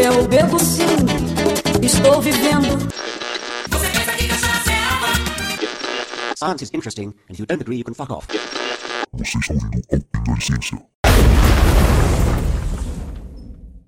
[0.00, 0.84] Eu bebo sim,
[1.82, 2.78] estou vivendo.
[6.36, 8.28] Science is interesting, and if you don't agree, you can fuck off.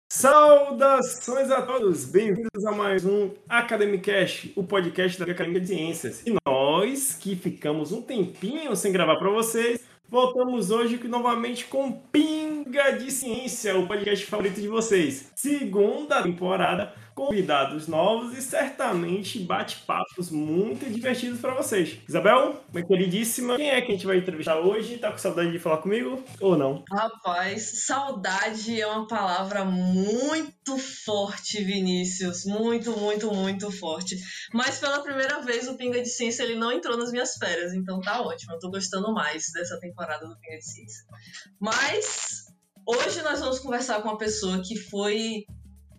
[0.09, 6.27] Saudações a todos, bem-vindos a mais um Academicast, o podcast da Academia de Ciências.
[6.27, 9.81] E nós, que ficamos um tempinho sem gravar para vocês,
[10.11, 15.31] voltamos hoje novamente com Pinga de Ciência, o podcast favorito de vocês.
[15.37, 21.99] Segunda temporada convidados novos e certamente bate-papos muito divertidos para vocês.
[22.09, 24.97] Isabel, minha queridíssima, quem é que a gente vai entrevistar hoje?
[24.97, 26.83] Tá com saudade de falar comigo ou não?
[26.91, 32.47] Rapaz, saudade é uma palavra muito forte, Vinícius.
[32.47, 34.17] Muito, muito, muito forte.
[34.55, 38.01] Mas pela primeira vez o Pinga de Ciência ele não entrou nas minhas férias, então
[38.01, 38.55] tá ótimo.
[38.55, 41.05] Eu tô gostando mais dessa temporada do Pinga de Ciência.
[41.61, 42.47] Mas
[42.87, 45.45] hoje nós vamos conversar com uma pessoa que foi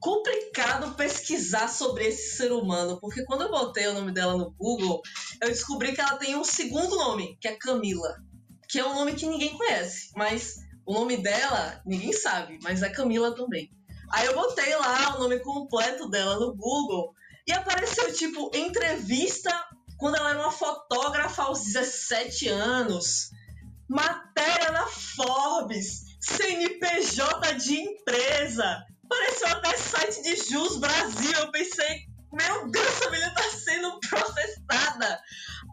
[0.02, 5.00] complicado pesquisar sobre esse ser humano, porque quando eu botei o nome dela no Google,
[5.40, 8.18] eu descobri que ela tem um segundo nome, que é Camila,
[8.68, 12.90] que é um nome que ninguém conhece, mas o nome dela ninguém sabe, mas é
[12.90, 13.72] Camila também.
[14.12, 17.14] Aí eu botei lá o nome completo dela no Google
[17.48, 19.52] e apareceu tipo entrevista
[19.98, 23.30] quando ela era uma fotógrafa aos 17 anos,
[23.88, 31.38] matéria na Forbes, CNPJ de empresa, Apareceu até site de Jus Brasil.
[31.38, 35.22] Eu pensei, meu Deus, essa menina tá sendo processada.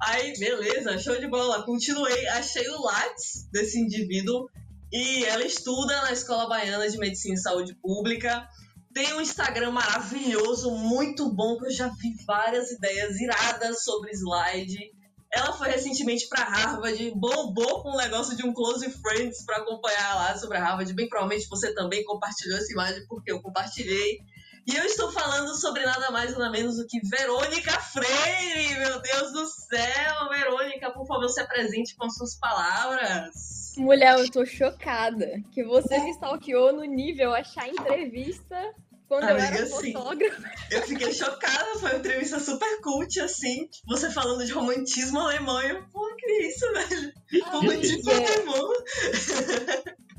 [0.02, 1.62] Aí, beleza, show de bola.
[1.64, 4.50] Continuei, achei o Lattes desse indivíduo
[4.92, 8.48] e ela estuda na Escola Baiana de Medicina e Saúde Pública.
[8.92, 14.97] Tem um Instagram maravilhoso, muito bom, que eu já vi várias ideias iradas sobre slide.
[15.32, 20.14] Ela foi recentemente para Harvard, bombou com um negócio de um Close Friends para acompanhar
[20.14, 20.92] lá sobre a Harvard.
[20.94, 24.20] Bem provavelmente você também compartilhou essa imagem porque eu compartilhei.
[24.66, 29.32] E eu estou falando sobre nada mais nada menos do que Verônica Freire, meu Deus
[29.32, 30.28] do céu!
[30.28, 33.74] Verônica, por favor, se apresente com suas palavras.
[33.78, 38.74] Mulher, eu tô chocada que você me stalkeou no nível achar entrevista
[39.08, 40.52] quando Amiga, eu era fotógrafa.
[40.70, 43.68] eu fiquei chocada, foi uma entrevista super cult, assim.
[43.86, 45.60] Você falando de romantismo alemão.
[45.62, 47.12] Eu, pô, que isso, velho?
[47.46, 48.72] romantismo alemão.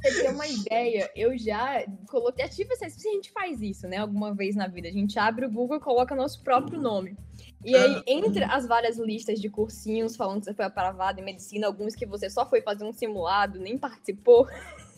[0.02, 2.48] Pra ter uma ideia, eu já coloquei.
[2.50, 5.46] Tipo assim, se a gente faz isso, né, alguma vez na vida, a gente abre
[5.46, 7.16] o Google e coloca nosso próprio nome.
[7.64, 8.04] E aí, ah.
[8.08, 12.06] entre as várias listas de cursinhos falando que você foi aprovado em medicina, alguns que
[12.06, 14.48] você só foi fazer um simulado, nem participou.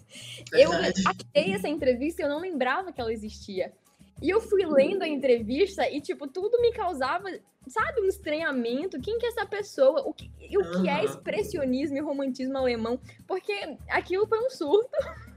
[0.51, 1.01] Verdade.
[1.03, 3.73] Eu achei essa entrevista e eu não lembrava que ela existia.
[4.21, 7.27] E eu fui lendo a entrevista e, tipo, tudo me causava,
[7.67, 9.01] sabe, um estranhamento.
[9.01, 10.01] Quem que é essa pessoa?
[10.07, 12.99] O que, o que é expressionismo e romantismo alemão?
[13.27, 13.53] Porque
[13.89, 14.91] aquilo foi um surto.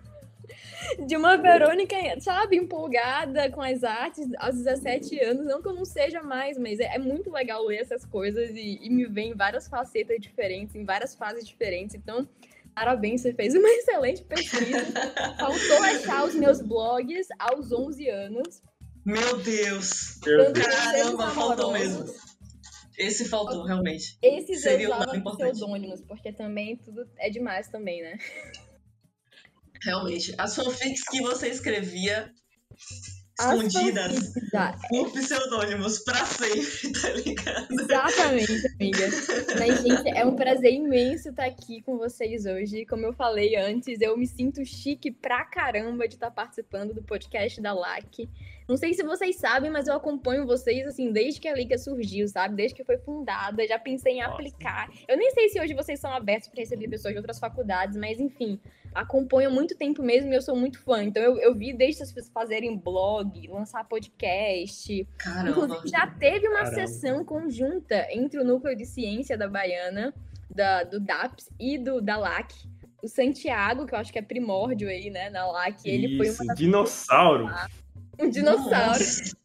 [1.07, 5.47] De uma Verônica, sabe, empolgada com as artes aos 17 anos.
[5.47, 8.79] Não que eu não seja mais, mas é, é muito legal ler essas coisas e,
[8.83, 11.95] e me ver em várias facetas diferentes, em várias fases diferentes.
[11.95, 12.29] Então,
[12.75, 14.85] Parabéns, você fez uma excelente pesquisa.
[15.39, 18.63] Faltou achar os meus blogs aos 11 anos.
[19.05, 20.19] Meu Deus!
[20.25, 20.67] Meu Deus.
[20.67, 22.07] Caramba, faltou mesmo.
[22.97, 24.17] Esse faltou, realmente.
[24.23, 28.19] Esses Seria eu usava pseudônimos, porque também tudo é demais também, né?
[29.83, 30.35] Realmente.
[30.39, 32.33] As fanfics que você escrevia
[33.37, 34.33] escondidas
[34.89, 37.67] por pseudônimos pra sempre, tá ligado?
[37.73, 39.09] Exatamente, amiga.
[39.59, 42.87] Mas, gente, é um prazer imenso estar aqui com vocês hoje.
[42.87, 47.61] Como eu falei antes, eu me sinto chique pra caramba de estar participando do podcast
[47.61, 48.29] da LAC.
[48.67, 52.27] Não sei se vocês sabem, mas eu acompanho vocês, assim, desde que a Liga surgiu,
[52.27, 52.55] sabe?
[52.55, 54.33] Desde que foi fundada, já pensei em Nossa.
[54.33, 54.89] aplicar.
[55.07, 58.19] Eu nem sei se hoje vocês são abertos para receber pessoas de outras faculdades, mas
[58.19, 58.59] enfim,
[58.95, 61.03] acompanho há muito tempo mesmo e eu sou muito fã.
[61.03, 65.07] Então eu, eu vi desde as pessoas fazerem blog, lançar podcast.
[65.19, 65.51] Caramba.
[65.51, 66.75] Inclusive, já teve uma Caramba.
[66.75, 70.15] sessão conjunta entre o Núcleo de Ciência da Baiana,
[70.49, 72.55] da, do DAPS e do da LAC.
[73.03, 76.47] O Santiago, que eu acho que é primórdio aí, né, na LAC, ele Isso, foi
[76.47, 77.51] uma dinossauro.
[78.19, 79.05] Um dinossauro.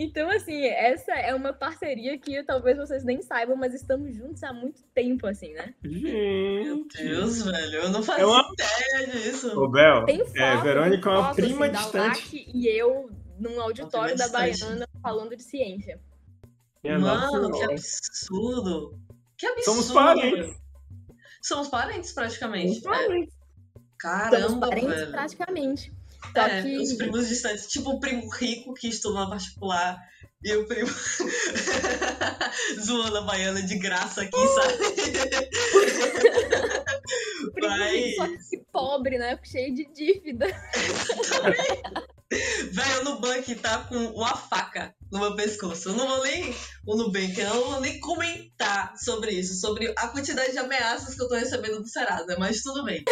[0.00, 4.52] Então, assim, essa é uma parceria que talvez vocês nem saibam, mas estamos juntos há
[4.52, 5.74] muito tempo, assim, né?
[5.82, 6.62] Gente.
[6.62, 8.48] Meu Deus, velho, eu não fazia é uma...
[8.52, 9.60] ideia disso.
[9.60, 12.50] Ô, Bel, tem foto, é, Verônica é uma prima assim, distante.
[12.54, 13.10] E eu
[13.40, 16.00] num auditório da Baiana falando de ciência.
[16.84, 19.00] Mano, que absurdo.
[19.36, 19.64] Que absurdo.
[19.64, 20.56] Somos parentes.
[21.42, 22.80] Somos parentes, praticamente.
[22.80, 23.34] Somos parentes.
[23.98, 25.10] Caramba, Somos parentes, velho.
[25.10, 25.97] praticamente.
[26.34, 26.78] Só é, que...
[26.78, 30.02] os primos distantes, tipo o primo rico que estuda na particular
[30.42, 30.90] e o primo
[32.80, 34.78] zoando a baiana de graça aqui, sabe?
[37.54, 37.92] primo Mas...
[37.92, 39.38] rico, só que pobre, né?
[39.42, 40.46] Cheio de dívida.
[43.48, 45.88] Nubank tá com uma faca no meu pescoço.
[45.90, 46.54] Eu não vou nem.
[46.86, 51.22] O Nubank, eu não vou nem comentar sobre isso, sobre a quantidade de ameaças que
[51.22, 53.02] eu tô recebendo do Serasa, mas tudo bem.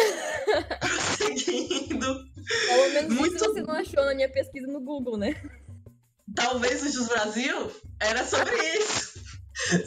[0.79, 1.97] Prosseguindo.
[2.67, 5.35] Pelo menos Muito- isso você não achou na minha pesquisa no Google, né?
[6.35, 9.17] Talvez o Jus Brasil era sobre isso.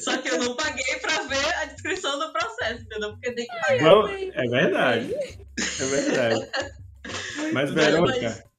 [0.01, 3.13] Só que eu não paguei pra ver a descrição do processo, entendeu?
[3.13, 3.83] Porque tem que pagar.
[3.89, 5.15] Vamos- É verdade.
[5.15, 6.51] É verdade.
[7.53, 8.51] Mas, Verônica, Mas-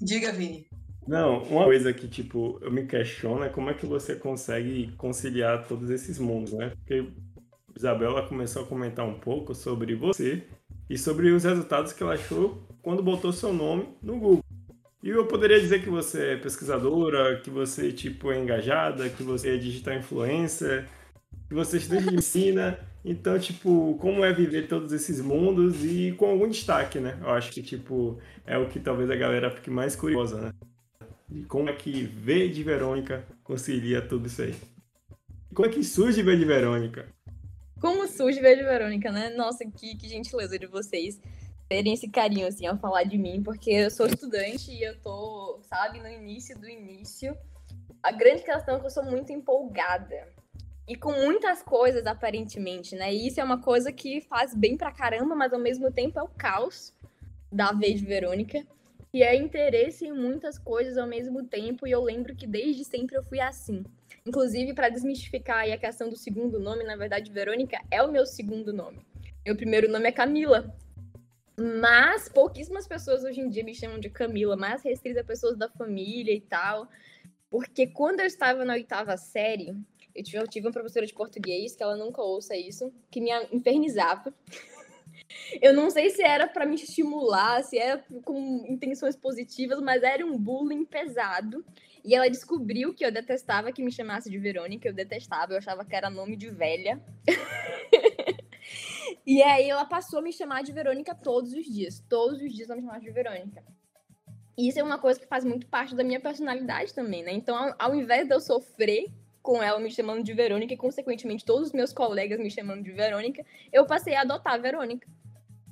[0.00, 0.67] Diga, Vini.
[1.08, 5.66] Não, uma coisa que, tipo, eu me questiono é como é que você consegue conciliar
[5.66, 6.68] todos esses mundos, né?
[6.76, 7.08] Porque
[7.74, 10.44] Isabela começou a comentar um pouco sobre você
[10.90, 14.44] e sobre os resultados que ela achou quando botou seu nome no Google.
[15.02, 19.54] E eu poderia dizer que você é pesquisadora, que você, tipo, é engajada, que você
[19.54, 20.86] é digital influencer,
[21.48, 22.78] que você estuda medicina.
[23.02, 27.16] Então, tipo, como é viver todos esses mundos e com algum destaque, né?
[27.22, 30.52] Eu acho que, tipo, é o que talvez a galera fique mais curiosa, né?
[31.30, 34.54] E como é que V de Verônica concilia tudo isso aí?
[35.54, 37.08] Como é que surge V de Verônica?
[37.80, 39.30] Como surge Vejo Verônica, né?
[39.30, 41.20] Nossa, que, que gentileza de vocês
[41.68, 45.60] terem esse carinho, assim, ao falar de mim, porque eu sou estudante e eu tô,
[45.62, 47.36] sabe, no início do início.
[48.02, 50.28] A grande questão é que eu sou muito empolgada.
[50.88, 53.14] E com muitas coisas, aparentemente, né?
[53.14, 56.22] E isso é uma coisa que faz bem pra caramba, mas ao mesmo tempo é
[56.22, 56.92] o caos
[57.52, 58.66] da vez de Verônica.
[59.12, 63.16] E é interesse em muitas coisas ao mesmo tempo, e eu lembro que desde sempre
[63.16, 63.84] eu fui assim.
[64.26, 68.72] Inclusive, para desmistificar a questão do segundo nome, na verdade, Verônica é o meu segundo
[68.72, 69.00] nome.
[69.46, 70.76] Meu primeiro nome é Camila.
[71.56, 75.68] Mas pouquíssimas pessoas hoje em dia me chamam de Camila, mais restrita a pessoas da
[75.68, 76.88] família e tal.
[77.50, 79.74] Porque quando eu estava na oitava série,
[80.14, 83.30] eu tive, eu tive uma professora de português, que ela nunca ouça isso, que me
[83.50, 84.32] infernizava.
[85.60, 90.24] Eu não sei se era para me estimular, se era com intenções positivas, mas era
[90.24, 91.64] um bullying pesado.
[92.04, 95.84] E ela descobriu que eu detestava que me chamasse de Verônica, eu detestava, eu achava
[95.84, 97.00] que era nome de velha.
[99.26, 102.02] e aí ela passou a me chamar de Verônica todos os dias.
[102.08, 103.62] Todos os dias ela me chamava de Verônica.
[104.56, 107.32] E isso é uma coisa que faz muito parte da minha personalidade também, né?
[107.32, 109.06] Então, ao, ao invés de eu sofrer
[109.40, 112.92] com ela me chamando de Verônica e, consequentemente, todos os meus colegas me chamando de
[112.92, 115.06] Verônica, eu passei a adotar a Verônica.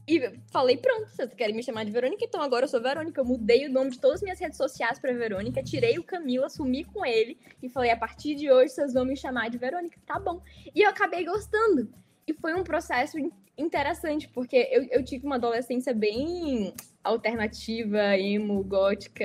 [0.08, 3.20] E falei, pronto, vocês querem me chamar de Verônica, então agora eu sou Verônica.
[3.20, 6.48] Eu mudei o nome de todas as minhas redes sociais pra Verônica, tirei o Camila,
[6.48, 9.98] sumi com ele e falei, a partir de hoje vocês vão me chamar de Verônica,
[10.06, 10.40] tá bom.
[10.74, 11.88] E eu acabei gostando.
[12.26, 18.62] E foi um processo in- interessante, porque eu, eu tive uma adolescência bem alternativa, emo,
[18.64, 19.24] gótica.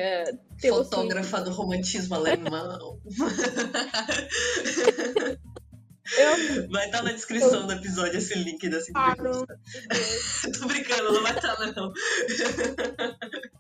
[0.60, 3.00] Fotógrafa do romantismo alemão.
[6.18, 9.60] Eu Vai estar na descrição do episódio esse link dessa Ah, entrevista.
[10.60, 11.92] Tô brincando, não vai estar não.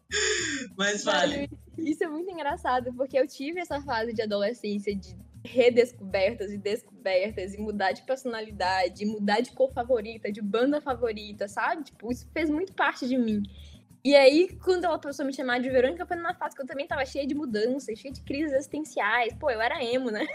[0.77, 1.49] Mas vale.
[1.77, 7.53] Isso é muito engraçado, porque eu tive essa fase de adolescência de redescobertas e descobertas,
[7.53, 11.85] e mudar de personalidade, e mudar de cor favorita, de banda favorita, sabe?
[11.85, 13.41] Tipo, isso fez muito parte de mim.
[14.03, 16.65] E aí, quando ela começou a me chamar de Verônica, foi numa fase que eu
[16.65, 19.33] também tava cheia de mudanças, cheia de crises existenciais.
[19.33, 20.25] Pô, eu era emo, né?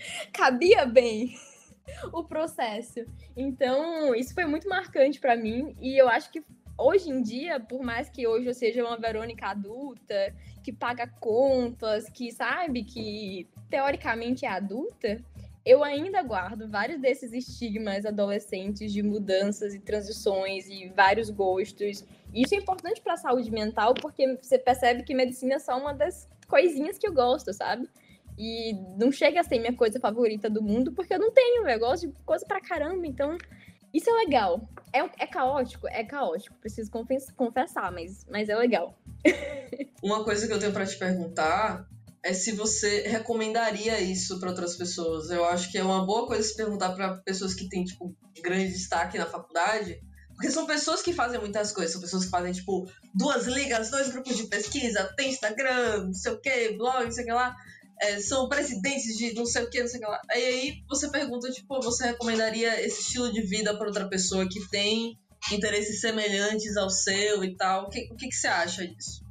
[0.32, 1.34] Cabia bem
[2.12, 3.04] o processo.
[3.36, 6.42] Então, isso foi muito marcante pra mim, e eu acho que
[6.76, 12.08] hoje em dia, por mais que hoje eu seja uma Verônica adulta, que paga contas,
[12.10, 15.22] que sabe que teoricamente é adulta,
[15.64, 22.04] eu ainda guardo vários desses estigmas adolescentes de mudanças e transições e vários gostos.
[22.32, 25.92] Isso é importante para a saúde mental, porque você percebe que medicina é só uma
[25.92, 27.86] das coisinhas que eu gosto, sabe?
[28.38, 31.78] E não chega a ser minha coisa favorita do mundo, porque eu não tenho, eu
[31.80, 33.36] gosto de coisa pra caramba, então
[33.92, 34.68] isso é legal.
[34.92, 35.88] É, é caótico?
[35.88, 38.96] É caótico, preciso confess- confessar, mas, mas é legal.
[40.02, 41.84] Uma coisa que eu tenho pra te perguntar
[42.22, 45.30] é se você recomendaria isso pra outras pessoas.
[45.30, 48.68] Eu acho que é uma boa coisa se perguntar pra pessoas que têm, tipo, grande
[48.72, 50.00] destaque na faculdade.
[50.34, 51.92] Porque são pessoas que fazem muitas coisas.
[51.92, 56.32] São pessoas que fazem, tipo, duas ligas, dois grupos de pesquisa, tem Instagram, não sei
[56.32, 57.56] o que, blog, não sei o que lá.
[58.00, 60.20] É, são presidentes de não sei o que, não sei o que lá.
[60.30, 64.68] E aí você pergunta, tipo, você recomendaria esse estilo de vida pra outra pessoa que
[64.70, 65.18] tem
[65.52, 67.86] interesses semelhantes ao seu e tal?
[67.86, 69.26] O que, o que, que você acha disso?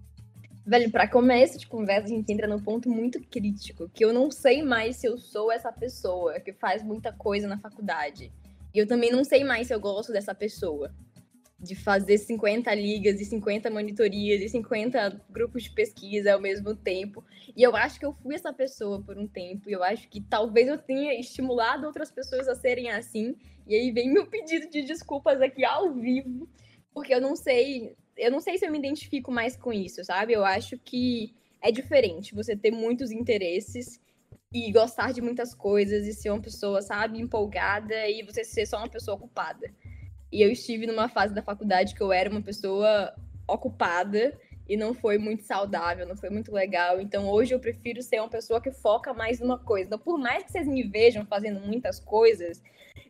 [0.66, 4.30] Velho, pra começo de conversa, a gente entra num ponto muito crítico, que eu não
[4.30, 8.34] sei mais se eu sou essa pessoa que faz muita coisa na faculdade.
[8.74, 10.94] E eu também não sei mais se eu gosto dessa pessoa.
[11.60, 17.24] De fazer 50 ligas e 50 monitorias e 50 grupos de pesquisa ao mesmo tempo.
[17.56, 19.70] E eu acho que eu fui essa pessoa por um tempo.
[19.70, 23.36] E eu acho que talvez eu tenha estimulado outras pessoas a serem assim.
[23.66, 26.48] E aí vem meu pedido de desculpas aqui ao vivo.
[26.94, 30.34] Porque eu não sei eu não sei se eu me identifico mais com isso, sabe?
[30.34, 34.02] Eu acho que é diferente você ter muitos interesses
[34.52, 38.78] e gostar de muitas coisas e ser uma pessoa, sabe, empolgada e você ser só
[38.78, 39.72] uma pessoa ocupada.
[40.32, 43.14] E eu estive numa fase da faculdade que eu era uma pessoa
[43.48, 47.00] ocupada e não foi muito saudável, não foi muito legal.
[47.00, 49.88] Então hoje eu prefiro ser uma pessoa que foca mais numa coisa.
[49.88, 52.62] Então, por mais que vocês me vejam fazendo muitas coisas,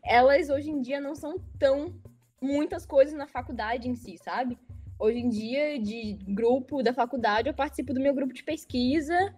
[0.04, 1.96] elas hoje em dia não são tão
[2.42, 4.58] muitas coisas na faculdade em si, sabe?
[5.00, 9.34] Hoje em dia, de grupo da faculdade, eu participo do meu grupo de pesquisa.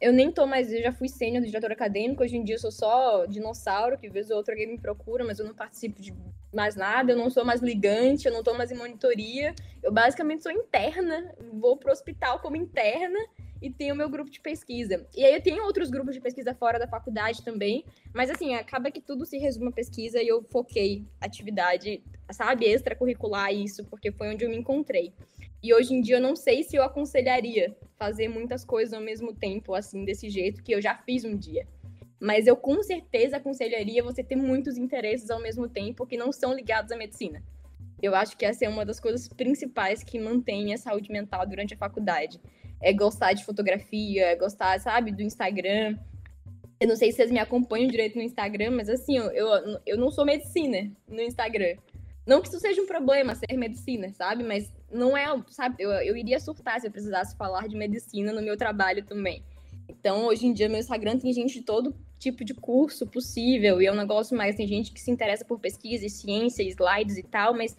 [0.00, 2.58] Eu nem tô mais, eu já fui sênior do diretor acadêmico, hoje em dia eu
[2.58, 6.14] sou só dinossauro, que vez ou outra alguém me procura, mas eu não participo de
[6.52, 9.54] mais nada, eu não sou mais ligante, eu não tô mais em monitoria.
[9.82, 13.18] Eu basicamente sou interna, vou pro hospital como interna
[13.60, 15.06] e tenho meu grupo de pesquisa.
[15.14, 17.84] E aí eu tenho outros grupos de pesquisa fora da faculdade também,
[18.14, 23.52] mas assim, acaba que tudo se resume a pesquisa e eu foquei atividade, sabe, extracurricular
[23.52, 25.12] isso, porque foi onde eu me encontrei.
[25.66, 29.34] E hoje em dia eu não sei se eu aconselharia fazer muitas coisas ao mesmo
[29.34, 31.66] tempo, assim, desse jeito que eu já fiz um dia.
[32.20, 36.54] Mas eu com certeza aconselharia você ter muitos interesses ao mesmo tempo que não são
[36.54, 37.42] ligados à medicina.
[38.00, 41.74] Eu acho que essa é uma das coisas principais que mantém a saúde mental durante
[41.74, 42.40] a faculdade
[42.80, 45.98] é gostar de fotografia, é gostar, sabe, do Instagram.
[46.78, 49.98] Eu não sei se vocês me acompanham direito no Instagram, mas assim, eu, eu, eu
[49.98, 51.74] não sou medicina no Instagram.
[52.24, 54.44] Não que isso seja um problema, ser medicina, sabe?
[54.44, 55.76] Mas não é, sabe?
[55.78, 59.42] Eu, eu iria surtar se eu precisasse falar de medicina no meu trabalho também.
[59.88, 63.86] Então, hoje em dia, meu Instagram tem gente de todo tipo de curso possível, e
[63.86, 67.22] é um negócio mais, tem gente que se interessa por pesquisa e ciência, slides e
[67.22, 67.76] tal, mas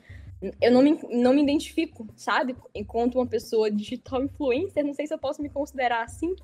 [0.62, 2.56] eu não me, não me identifico, sabe?
[2.74, 6.36] Enquanto uma pessoa digital influencer, não sei se eu posso me considerar assim,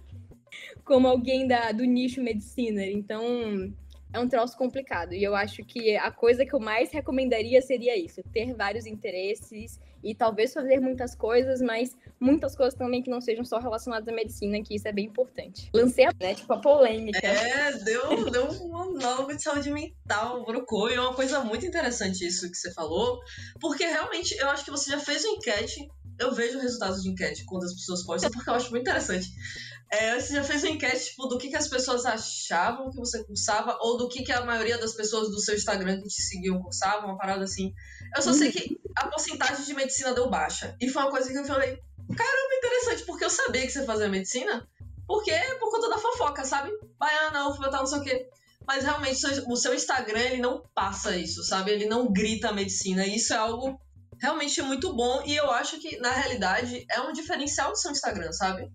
[0.84, 2.84] como alguém da, do nicho medicina.
[2.84, 3.72] Então,
[4.12, 5.13] é um troço complicado.
[5.13, 9.79] E eu acho que a coisa que eu mais recomendaria seria isso: ter vários interesses
[10.04, 14.12] e talvez fazer muitas coisas, mas muitas coisas também que não sejam só relacionadas à
[14.12, 15.70] medicina, que isso é bem importante.
[15.74, 17.26] Lancei a, né, tipo, a polêmica.
[17.26, 22.26] É, deu, deu um monólogo de saúde mental, brocou, e é uma coisa muito interessante
[22.26, 23.20] isso que você falou,
[23.60, 25.88] porque realmente eu acho que você já fez uma enquete
[26.20, 29.28] eu vejo resultados de enquete quando as pessoas postam, porque eu acho muito interessante.
[29.94, 33.24] É, você já fez uma enquete tipo, do que, que as pessoas achavam que você
[33.24, 36.60] cursava, ou do que, que a maioria das pessoas do seu Instagram que te seguiam
[36.64, 37.72] cursavam, uma parada assim.
[38.16, 40.76] Eu só sei que a porcentagem de medicina deu baixa.
[40.82, 41.78] E foi uma coisa que eu falei,
[42.18, 44.68] caramba, interessante, porque eu sabia que você fazia medicina,
[45.06, 46.72] porque por conta da fofoca, sabe?
[46.98, 48.30] Baiana, ufa, tal, não sei o quê.
[48.66, 51.70] Mas realmente o seu Instagram ele não passa isso, sabe?
[51.70, 53.06] Ele não grita a medicina.
[53.06, 53.80] E isso é algo
[54.20, 58.32] realmente muito bom e eu acho que, na realidade, é um diferencial do seu Instagram,
[58.32, 58.72] sabe?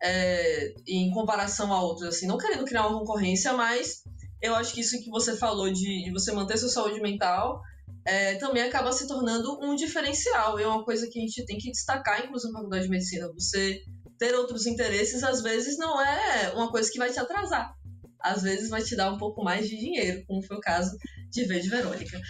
[0.00, 4.02] É, em comparação a outros, assim, não querendo criar uma concorrência, mas
[4.40, 7.60] eu acho que isso que você falou de, de você manter sua saúde mental
[8.08, 10.58] é, também acaba se tornando um diferencial.
[10.58, 13.30] E é uma coisa que a gente tem que destacar, inclusive na faculdade de medicina.
[13.34, 13.82] Você
[14.18, 17.74] ter outros interesses, às vezes, não é uma coisa que vai te atrasar.
[18.20, 20.96] Às vezes vai te dar um pouco mais de dinheiro, como foi o caso
[21.30, 22.18] de ver de Verônica.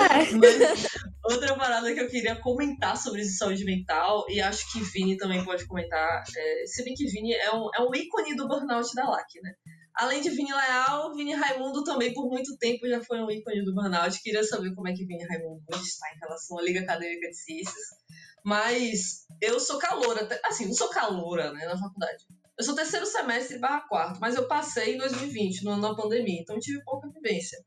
[0.00, 0.32] É.
[0.32, 0.86] Mas
[1.28, 5.66] outra parada que eu queria comentar sobre saúde mental, e acho que Vini também pode
[5.66, 9.40] comentar, é, se bem que Vini é um, é um ícone do burnout da LAC,
[9.42, 9.52] né?
[9.94, 13.74] Além de Vini Leal, Vini Raimundo também por muito tempo já foi um ícone do
[13.74, 14.22] burnout.
[14.22, 17.84] Queria saber como é que Vini Raimundo está em relação à Liga Acadêmica de Ciências.
[18.44, 22.24] Mas eu sou caloura, assim, não sou caloura, né, na faculdade.
[22.56, 26.40] Eu sou terceiro semestre barra quarto, mas eu passei em 2020, no ano da pandemia,
[26.40, 27.58] então tive pouca vivência.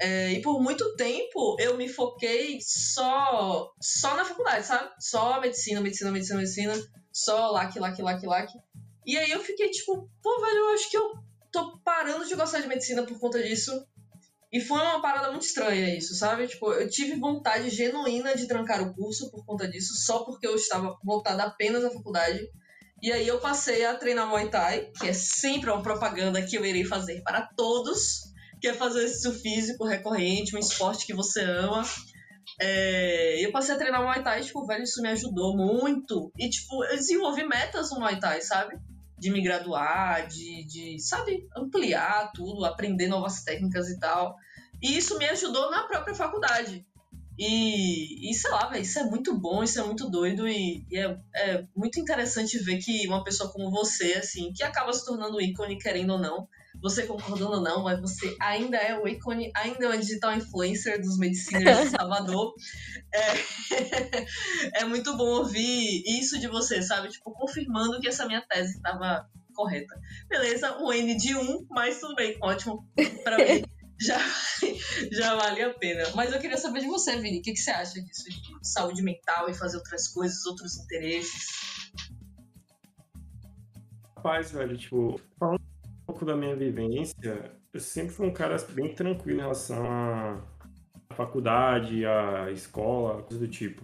[0.00, 4.90] É, e por muito tempo eu me foquei só só na faculdade, sabe?
[4.98, 6.74] Só medicina, medicina, medicina, medicina,
[7.12, 8.52] só lac, lac, lac, lac.
[9.06, 11.12] E aí eu fiquei tipo, pô, velho, eu acho que eu
[11.52, 13.70] tô parando de gostar de medicina por conta disso.
[14.52, 16.46] E foi uma parada muito estranha isso, sabe?
[16.46, 20.54] Tipo, eu tive vontade genuína de trancar o curso por conta disso, só porque eu
[20.54, 22.48] estava voltada apenas à faculdade.
[23.02, 26.64] E aí eu passei a treinar Muay Thai, que é sempre uma propaganda que eu
[26.64, 28.32] irei fazer para todos,
[28.64, 31.82] que é fazer exercício físico recorrente, um esporte que você ama.
[32.58, 36.32] É, eu passei a treinar Muay Thai tipo, velho, isso me ajudou muito.
[36.38, 38.78] E, tipo, eu desenvolvi metas no Muay Thai, sabe?
[39.18, 44.34] De me graduar, de, de, sabe, ampliar tudo, aprender novas técnicas e tal.
[44.82, 46.86] E isso me ajudou na própria faculdade.
[47.38, 50.96] E, e sei lá, véio, isso é muito bom, isso é muito doido e, e
[50.96, 55.38] é, é, muito interessante ver que uma pessoa como você, assim, que acaba se tornando
[55.38, 56.48] ícone, querendo ou não,
[56.84, 61.00] você concordando ou não, mas você ainda é o ícone, ainda é uma digital influencer
[61.00, 62.52] dos mediciners de Salvador.
[63.10, 67.08] É, é muito bom ouvir isso de você, sabe?
[67.08, 69.98] Tipo, confirmando que essa minha tese estava correta.
[70.28, 72.86] Beleza, um N de 1, mas tudo bem, ótimo
[73.22, 73.64] para mim
[73.98, 74.18] já,
[75.10, 76.04] já vale a pena.
[76.14, 78.24] Mas eu queria saber de você, Vini, o que, que você acha disso?
[78.28, 81.48] De saúde mental e fazer outras coisas, outros interesses?
[84.16, 85.73] Rapaz, velho, tipo, falando
[86.06, 90.40] pouco da minha vivência, eu sempre fui um cara bem tranquilo em relação à
[91.14, 93.82] faculdade, à escola, coisa do tipo.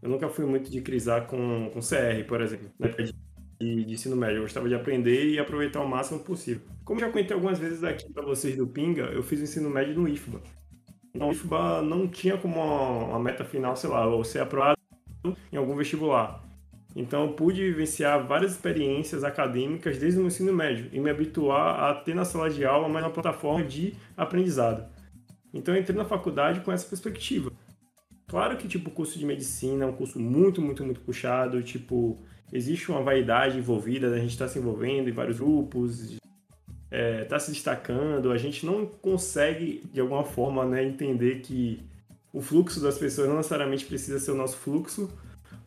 [0.00, 3.92] Eu nunca fui muito de crisar com, com CR, por exemplo, na época de, de
[3.92, 4.36] ensino médio.
[4.36, 6.62] Eu gostava de aprender e aproveitar o máximo possível.
[6.84, 9.94] Como já contei algumas vezes aqui para vocês do Pinga, eu fiz o ensino médio
[9.94, 10.40] no IFBA.
[11.14, 14.78] No IFBA não tinha como uma, uma meta final, sei lá, ou ser aprovado
[15.52, 16.47] em algum vestibular.
[16.96, 22.14] Então pude vivenciar várias experiências acadêmicas desde o ensino médio e me habituar a ter
[22.14, 24.86] na sala de aula mais uma plataforma de aprendizado.
[25.52, 27.52] Então entrei na faculdade com essa perspectiva.
[28.26, 32.18] Claro que tipo o curso de medicina é um curso muito, muito, muito puxado, tipo,
[32.52, 36.18] existe uma vaidade envolvida, a gente está se envolvendo em vários grupos, está
[36.90, 41.82] é, tá se destacando, a gente não consegue de alguma forma né, entender que
[42.32, 45.10] o fluxo das pessoas não necessariamente precisa ser o nosso fluxo,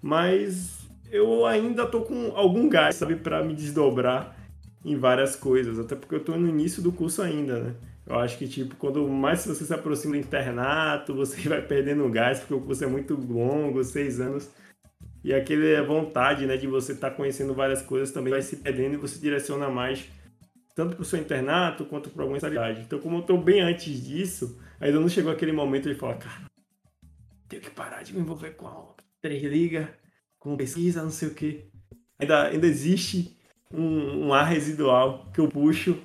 [0.01, 4.35] mas eu ainda tô com algum gás, sabe, para me desdobrar
[4.83, 7.75] em várias coisas, até porque eu tô no início do curso ainda, né?
[8.07, 12.39] Eu acho que, tipo, quando mais você se aproxima do internato, você vai perdendo gás,
[12.39, 14.49] porque o curso é muito longo, seis anos.
[15.23, 18.95] E aquele vontade, né, de você estar tá conhecendo várias coisas também vai se perdendo
[18.95, 20.09] e você direciona mais
[20.73, 22.81] tanto para o seu internato quanto para alguma especialidade.
[22.81, 26.45] Então, como eu estou bem antes disso, ainda não chegou aquele momento de falar, cara,
[27.47, 29.87] tenho que parar de me envolver com a três ligas,
[30.41, 31.65] com pesquisa, não sei o quê.
[32.19, 33.37] Ainda, ainda existe
[33.71, 35.97] um, um ar residual que eu puxo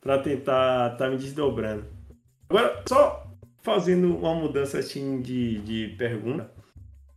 [0.00, 1.84] para tentar estar tá me desdobrando.
[2.48, 3.30] Agora, só
[3.62, 6.50] fazendo uma mudança assim de, de pergunta,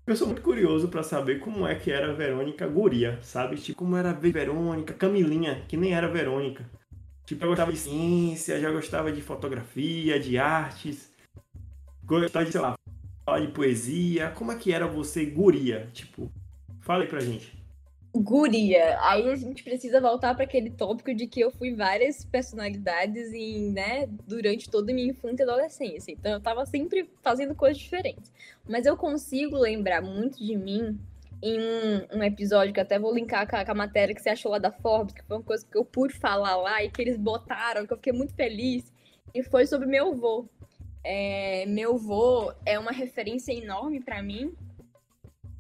[0.05, 3.55] eu sou muito curioso para saber como é que era a Verônica Guria, sabe?
[3.55, 6.69] Tipo, como era a Verônica, Camilinha, que nem era Verônica.
[7.25, 11.11] Tipo, eu gostava de ciência, já gostava de fotografia, de artes,
[12.03, 12.75] gostava de, sei lá,
[13.25, 14.29] falar de poesia.
[14.31, 15.89] Como é que era você, Guria?
[15.91, 16.31] Tipo,
[16.85, 17.51] Fala aí pra gente.
[18.15, 18.97] Guria.
[19.01, 23.71] Aí a gente precisa voltar para aquele tópico de que eu fui várias personalidades em,
[23.71, 26.11] né, durante toda a minha infância e adolescência.
[26.11, 28.31] Então eu tava sempre fazendo coisas diferentes.
[28.69, 30.97] Mas eu consigo lembrar muito de mim
[31.41, 34.29] em um, um episódio que até vou linkar com a, com a, matéria que você
[34.29, 37.01] achou lá da Forbes, que foi uma coisa que eu pude falar lá e que
[37.01, 38.93] eles botaram, que eu fiquei muito feliz.
[39.33, 40.47] E foi sobre meu avô.
[41.03, 44.55] É, meu avô é uma referência enorme para mim,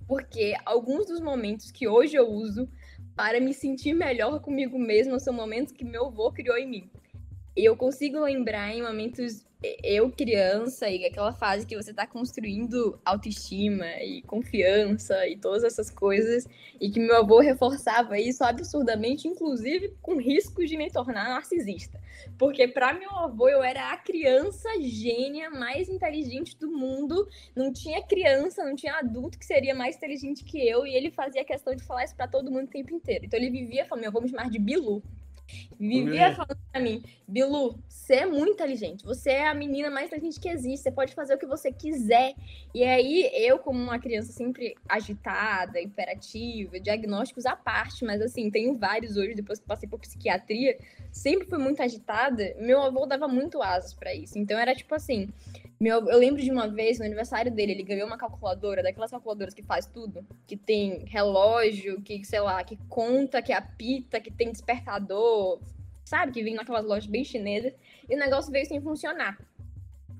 [0.07, 2.69] porque alguns dos momentos que hoje eu uso
[3.15, 6.91] para me sentir melhor comigo mesma são momentos que meu avô criou em mim.
[7.55, 9.45] Eu consigo lembrar em momentos
[9.83, 15.89] eu criança e aquela fase que você está construindo autoestima e confiança e todas essas
[15.89, 16.47] coisas
[16.79, 21.99] e que meu avô reforçava isso absurdamente, inclusive com risco de me tornar narcisista.
[22.37, 28.03] Porque para meu avô eu era a criança gênia mais inteligente do mundo, não tinha
[28.03, 31.83] criança, não tinha adulto que seria mais inteligente que eu e ele fazia questão de
[31.83, 33.25] falar isso para todo mundo o tempo inteiro.
[33.25, 35.01] Então ele vivia falando, meu avô me chamar de Bilu.
[35.79, 40.39] Vivia falando pra mim, Bilu, você é muito inteligente, você é a menina mais inteligente
[40.39, 42.33] que existe, você pode fazer o que você quiser.
[42.73, 48.77] E aí, eu, como uma criança sempre agitada, imperativa, diagnósticos à parte, mas assim, tenho
[48.77, 50.77] vários hoje, depois que passei por psiquiatria,
[51.11, 54.37] sempre fui muito agitada, meu avô dava muito asas para isso.
[54.37, 55.29] Então era tipo assim,
[55.79, 59.53] meu, eu lembro de uma vez, no aniversário dele, ele ganhou uma calculadora, daquelas calculadoras
[59.53, 64.51] que faz tudo, que tem relógio, que, sei lá, que conta, que apita, que tem
[64.51, 65.59] despertador,
[66.05, 66.31] sabe?
[66.31, 67.73] Que vem naquelas lojas bem chinesas,
[68.09, 69.37] e o negócio veio sem funcionar.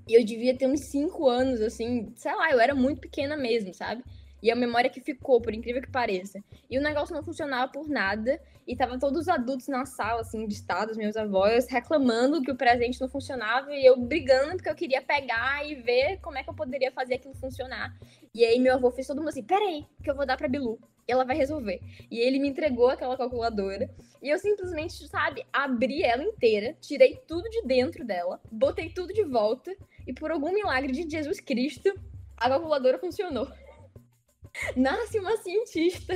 [0.08, 3.74] E eu devia ter uns 5 anos, assim, sei lá, eu era muito pequena mesmo,
[3.74, 4.04] sabe?
[4.44, 6.44] E a memória que ficou, por incrível que pareça.
[6.70, 8.40] E o negócio não funcionava por nada.
[8.68, 13.00] E tava todos os adultos na sala, assim, estados meus avós, reclamando que o presente
[13.00, 13.72] não funcionava.
[13.72, 17.16] E eu brigando porque eu queria pegar e ver como é que eu poderia fazer
[17.16, 17.96] aquilo funcionar.
[18.34, 20.80] E aí meu avô fez todo mundo assim: peraí, que eu vou dar pra Bilu.
[21.08, 21.80] E ela vai resolver.
[22.10, 23.88] E ele me entregou aquela calculadora.
[24.22, 29.24] E eu simplesmente, sabe, abri ela inteira, tirei tudo de dentro dela, botei tudo de
[29.24, 29.76] volta.
[30.08, 31.94] E por algum milagre de Jesus Cristo,
[32.36, 33.48] a calculadora funcionou.
[34.76, 36.16] Nasce uma cientista.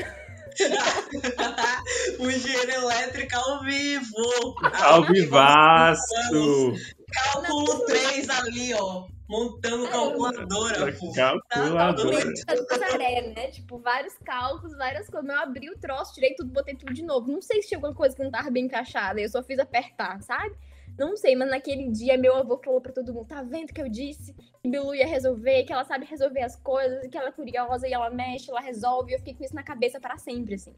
[2.19, 4.55] o engenheiro elétrico ao vivo.
[4.83, 6.73] Ao vivaço.
[7.11, 9.07] Cálculo 3 ali, ó.
[9.29, 11.11] Montando calculadora, pô.
[11.13, 12.33] Calculadora.
[12.69, 13.47] Nazaré, né?
[13.51, 15.29] Tipo, vários cálculos, várias coisas.
[15.29, 17.31] Eu abri o troço, tirei tudo, botei tudo de novo.
[17.31, 19.21] Não sei se tinha alguma coisa que não tava bem encaixada.
[19.21, 20.55] Eu só fiz apertar, sabe?
[20.99, 23.87] Não sei, mas naquele dia meu avô falou pra todo mundo: tá vendo que eu
[23.87, 27.87] disse que Bilu ia resolver, que ela sabe resolver as coisas, que ela é curiosa
[27.87, 29.11] e ela mexe, ela resolve.
[29.11, 30.75] E eu fiquei com isso na cabeça para sempre, assim.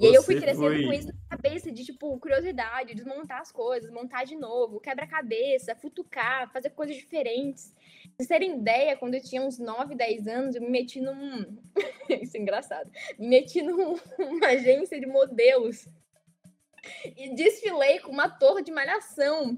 [0.00, 0.84] E aí eu fui crescendo foi...
[0.84, 6.50] com isso na cabeça de, tipo, curiosidade, desmontar as coisas, montar de novo, quebra-cabeça, futucar,
[6.52, 7.72] fazer coisas diferentes.
[7.72, 11.56] Pra vocês terem ideia, quando eu tinha uns 9, 10 anos, eu me meti num.
[12.20, 12.90] isso é engraçado.
[13.16, 14.00] Me meti numa
[14.48, 15.86] agência de modelos
[17.16, 19.56] e desfilei com uma torre de malhação.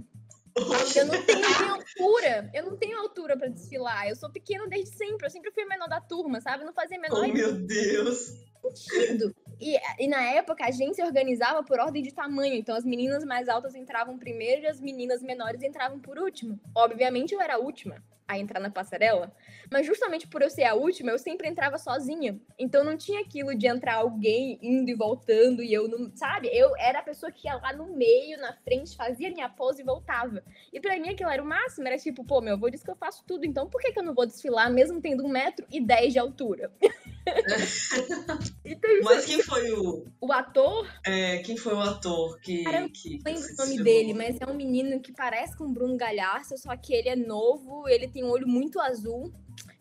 [0.97, 2.51] Eu não tenho altura.
[2.55, 4.09] Eu não tenho altura pra desfilar.
[4.09, 5.27] Eu sou pequena desde sempre.
[5.27, 6.63] Eu sempre fui a menor da turma, sabe?
[6.63, 8.35] Eu não fazia menor Oh, meu Deus.
[8.63, 9.35] sentido.
[9.61, 12.55] E, e na época a gente se organizava por ordem de tamanho.
[12.55, 16.59] Então as meninas mais altas entravam primeiro e as meninas menores entravam por último.
[16.75, 19.35] Obviamente eu era a última a entrar na passarela.
[19.71, 22.41] Mas justamente por eu ser a última, eu sempre entrava sozinha.
[22.59, 26.11] Então não tinha aquilo de entrar alguém indo e voltando e eu não.
[26.17, 26.49] Sabe?
[26.53, 29.85] Eu era a pessoa que ia lá no meio, na frente, fazia minha pose e
[29.85, 30.43] voltava.
[30.73, 31.87] E pra mim aquilo era o máximo.
[31.87, 33.45] Era tipo, pô, meu avô disse que eu faço tudo.
[33.45, 36.19] Então por que, que eu não vou desfilar mesmo tendo um metro e dez de
[36.19, 36.73] altura?
[38.65, 40.07] então, Mas quem foi o.
[40.21, 42.65] o ator é, quem foi o ator que.
[42.65, 45.65] Cara, eu que não lembro o nome dele, mas é um menino que parece com
[45.65, 49.33] o Bruno Galhaço, só que ele é novo, ele tem um olho muito azul.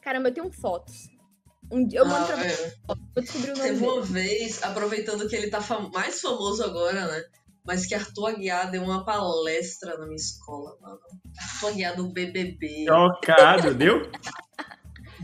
[0.02, 1.10] Caramba, eu tenho fotos.
[1.72, 2.74] Um dia eu mando Ah, pra você, é.
[2.88, 7.08] vou descobrir o nome Teve uma vez, aproveitando que ele tá fam- mais famoso agora,
[7.08, 7.24] né?
[7.66, 11.00] Mas que Arthur Aguiar deu uma palestra na minha escola, mano.
[11.40, 12.86] Arthur Aguiar do BBB.
[12.86, 14.02] Chocado, deu?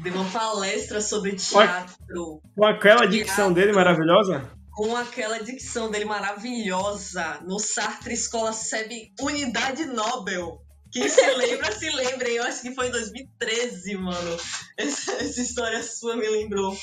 [0.01, 2.41] Deu uma palestra sobre teatro.
[2.55, 4.49] Com aquela dicção dele maravilhosa?
[4.71, 7.41] Com aquela dicção dele maravilhosa.
[7.45, 10.61] No Sartre Escola SEB Unidade Nobel.
[10.91, 12.29] Quem se lembra, se lembra.
[12.29, 14.37] Eu acho que foi em 2013, mano.
[14.77, 16.75] Essa, essa história sua me lembrou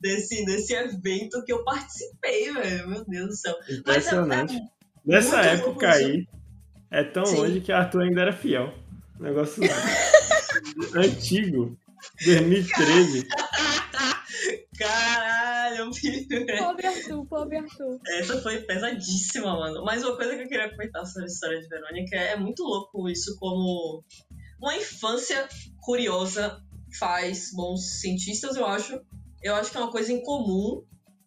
[0.00, 2.88] desse, desse evento que eu participei, velho.
[2.88, 3.54] Meu Deus do céu.
[3.60, 4.56] Mas é- Impressionante.
[4.56, 4.60] é
[5.04, 6.26] Nessa época aí,
[6.90, 7.36] é tão Sim.
[7.36, 8.72] longe que Arthur ainda era fiel.
[9.18, 9.62] Negócio
[10.94, 11.76] antigo.
[12.24, 13.26] 2013.
[14.78, 15.39] Caralho,
[15.92, 16.46] filho.
[16.58, 17.98] Pobre Arthur, pobre Arthur.
[18.06, 19.84] Essa foi pesadíssima, mano.
[19.84, 23.08] Mas uma coisa que eu queria comentar sobre a história de Verônica é muito louco
[23.08, 24.04] isso como
[24.60, 25.48] uma infância
[25.80, 26.60] curiosa
[26.98, 29.00] faz bons cientistas, eu acho.
[29.42, 30.84] Eu acho que é uma coisa em comum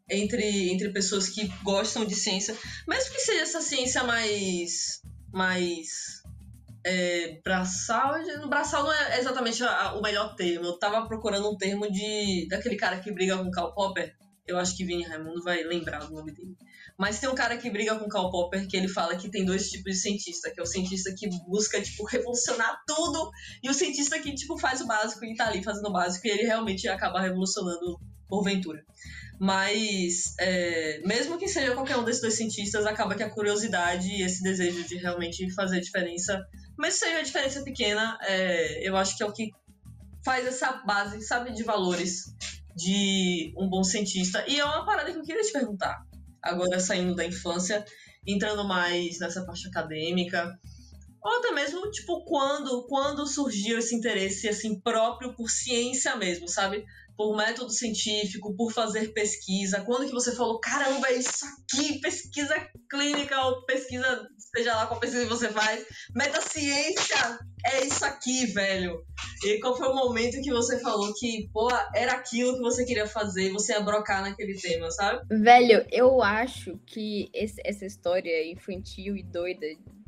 [0.10, 2.56] entre, entre pessoas que gostam de ciência,
[2.88, 5.02] mesmo que seja essa ciência mais
[5.32, 6.22] mais
[6.86, 8.14] é, braçal,
[8.50, 10.66] braçal não é exatamente a- a- o melhor termo.
[10.66, 14.14] Eu tava procurando um termo de daquele cara que briga com Karl Popper.
[14.46, 16.56] Eu acho que Vini Raimundo vai lembrar do nome dele.
[16.98, 19.70] Mas tem um cara que briga com Karl Popper que ele fala que tem dois
[19.70, 23.32] tipos de cientista, que é o cientista que busca, tipo, revolucionar tudo
[23.64, 26.32] e o cientista que, tipo, faz o básico e tá ali fazendo o básico e
[26.32, 28.84] ele realmente acaba revolucionando porventura.
[29.40, 34.22] Mas, é, mesmo que seja qualquer um desses dois cientistas, acaba que a curiosidade e
[34.22, 36.42] esse desejo de realmente fazer diferença,
[36.78, 39.52] mesmo seja uma diferença pequena, é, eu acho que é o que
[40.24, 42.34] faz essa base, sabe, de valores
[42.76, 44.44] de um bom cientista.
[44.48, 46.02] E é uma parada que eu queria te perguntar,
[46.42, 47.84] agora saindo da infância,
[48.26, 50.58] entrando mais nessa parte acadêmica,
[51.24, 56.84] ou até mesmo, tipo, quando, quando surgiu esse interesse, assim, próprio por ciência mesmo, sabe?
[57.16, 59.82] Por método científico, por fazer pesquisa.
[59.82, 62.54] Quando que você falou, caramba, é isso aqui, pesquisa
[62.90, 65.84] clínica ou pesquisa, seja lá qual pesquisa que você faz,
[66.16, 69.04] metaciência, é isso aqui, velho.
[69.44, 73.08] E qual foi o momento que você falou que, pô, era aquilo que você queria
[73.08, 75.26] fazer, você ia brocar naquele tema, sabe?
[75.30, 79.66] Velho, eu acho que esse- essa história infantil e doida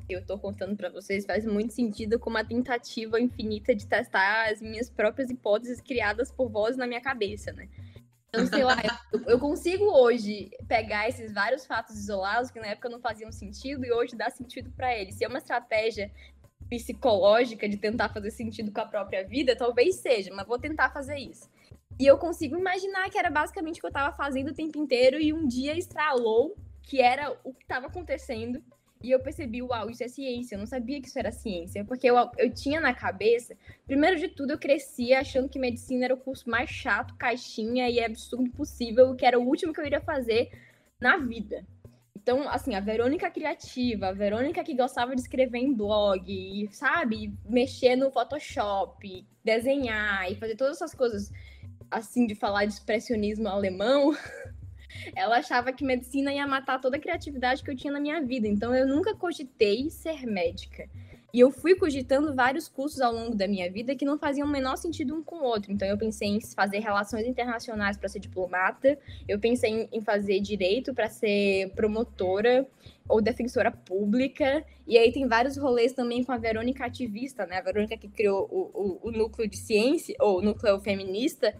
[0.07, 4.61] eu tô contando pra vocês faz muito sentido com uma tentativa infinita de testar as
[4.61, 7.67] minhas próprias hipóteses criadas por voz na minha cabeça, né?
[8.35, 8.77] Então, sei lá,
[9.13, 13.85] eu, eu consigo hoje pegar esses vários fatos isolados que na época não faziam sentido
[13.85, 15.15] e hoje dá sentido pra eles.
[15.15, 16.11] Se é uma estratégia
[16.69, 21.17] psicológica de tentar fazer sentido com a própria vida, talvez seja, mas vou tentar fazer
[21.17, 21.49] isso.
[21.97, 25.17] E eu consigo imaginar que era basicamente o que eu tava fazendo o tempo inteiro
[25.19, 28.61] e um dia estralou que era o que tava acontecendo.
[29.05, 30.55] E eu percebi, uau, isso é ciência.
[30.55, 31.85] Eu não sabia que isso era ciência.
[31.85, 36.15] Porque eu, eu tinha na cabeça, primeiro de tudo, eu crescia achando que medicina era
[36.15, 40.01] o curso mais chato, caixinha e absurdo possível, que era o último que eu iria
[40.01, 40.49] fazer
[40.99, 41.63] na vida.
[42.15, 47.95] Então, assim, a Verônica criativa, a Verônica que gostava de escrever em blog, sabe, mexer
[47.95, 51.31] no Photoshop, desenhar e fazer todas essas coisas,
[51.91, 54.17] assim, de falar de expressionismo alemão,
[55.15, 58.47] ela achava que medicina ia matar toda a criatividade que eu tinha na minha vida.
[58.47, 60.87] Então, eu nunca cogitei ser médica.
[61.35, 64.49] E eu fui cogitando vários cursos ao longo da minha vida que não faziam o
[64.49, 65.69] menor sentido um com o outro.
[65.69, 70.93] Então, eu pensei em fazer relações internacionais para ser diplomata, eu pensei em, fazer direito
[70.93, 72.65] para ser promotora
[73.05, 74.63] ou defensora pública.
[74.87, 77.57] E aí tem vários rolês também com a Verônica ativista, né?
[77.57, 81.53] A Verônica que criou o, o, o núcleo de ciência, ou núcleo feminista,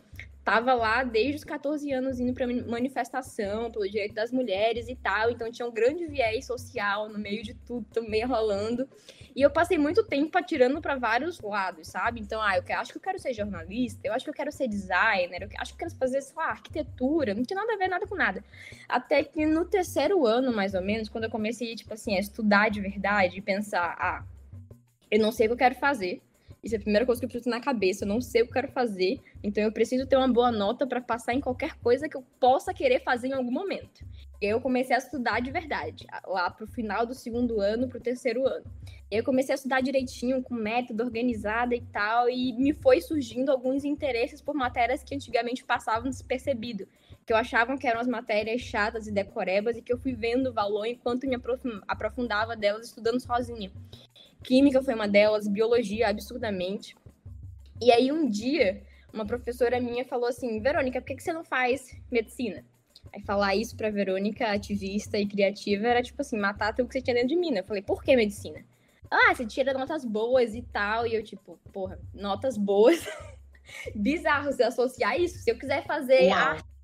[0.46, 5.32] tava lá desde os 14 anos indo para manifestação pelo direito das mulheres e tal,
[5.32, 8.88] então tinha um grande viés social no meio de tudo também rolando.
[9.36, 12.22] E eu passei muito tempo atirando para vários lados, sabe?
[12.22, 14.68] Então, ah, eu acho que eu quero ser jornalista, eu acho que eu quero ser
[14.68, 18.06] designer, eu acho que eu quero fazer, lá, arquitetura, não tinha nada a ver nada
[18.06, 18.44] com nada.
[18.88, 22.70] Até que no terceiro ano, mais ou menos, quando eu comecei, tipo assim, a estudar
[22.70, 24.24] de verdade e pensar, ah,
[25.10, 26.22] eu não sei o que eu quero fazer,
[26.66, 28.04] isso é a primeira coisa que eu preciso na cabeça.
[28.04, 30.88] Eu não sei o que eu quero fazer, então eu preciso ter uma boa nota
[30.88, 34.04] para passar em qualquer coisa que eu possa querer fazer em algum momento.
[34.42, 38.00] E aí eu comecei a estudar de verdade, lá pro final do segundo ano, pro
[38.00, 38.66] terceiro ano.
[39.12, 43.00] E aí eu comecei a estudar direitinho, com método, organizada e tal, e me foi
[43.00, 46.88] surgindo alguns interesses por matérias que antigamente passavam despercebido,
[47.28, 50.50] que eu achava que eram as matérias chatas e decorebas e que eu fui vendo
[50.50, 51.38] o valor enquanto me
[51.88, 53.72] aprofundava delas estudando sozinha.
[54.46, 56.96] Química foi uma delas, biologia, absurdamente.
[57.82, 61.44] E aí um dia, uma professora minha falou assim: Verônica, por que, que você não
[61.44, 62.64] faz medicina?
[63.12, 67.02] Aí falar isso pra Verônica, ativista e criativa, era tipo assim, matar tudo que você
[67.02, 67.52] tinha dentro de mim.
[67.52, 67.62] Né?
[67.62, 68.64] Eu falei, por que medicina?
[69.10, 71.08] Ah, você tira notas boas e tal.
[71.08, 73.04] E eu, tipo, porra, notas boas.
[73.96, 75.40] Bizarro você associar isso.
[75.40, 76.38] Se eu quiser fazer Uau.
[76.38, 76.75] arte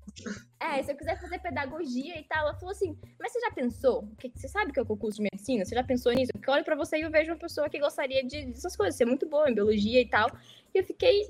[0.60, 4.08] é, se eu quiser fazer pedagogia e tal, ela falou assim, mas você já pensou?
[4.18, 5.64] Que, você sabe que é o curso de medicina?
[5.64, 6.32] Você já pensou nisso?
[6.32, 8.96] Porque eu olho pra você e eu vejo uma pessoa que gostaria de, dessas coisas,
[8.96, 10.30] ser muito boa em biologia e tal.
[10.74, 11.22] E eu fiquei,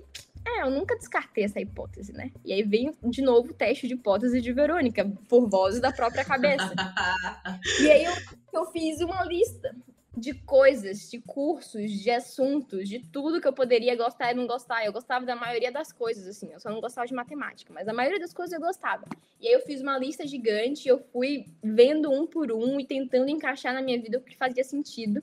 [0.47, 2.31] é, eu nunca descartei essa hipótese, né?
[2.45, 6.25] E aí vem de novo o teste de hipótese de Verônica, por vozes da própria
[6.25, 6.73] cabeça.
[7.81, 8.13] e aí eu,
[8.53, 9.75] eu fiz uma lista
[10.17, 14.85] de coisas, de cursos, de assuntos, de tudo que eu poderia gostar e não gostar.
[14.85, 17.93] Eu gostava da maioria das coisas, assim, eu só não gostava de matemática, mas a
[17.93, 19.05] maioria das coisas eu gostava.
[19.41, 23.31] E aí eu fiz uma lista gigante, eu fui vendo um por um e tentando
[23.31, 25.23] encaixar na minha vida o que fazia sentido.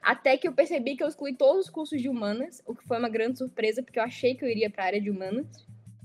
[0.00, 2.98] Até que eu percebi que eu excluí todos os cursos de humanas, o que foi
[2.98, 5.46] uma grande surpresa, porque eu achei que eu iria para a área de humanas,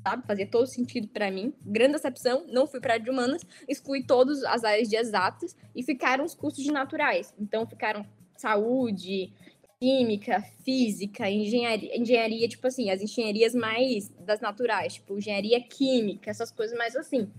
[0.04, 0.28] sabe?
[0.28, 1.54] Fazia todo sentido para mim.
[1.66, 5.82] Grande decepção, não fui para área de humanas, excluí todas as áreas de exatas e
[5.82, 7.34] ficaram os cursos de naturais.
[7.40, 8.06] Então ficaram
[8.42, 9.32] saúde,
[9.80, 16.52] química, física, engenharia, engenharia, tipo assim, as engenharias mais das naturais, tipo engenharia química, essas
[16.52, 17.30] coisas mais assim.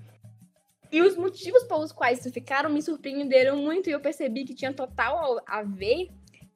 [0.90, 4.72] E os motivos pelos quais isso ficaram me surpreenderam muito e eu percebi que tinha
[4.72, 6.08] total a ver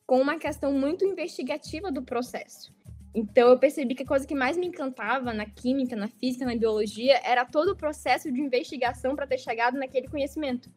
[0.07, 2.73] com uma questão muito investigativa do processo.
[3.15, 6.57] Então eu percebi que a coisa que mais me encantava na química, na física, na
[6.57, 10.71] biologia era todo o processo de investigação para ter chegado naquele conhecimento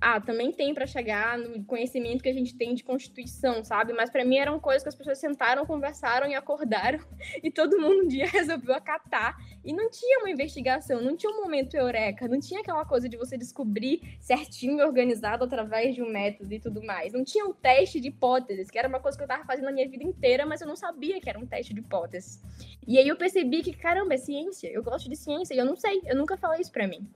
[0.00, 3.92] ah, também tem para chegar no conhecimento que a gente tem de Constituição, sabe?
[3.92, 6.98] Mas para mim eram coisas que as pessoas sentaram, conversaram e acordaram
[7.42, 9.36] e todo mundo um dia resolveu acatar.
[9.62, 13.16] E não tinha uma investigação, não tinha um momento eureka, não tinha aquela coisa de
[13.18, 17.12] você descobrir certinho e organizado através de um método e tudo mais.
[17.12, 19.68] Não tinha o um teste de hipóteses, que era uma coisa que eu tava fazendo
[19.68, 22.40] a minha vida inteira, mas eu não sabia que era um teste de hipóteses.
[22.86, 25.76] E aí eu percebi que, caramba, é ciência, eu gosto de ciência e eu não
[25.76, 27.06] sei, eu nunca falei isso para mim.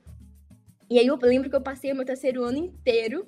[0.89, 3.27] E aí eu lembro que eu passei o meu terceiro ano inteiro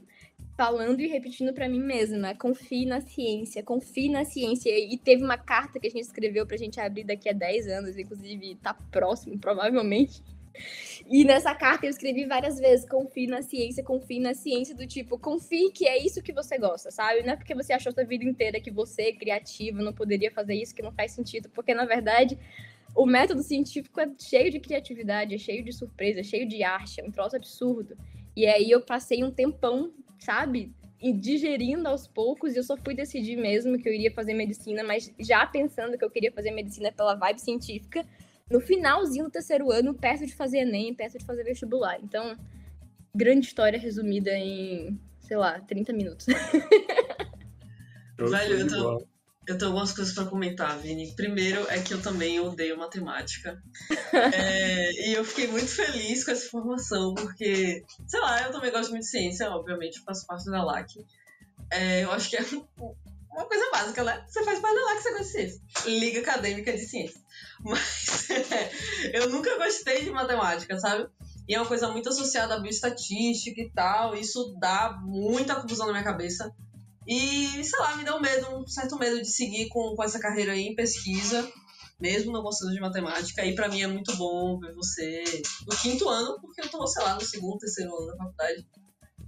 [0.57, 4.71] falando e repetindo para mim mesma, confie na ciência, confie na ciência.
[4.71, 7.99] E teve uma carta que a gente escreveu pra gente abrir daqui a 10 anos,
[7.99, 10.23] inclusive tá próximo, provavelmente.
[11.07, 15.19] E nessa carta eu escrevi várias vezes, confie na ciência, confie na ciência, do tipo,
[15.19, 17.23] confie que é isso que você gosta, sabe?
[17.23, 20.75] Não é porque você achou sua vida inteira que você, criativo, não poderia fazer isso,
[20.75, 22.39] que não faz sentido, porque na verdade
[22.97, 27.01] o método científico é cheio de criatividade, é cheio de surpresa, é cheio de arte,
[27.01, 27.97] é um troço absurdo.
[28.35, 30.75] E aí eu passei um tempão, sabe,
[31.21, 35.13] digerindo aos poucos, e eu só fui decidir mesmo que eu iria fazer medicina, mas
[35.21, 38.05] já pensando que eu queria fazer medicina pela vibe científica,
[38.51, 41.99] no finalzinho do terceiro ano, perto de fazer Enem, perto de fazer vestibular.
[42.03, 42.35] Então,
[43.15, 46.27] grande história resumida em, sei lá, 30 minutos.
[48.19, 49.07] Velho, eu tô,
[49.47, 51.15] eu tenho algumas coisas para comentar, Vini.
[51.15, 53.63] Primeiro é que eu também odeio matemática.
[54.13, 58.91] é, e eu fiquei muito feliz com essa informação, porque, sei lá, eu também gosto
[58.91, 60.97] muito de ciência, obviamente, faço parte da LAC.
[61.71, 62.45] É, eu acho que é
[63.31, 64.25] uma coisa básica, né?
[64.27, 65.63] Você faz parte da LAC, você gosta de ciência.
[65.87, 67.21] Liga Acadêmica de Ciência.
[67.63, 68.71] Mas é,
[69.17, 71.09] eu nunca gostei de matemática, sabe?
[71.49, 74.17] E é uma coisa muito associada à bioestatística e tal.
[74.17, 76.53] Isso dá muita confusão na minha cabeça.
[77.07, 80.53] E, sei lá, me deu medo, um certo medo de seguir com, com essa carreira
[80.53, 81.49] aí em pesquisa,
[82.01, 83.45] mesmo não gostando de matemática.
[83.45, 85.23] E para mim é muito bom ver você
[85.67, 88.67] no quinto ano, porque eu tô, sei lá, no segundo, terceiro ano da faculdade.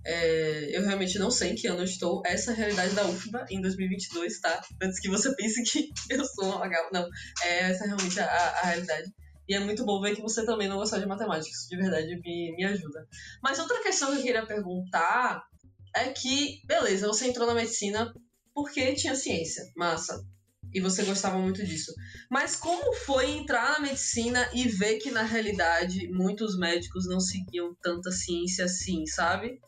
[0.04, 2.22] É, eu realmente não sei em que ano eu estou.
[2.24, 4.60] Essa é a realidade da UFBA em 2022, tá?
[4.82, 6.68] Antes que você pense que eu sou uma.
[6.92, 7.08] Não,
[7.44, 9.12] é, essa é realmente a, a realidade.
[9.48, 11.48] E é muito bom ver que você também não gosta de matemática.
[11.48, 13.06] Isso de verdade me, me ajuda.
[13.42, 15.42] Mas outra questão que eu queria perguntar
[15.94, 18.12] é que, beleza, você entrou na medicina
[18.54, 20.24] porque tinha ciência, massa.
[20.72, 21.94] E você gostava muito disso.
[22.30, 27.74] Mas como foi entrar na medicina e ver que na realidade muitos médicos não seguiam
[27.82, 29.60] tanta ciência assim, sabe?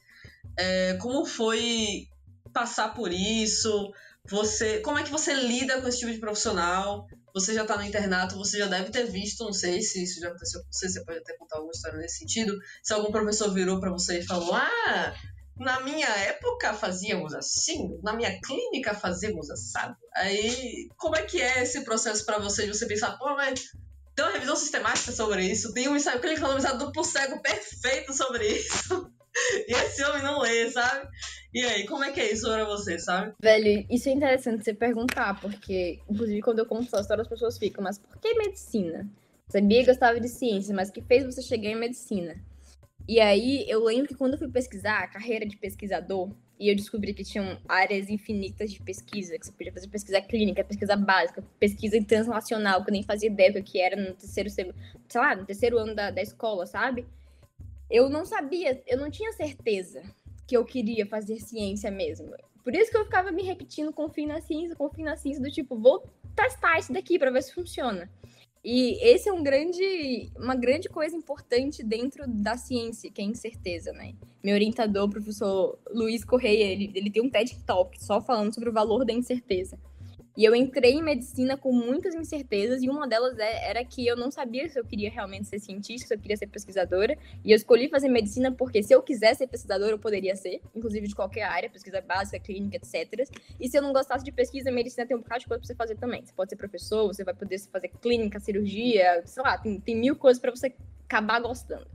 [0.58, 2.06] É, como foi
[2.52, 3.90] passar por isso?
[4.28, 7.06] Você, como é que você lida com esse tipo de profissional?
[7.32, 10.28] Você já tá no internato, você já deve ter visto, não sei se isso já
[10.28, 12.56] aconteceu com você, você pode até contar alguma história nesse sentido.
[12.82, 15.14] Se algum professor virou para você e falou: "Ah,
[15.58, 19.96] na minha época fazíamos assim, na minha clínica fazíamos assado".
[20.14, 23.60] Aí, como é que é esse processo para você de você pensar: "Pô, mas
[24.14, 28.46] tem uma revisão sistemática sobre isso, tem um ensaio clínico randomizado duplo cego perfeito sobre
[28.48, 29.10] isso".
[29.68, 31.08] e esse homem não lê, sabe?
[31.52, 33.32] E aí, como é que é isso pra você, sabe?
[33.40, 37.58] Velho, isso é interessante você perguntar, porque, inclusive, quando eu conto essa história, as pessoas
[37.58, 39.08] ficam, mas por que medicina?
[39.48, 42.36] Sabia que gostava de ciência, mas o que fez você chegar em medicina?
[43.10, 46.76] E aí, eu lembro que quando eu fui pesquisar a carreira de pesquisador, e eu
[46.76, 51.42] descobri que tinham áreas infinitas de pesquisa, que você podia fazer pesquisa clínica, pesquisa básica,
[51.58, 54.72] pesquisa translacional, que eu nem fazia ideia do que era no terceiro, sei
[55.12, 57.04] lá, no terceiro ano da, da escola, sabe?
[57.90, 60.04] Eu não sabia, eu não tinha certeza
[60.46, 62.32] que eu queria fazer ciência mesmo.
[62.62, 65.76] Por isso que eu ficava me repetindo, confio na ciência, confio na ciência, do tipo,
[65.76, 68.08] vou testar isso daqui para ver se funciona.
[68.62, 73.28] E esse é um grande, uma grande coisa importante dentro da ciência, que é a
[73.28, 74.14] incerteza, né?
[74.44, 78.68] Meu orientador, o professor Luiz Correia, ele, ele tem um TED Talk só falando sobre
[78.68, 79.78] o valor da incerteza.
[80.36, 84.16] E eu entrei em medicina com muitas incertezas, e uma delas é, era que eu
[84.16, 87.16] não sabia se eu queria realmente ser cientista, se eu queria ser pesquisadora.
[87.44, 91.08] E eu escolhi fazer medicina porque se eu quisesse ser pesquisadora, eu poderia ser, inclusive
[91.08, 93.28] de qualquer área, pesquisa básica, clínica, etc.
[93.58, 95.74] E se eu não gostasse de pesquisa, medicina tem um bocado de coisa pra você
[95.74, 96.24] fazer também.
[96.24, 100.16] Você pode ser professor, você vai poder fazer clínica, cirurgia, sei lá, tem, tem mil
[100.16, 100.72] coisas para você
[101.04, 101.86] acabar gostando.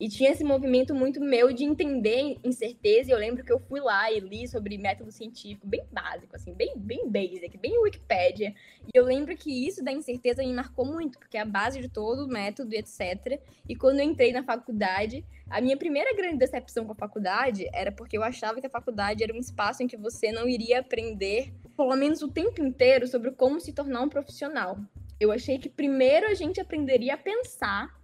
[0.00, 3.10] E tinha esse movimento muito meu de entender incerteza.
[3.10, 6.54] E eu lembro que eu fui lá e li sobre método científico, bem básico, assim,
[6.54, 8.54] bem, bem basic, bem Wikipedia.
[8.84, 11.88] E eu lembro que isso da incerteza me marcou muito, porque é a base de
[11.88, 13.40] todo o método etc.
[13.68, 17.90] E quando eu entrei na faculdade, a minha primeira grande decepção com a faculdade era
[17.90, 21.52] porque eu achava que a faculdade era um espaço em que você não iria aprender,
[21.76, 24.78] pelo menos o tempo inteiro, sobre como se tornar um profissional.
[25.18, 27.97] Eu achei que primeiro a gente aprenderia a pensar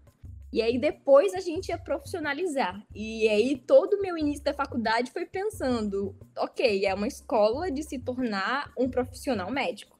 [0.54, 2.80] e aí depois a gente ia profissionalizar.
[2.94, 7.82] E aí todo o meu início da faculdade foi pensando, ok, é uma escola de
[7.82, 9.98] se tornar um profissional médico.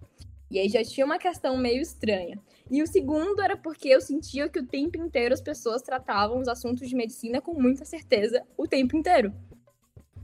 [0.49, 2.40] E aí já tinha uma questão meio estranha.
[2.71, 6.47] E o segundo era porque eu sentia que o tempo inteiro as pessoas tratavam os
[6.47, 9.35] assuntos de medicina com muita certeza o tempo inteiro.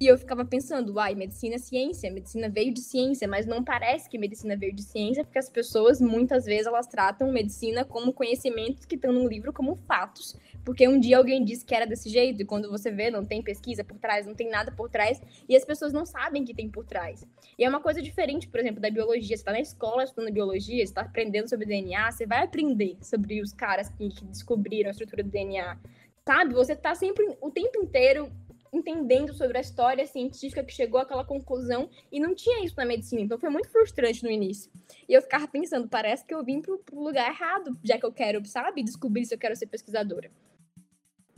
[0.00, 4.08] E eu ficava pensando, uai, medicina é ciência, medicina veio de ciência, mas não parece
[4.08, 8.86] que medicina veio de ciência, porque as pessoas, muitas vezes, elas tratam medicina como conhecimentos
[8.86, 10.34] que estão no livro como fatos,
[10.64, 13.42] porque um dia alguém disse que era desse jeito, e quando você vê, não tem
[13.42, 16.66] pesquisa por trás, não tem nada por trás, e as pessoas não sabem que tem
[16.66, 17.22] por trás.
[17.58, 19.36] E é uma coisa diferente, por exemplo, da biologia.
[19.36, 23.42] Você está na escola estudando biologia, você está aprendendo sobre DNA, você vai aprender sobre
[23.42, 25.78] os caras que descobriram a estrutura do DNA.
[26.26, 26.54] Sabe?
[26.54, 28.32] Você está sempre, o tempo inteiro,
[28.72, 33.20] entendendo sobre a história científica que chegou àquela conclusão e não tinha isso na medicina.
[33.22, 34.70] Então foi muito frustrante no início.
[35.08, 38.12] E eu ficava pensando, parece que eu vim pro, pro lugar errado, já que eu
[38.12, 40.30] quero, sabe, descobrir se eu quero ser pesquisadora.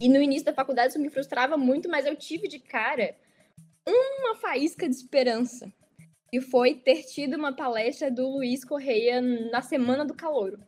[0.00, 3.14] E no início da faculdade isso me frustrava muito, mas eu tive de cara
[3.86, 5.72] uma faísca de esperança.
[6.32, 10.58] E foi ter tido uma palestra do Luiz Correia na Semana do Calouro.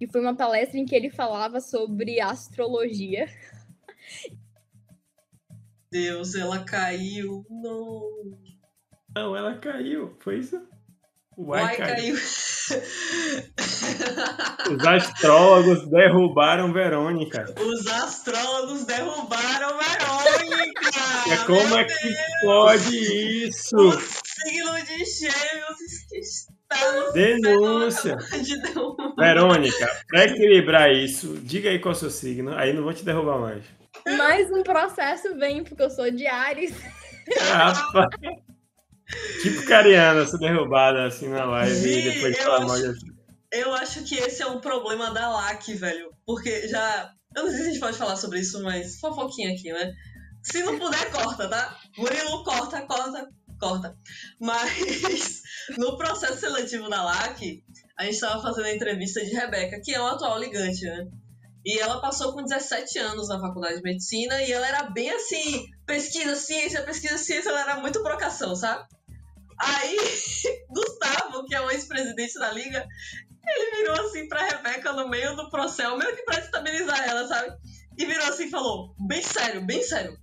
[0.00, 3.28] E foi uma palestra em que ele falava sobre astrologia.
[5.94, 7.46] Deus, ela caiu.
[7.48, 8.10] Não.
[9.14, 10.16] Não, ela caiu.
[10.18, 10.60] Foi isso?
[11.36, 11.94] O Uai caiu.
[11.94, 12.14] caiu.
[14.74, 17.44] Os astrólogos derrubaram Verônica.
[17.60, 20.74] Os astrólogos derrubaram Verônica!
[21.30, 23.76] É como é que pode isso?
[23.76, 25.78] O signo de gêmeos
[26.12, 28.16] está Denúncia.
[28.42, 28.60] De
[29.16, 33.02] Verônica, para equilibrar isso, diga aí qual é o seu signo, aí não vou te
[33.04, 33.64] derrubar mais.
[34.06, 36.74] Mais um processo vem, porque eu sou de Ares.
[37.52, 38.08] Rapaz.
[39.42, 43.14] Tipo Cariana ser derrubada assim na live e depois falar mal de assim.
[43.52, 46.10] Eu acho que esse é um problema da LAC, velho.
[46.26, 47.12] Porque já.
[47.36, 49.92] Eu não sei se a gente pode falar sobre isso, mas fofoquinha aqui, né?
[50.42, 51.76] Se não puder, corta, tá?
[51.96, 53.96] Murilo, corta, corta, corta.
[54.40, 55.42] Mas
[55.78, 57.62] no processo seletivo da LAC,
[57.98, 61.06] a gente tava fazendo a entrevista de Rebeca, que é o atual ligante, né?
[61.64, 65.64] E ela passou com 17 anos na faculdade de medicina e ela era bem assim,
[65.86, 68.86] pesquisa ciência, pesquisa ciência, ela era muito procação, sabe?
[69.58, 69.96] Aí,
[70.68, 72.86] Gustavo, que é o ex-presidente da liga,
[73.46, 77.56] ele virou assim pra Rebeca no meio do processo, meio que pra estabilizar ela, sabe?
[77.96, 80.18] E virou assim e falou, bem sério, bem sério,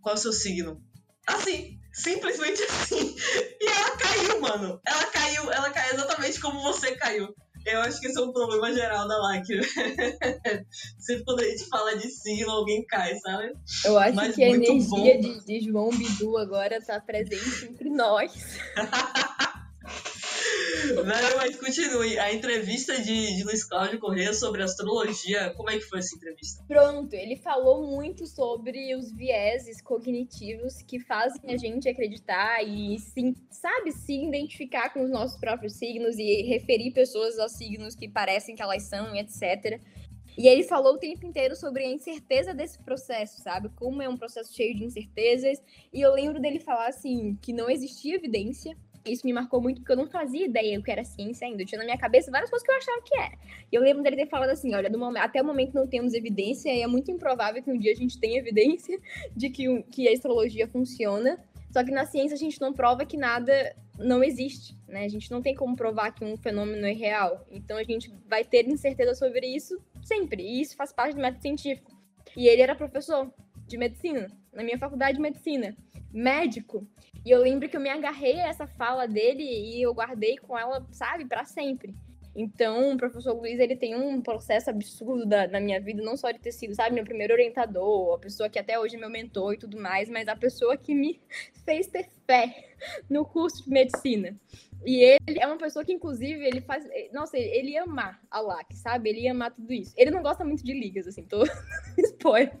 [0.00, 0.82] qual é o seu signo?
[1.26, 1.78] Assim.
[1.92, 3.16] Simplesmente assim.
[3.60, 4.80] E ela caiu, mano.
[4.86, 7.28] Ela caiu, ela caiu exatamente como você caiu.
[7.66, 9.46] Eu acho que esse é um problema geral da LAC.
[10.98, 13.52] Sempre quando a gente fala de signo, alguém cai, sabe?
[13.84, 15.20] Eu acho Mas que a energia bom.
[15.20, 18.32] de, de João Bidu agora tá presente entre nós.
[20.96, 22.18] Não, mas continue.
[22.18, 26.64] A entrevista de, de Luiz Cláudio Corrêa sobre astrologia, como é que foi essa entrevista?
[26.66, 33.34] Pronto, ele falou muito sobre os vieses cognitivos que fazem a gente acreditar e, sim,
[33.50, 38.54] sabe, se identificar com os nossos próprios signos e referir pessoas aos signos que parecem
[38.54, 39.80] que elas são, etc.
[40.38, 43.68] E ele falou o tempo inteiro sobre a incerteza desse processo, sabe?
[43.76, 45.60] Como é um processo cheio de incertezas.
[45.92, 48.76] E eu lembro dele falar assim que não existia evidência.
[49.04, 51.62] Isso me marcou muito porque eu não fazia ideia do que era ciência ainda.
[51.62, 53.38] Eu tinha na minha cabeça várias coisas que eu achava que era.
[53.72, 56.72] E eu lembro dele ter falado assim: olha, momento, até o momento não temos evidência
[56.72, 58.98] e é muito improvável que um dia a gente tenha evidência
[59.34, 61.38] de que, o- que a astrologia funciona.
[61.72, 65.04] Só que na ciência a gente não prova que nada não existe, né?
[65.04, 67.46] A gente não tem como provar que um fenômeno é real.
[67.50, 70.42] Então a gente vai ter incerteza sobre isso sempre.
[70.42, 71.92] E isso faz parte do método científico.
[72.36, 73.32] E ele era professor
[73.70, 75.76] de medicina, na minha faculdade de medicina,
[76.12, 76.86] médico.
[77.24, 80.58] E eu lembro que eu me agarrei a essa fala dele e eu guardei com
[80.58, 81.94] ela, sabe, para sempre.
[82.34, 86.30] Então, o professor Luiz, ele tem um processo absurdo da, na minha vida, não só
[86.30, 89.54] de ter sido, sabe, meu primeiro orientador, a pessoa que até hoje é meu mentor
[89.54, 91.20] e tudo mais, mas a pessoa que me
[91.64, 92.68] fez ter fé
[93.08, 94.38] no curso de medicina.
[94.86, 96.88] E ele é uma pessoa que, inclusive, ele faz.
[97.12, 99.10] Nossa, ele, ia amar a LAC, sabe?
[99.10, 99.92] Ele ia amar tudo isso.
[99.96, 101.44] Ele não gosta muito de ligas, assim, tô
[101.98, 102.56] spoiler.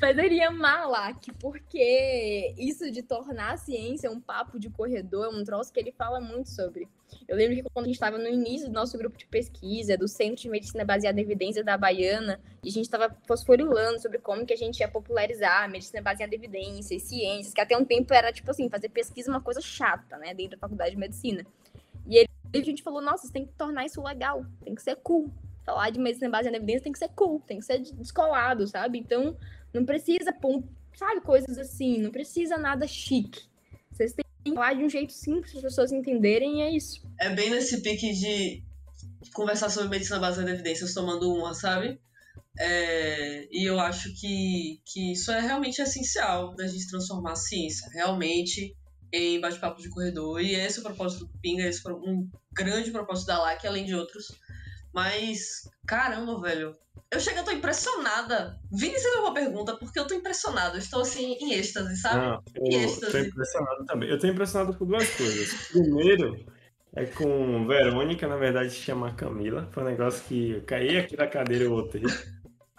[0.00, 5.26] Mas ele ia amar LAC, porque isso de tornar a ciência um papo de corredor
[5.26, 6.86] é um troço que ele fala muito sobre.
[7.26, 10.06] Eu lembro que quando a gente estava no início do nosso grupo de pesquisa, do
[10.06, 14.44] Centro de Medicina Baseada em Evidência da Baiana, e a gente estava fosforilando sobre como
[14.44, 17.84] que a gente ia popularizar a medicina baseada em evidência e ciências, que até um
[17.84, 21.46] tempo era, tipo assim, fazer pesquisa uma coisa chata, né, dentro da faculdade de medicina.
[22.06, 25.30] E ele, a gente falou, nossa, tem que tornar isso legal, tem que ser cool.
[25.64, 28.98] Falar de medicina baseada em evidência tem que ser cool, tem que ser descolado, sabe?
[28.98, 29.36] Então,
[29.76, 30.34] não precisa,
[30.94, 33.42] sabe, coisas assim, não precisa nada chique.
[33.90, 37.06] Vocês têm que falar de um jeito simples para as pessoas entenderem e é isso.
[37.20, 38.64] É bem nesse pique de
[39.34, 42.00] conversar sobre medicina baseada em evidências tomando uma, sabe?
[42.58, 47.86] É, e eu acho que, que isso é realmente essencial da gente transformar a ciência
[47.92, 48.74] realmente
[49.12, 50.40] em bate-papo de corredor.
[50.40, 53.84] E esse é o propósito do Pinga, esse é um grande propósito da LAC, além
[53.84, 54.26] de outros.
[54.96, 56.74] Mas, caramba, velho.
[57.10, 58.58] Eu chego, eu tô impressionada.
[58.72, 60.76] Vini, você deu uma pergunta, porque eu tô impressionada.
[60.76, 62.16] Eu estou assim, em êxtase, sabe?
[62.26, 63.12] Não, Em eu êxtase.
[63.12, 64.08] tô impressionado também.
[64.08, 65.68] Eu tô impressionado por duas coisas.
[65.68, 66.46] Primeiro,
[66.94, 69.68] é com Verônica, na verdade se chama Camila.
[69.70, 72.02] Foi um negócio que eu caí aqui da cadeira e eu voltei.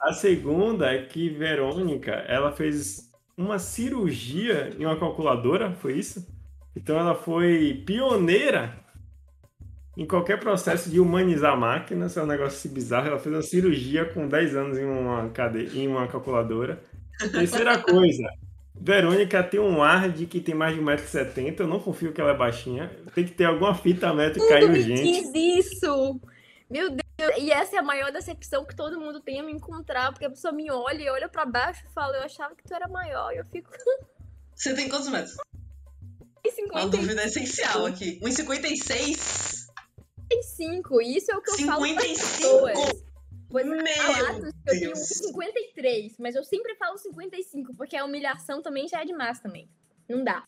[0.01, 6.27] A segunda é que Verônica, ela fez uma cirurgia em uma calculadora, foi isso?
[6.75, 8.86] Então ela foi pioneira
[9.97, 13.07] em qualquer processo de humanizar máquinas, é um negócio assim bizarro.
[13.07, 15.75] Ela fez uma cirurgia com 10 anos em uma, cade...
[15.75, 16.79] em uma calculadora.
[17.31, 18.29] Terceira coisa,
[18.79, 21.61] Verônica tem um ar de que tem mais de 1,70m.
[21.61, 22.91] Eu não confio que ela é baixinha.
[23.15, 25.01] Tem que ter alguma fita métrica aí me urgente.
[25.01, 26.21] diz isso!
[26.69, 27.37] Meu Deus!
[27.39, 30.29] E essa é a maior decepção que todo mundo tem a me encontrar, porque a
[30.29, 33.33] pessoa me olha e olha pra baixo e fala, eu achava que tu era maior,
[33.33, 33.71] e eu fico
[34.53, 35.35] Você tem quantos metros?
[36.45, 38.19] Uma 55, dúvida essencial aqui.
[38.21, 39.66] 1,56?
[41.01, 42.65] E isso é o que eu falo para 55?
[42.65, 43.07] pessoas.
[43.49, 45.07] Pois há Meu relatos que eu tenho Deus.
[45.07, 49.69] 53, mas eu sempre falo 55, porque a humilhação também já é demais também.
[50.09, 50.43] Não dá.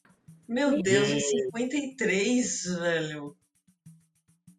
[0.48, 1.20] Meu Deus, Meu.
[1.20, 3.38] 53, velho.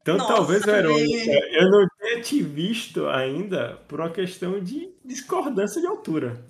[0.01, 5.81] Então Nossa, talvez, Verônica, eu não tenha te visto ainda por uma questão de discordância
[5.81, 6.43] de altura.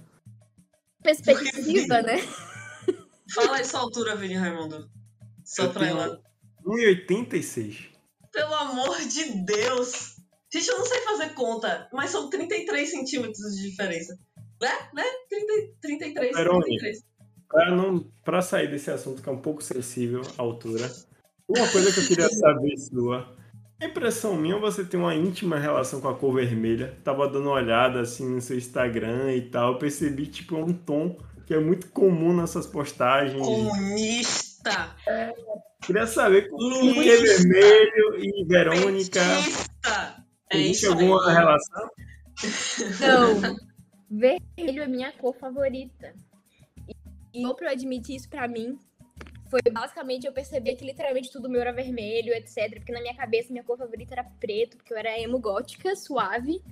[1.03, 2.19] Perspectiva, né?
[3.35, 4.89] Fala aí sua altura, Vini Raimundo.
[5.45, 6.23] Só Eu pra ela.
[6.65, 7.91] 1,86.
[8.33, 10.17] Pelo amor de Deus!
[10.53, 14.19] Gente, eu não sei fazer conta, mas são 33 centímetros de diferença.
[14.61, 14.71] Né?
[14.95, 15.05] Né?
[15.29, 16.67] 30, 33, Verônica.
[16.67, 17.05] 33.
[17.49, 20.91] Para não, para sair desse assunto que é um pouco sensível à altura,
[21.49, 23.37] uma coisa que eu queria saber sua.
[23.81, 26.97] A impressão minha, você tem uma íntima relação com a cor vermelha.
[27.03, 31.17] Tava dando uma olhada assim no seu Instagram e tal, eu percebi tipo um tom
[31.51, 33.45] que é muito comum nessas postagens.
[33.45, 34.95] Comunista!
[35.83, 37.43] Queria saber que Luiz.
[37.43, 39.19] vermelho e Verônica.
[39.19, 40.25] Petista!
[40.49, 41.35] É Existe alguma aí.
[41.35, 41.91] relação?
[43.01, 43.57] Não.
[44.09, 46.15] Vermelho é minha cor favorita.
[47.35, 48.79] E eu pra eu admitir isso pra mim,
[49.51, 52.75] foi basicamente eu perceber que literalmente tudo meu era vermelho, etc.
[52.77, 56.63] Porque na minha cabeça minha cor favorita era preto, porque eu era emo gótica, suave.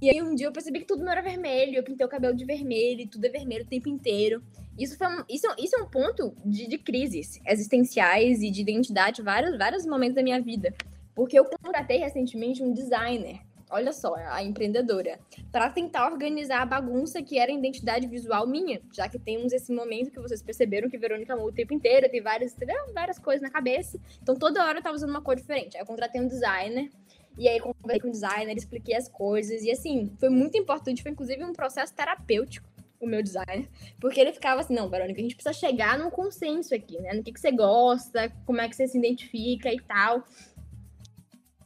[0.00, 2.34] E aí um dia eu percebi que tudo não era vermelho, eu pintei o cabelo
[2.34, 4.42] de vermelho, e tudo é vermelho o tempo inteiro.
[4.78, 9.20] Isso, foi um, isso, isso é um ponto de, de crises existenciais e de identidade,
[9.20, 10.72] vários, vários momentos da minha vida.
[11.14, 13.40] Porque eu contratei recentemente um designer,
[13.70, 15.20] olha só, a empreendedora,
[15.52, 19.70] para tentar organizar a bagunça que era a identidade visual minha, já que temos esse
[19.70, 22.56] momento que vocês perceberam que Verônica amou o tempo inteiro, tem várias,
[22.94, 24.00] várias coisas na cabeça.
[24.22, 25.76] Então toda hora eu tava usando uma cor diferente.
[25.76, 26.90] Aí eu contratei um designer
[27.38, 29.62] e aí conversei com o designer, expliquei as coisas.
[29.62, 32.68] E assim, foi muito importante, foi inclusive um processo terapêutico
[33.00, 33.66] o meu designer,
[33.98, 37.14] porque ele ficava assim, não, Verônica, a gente precisa chegar num consenso aqui, né?
[37.14, 40.22] No que, que você gosta, como é que você se identifica e tal.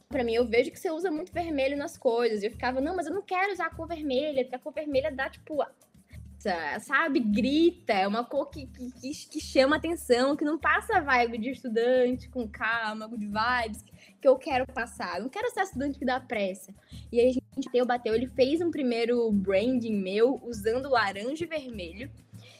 [0.07, 2.41] Pra mim, eu vejo que você usa muito vermelho nas coisas.
[2.41, 4.71] E eu ficava, não, mas eu não quero usar a cor vermelha, porque a cor
[4.71, 5.61] vermelha dá, tipo,
[6.79, 11.49] sabe, grita, é uma cor que, que, que, chama atenção, que não passa vibe de
[11.51, 13.83] estudante com calma, good vibes,
[14.21, 15.19] que eu quero passar.
[15.19, 16.73] Não quero ser estudante que dá pressa.
[17.11, 21.47] E aí a gente bateu, bateu, ele fez um primeiro branding meu usando laranja e
[21.47, 22.09] vermelho.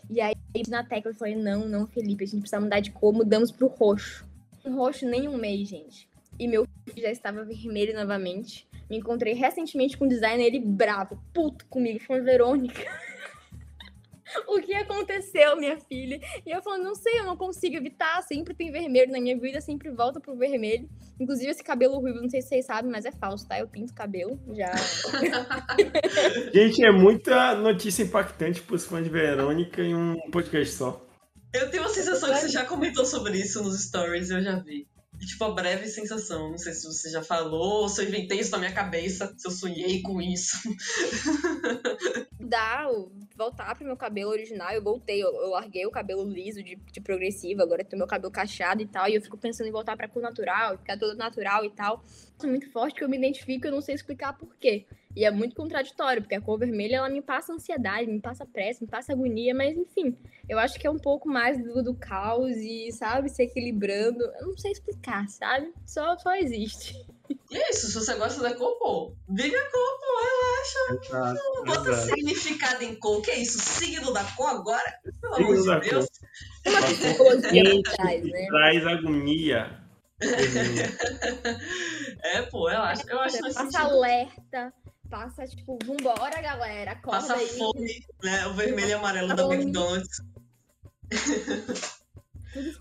[0.09, 0.35] E aí
[0.67, 3.67] na tecla eu falei, não, não, Felipe, a gente precisa mudar de cor, mudamos pro
[3.67, 4.27] roxo.
[4.63, 6.07] Um roxo nem um mês, gente.
[6.39, 8.67] E meu filho já estava vermelho novamente.
[8.89, 12.83] Me encontrei recentemente com um designer, ele bravo, puto comigo, falando, Verônica
[14.47, 16.19] o que aconteceu, minha filha?
[16.45, 19.61] E eu falando, não sei, eu não consigo evitar, sempre tem vermelho na minha vida,
[19.61, 20.89] sempre volta pro vermelho.
[21.19, 23.59] Inclusive, esse cabelo ruivo, não sei se vocês sabem, mas é falso, tá?
[23.59, 24.71] Eu pinto cabelo, já.
[26.53, 31.05] Gente, é muita notícia impactante pros fãs de Verônica em um podcast só.
[31.53, 34.87] Eu tenho uma sensação que você já comentou sobre isso nos stories, eu já vi.
[35.19, 36.51] Tipo, a breve sensação.
[36.51, 39.47] Não sei se você já falou, ou se eu inventei isso na minha cabeça, se
[39.47, 40.57] eu sonhei com isso.
[42.39, 42.87] Dá,
[43.35, 47.01] voltar pro meu cabelo original, eu voltei, eu, eu larguei o cabelo liso de, de
[47.01, 50.07] progressiva, agora tenho meu cabelo cacheado e tal, e eu fico pensando em voltar pra
[50.07, 52.03] cor natural, ficar todo natural e tal.
[52.43, 54.85] É muito forte que eu me identifico, eu não sei explicar por quê.
[55.15, 58.83] E é muito contraditório, porque a cor vermelha ela me passa ansiedade, me passa pressa,
[58.83, 60.17] me passa agonia, mas enfim,
[60.49, 64.23] eu acho que é um pouco mais do, do caos e, sabe, se equilibrando.
[64.39, 65.73] Eu não sei explicar, sabe?
[65.85, 66.93] Só, só existe.
[67.49, 71.05] E isso, se você gosta da cor, pô, vive a cor, pô, relaxa.
[71.05, 72.07] Exato, não bota exato.
[72.09, 73.19] significado em cor.
[73.19, 73.57] O que é isso?
[73.59, 74.99] Signo da cor agora?
[75.21, 76.07] Pelo amor de Deus.
[76.67, 78.47] Uma psicologia traz, né?
[78.47, 79.84] Traz agonia.
[82.23, 83.81] é, pô, eu acho, eu acho Passa sentido.
[83.81, 84.73] alerta,
[85.09, 87.47] passa, tipo, vambora, galera, acorda Passa aí.
[87.57, 88.47] fome, né?
[88.47, 90.21] O vermelho e amarelo da McDonald's.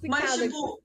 [0.02, 0.80] Mas, tipo,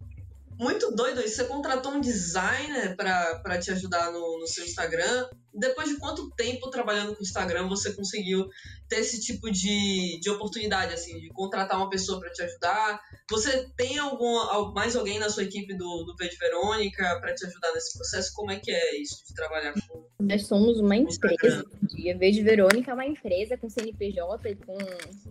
[0.59, 1.37] muito doido isso.
[1.37, 5.29] Você contratou um designer para te ajudar no, no seu Instagram.
[5.53, 8.47] Depois de quanto tempo trabalhando com o Instagram você conseguiu
[8.87, 13.01] ter esse tipo de, de oportunidade, assim, de contratar uma pessoa para te ajudar?
[13.29, 17.97] Você tem algum, mais alguém na sua equipe do, do Verônica para te ajudar nesse
[17.97, 18.31] processo?
[18.33, 20.07] Como é que é isso de trabalhar com.
[20.19, 21.63] Nós somos uma empresa.
[21.81, 24.77] A de Verônica é uma empresa com CNPJ e com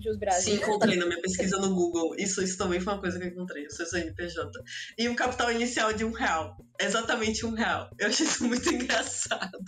[0.01, 0.57] Jus Brasil.
[0.57, 2.15] Sim, encontrei na minha pesquisa no Google.
[2.17, 4.51] Isso, isso também foi uma coisa que eu encontrei, o seu CNPJ.
[4.99, 6.57] E um capital inicial de um real.
[6.81, 7.91] Exatamente um real.
[7.99, 9.59] Eu achei isso muito engraçado.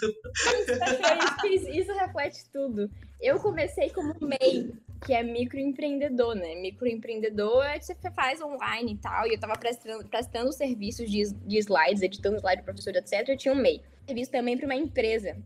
[1.46, 2.90] Isso, isso reflete tudo.
[3.20, 4.72] Eu comecei como MEI,
[5.04, 6.54] que é microempreendedor, né?
[6.56, 9.26] Microempreendedor é que você faz online e tal.
[9.26, 13.28] E eu tava prestando, prestando serviços de, de slides, editando slide do professor, etc.
[13.28, 13.82] Eu tinha um MEI.
[14.06, 15.36] Serviço também para uma empresa.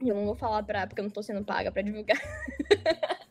[0.00, 2.18] Eu não vou falar pra, porque eu não tô sendo paga para divulgar.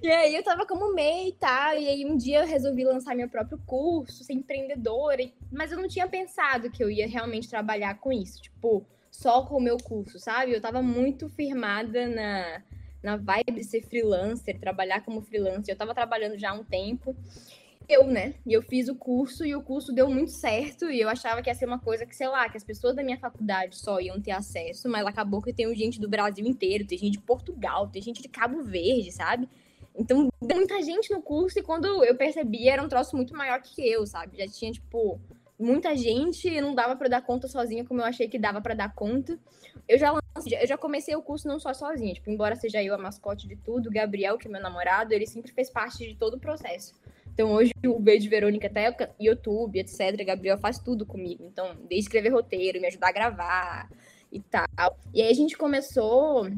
[0.00, 3.14] E aí eu tava como MEI e tal, e aí um dia eu resolvi lançar
[3.14, 7.98] meu próprio curso, ser empreendedora, mas eu não tinha pensado que eu ia realmente trabalhar
[7.98, 10.52] com isso, tipo, só com o meu curso, sabe?
[10.52, 12.62] Eu tava muito firmada na,
[13.02, 15.74] na vibe de ser freelancer, trabalhar como freelancer.
[15.74, 17.14] Eu tava trabalhando já há um tempo.
[17.86, 18.34] Eu, né?
[18.46, 20.90] E eu fiz o curso e o curso deu muito certo.
[20.90, 23.02] E eu achava que ia ser uma coisa que, sei lá, que as pessoas da
[23.02, 26.96] minha faculdade só iam ter acesso, mas acabou que tem gente do Brasil inteiro, tem
[26.96, 29.46] gente de Portugal, tem gente de Cabo Verde, sabe?
[29.94, 33.86] Então, muita gente no curso, e quando eu percebi, era um troço muito maior que
[33.86, 34.38] eu, sabe?
[34.38, 35.20] Já tinha, tipo,
[35.62, 38.94] muita gente, não dava para dar conta sozinha como eu achei que dava para dar
[38.94, 39.38] conta.
[39.88, 40.12] Eu já
[40.60, 43.56] eu já comecei o curso não só sozinha, tipo, embora seja eu a mascote de
[43.56, 46.94] tudo, o Gabriel, que é meu namorado, ele sempre fez parte de todo o processo.
[47.32, 51.44] Então hoje o beijo de Verônica até YouTube, etc, Gabriel faz tudo comigo.
[51.46, 53.88] Então, desde escrever roteiro, me ajudar a gravar
[54.30, 54.98] e tal.
[55.14, 56.48] E aí a gente começou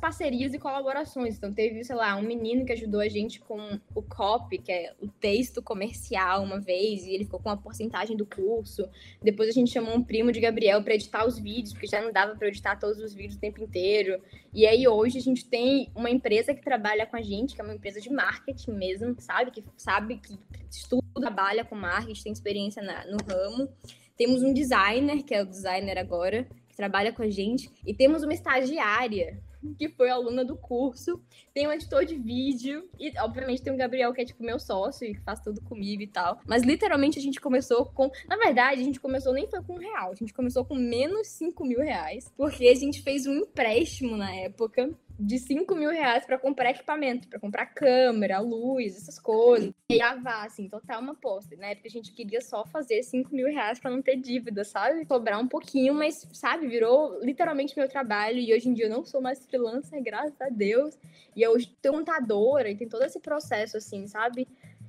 [0.00, 1.36] parcerias e colaborações.
[1.36, 4.94] Então, teve, sei lá, um menino que ajudou a gente com o copy, que é
[5.00, 8.88] o texto comercial, uma vez, e ele ficou com uma porcentagem do curso.
[9.22, 12.10] Depois a gente chamou um primo de Gabriel para editar os vídeos, porque já não
[12.10, 14.22] dava para editar todos os vídeos o tempo inteiro.
[14.54, 17.64] E aí, hoje, a gente tem uma empresa que trabalha com a gente, que é
[17.64, 19.50] uma empresa de marketing mesmo, sabe?
[19.50, 20.38] Que sabe que
[20.70, 23.68] estuda, trabalha com marketing, tem experiência na, no ramo.
[24.16, 28.22] Temos um designer, que é o designer agora, que trabalha com a gente, e temos
[28.22, 33.72] uma estagiária que foi aluna do curso, tem um editor de vídeo, e obviamente tem
[33.72, 36.38] o Gabriel, que é tipo meu sócio e que faz tudo comigo e tal.
[36.46, 38.10] Mas literalmente a gente começou com.
[38.28, 41.28] Na verdade, a gente começou nem foi com um real, a gente começou com menos
[41.28, 46.24] 5 mil reais, porque a gente fez um empréstimo na época de 5 mil reais
[46.26, 49.72] pra comprar equipamento, pra comprar câmera, luz, essas coisas.
[49.88, 51.56] E gravar, assim, total uma aposta.
[51.56, 55.04] Na época a gente queria só fazer 5 mil reais pra não ter dívida, sabe?
[55.06, 58.38] Cobrar um pouquinho, mas, sabe, virou literalmente meu trabalho.
[58.38, 60.98] E hoje em dia eu não sou mais freelancer, graças a Deus.
[61.36, 64.48] E eu tenho contadora e tem todo esse processo, assim, sabe?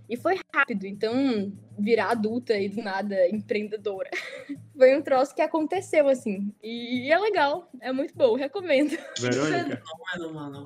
[0.10, 4.10] E foi rápido, então virar adulta e do nada empreendedora.
[4.78, 6.54] foi um troço que aconteceu, assim.
[6.62, 8.98] E é legal, é muito bom, recomendo.
[9.20, 9.82] Verônica,
[10.14, 10.64] Fenômeno, mano.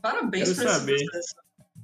[0.00, 1.04] Parabéns Quero pra saber.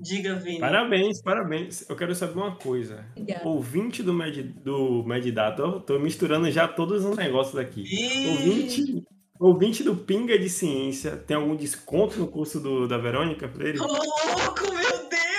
[0.00, 0.58] Diga, Vini.
[0.58, 1.88] parabéns, parabéns.
[1.88, 3.06] Eu quero saber uma coisa.
[3.16, 3.46] Obrigada.
[3.48, 7.82] Ouvinte do, Med, do Medidato, tô misturando já todos os negócios aqui.
[7.82, 9.06] Ih, Ouvinte,
[9.38, 13.46] ouvinte do Pinga de Ciência, tem algum desconto no curso do, da Verônica?
[13.46, 15.33] Ô, louco, meu Deus!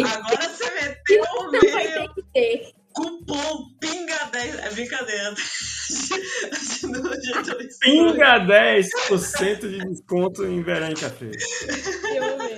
[0.00, 2.72] Agora você meteu o Não vai meu ter que ter.
[2.94, 4.58] cupom PINGA10.
[4.64, 5.34] É brincadeira.
[6.52, 7.02] Estou-
[7.80, 11.38] Pinga 10% de desconto em Verônica Freire.
[12.14, 12.56] Eu amei.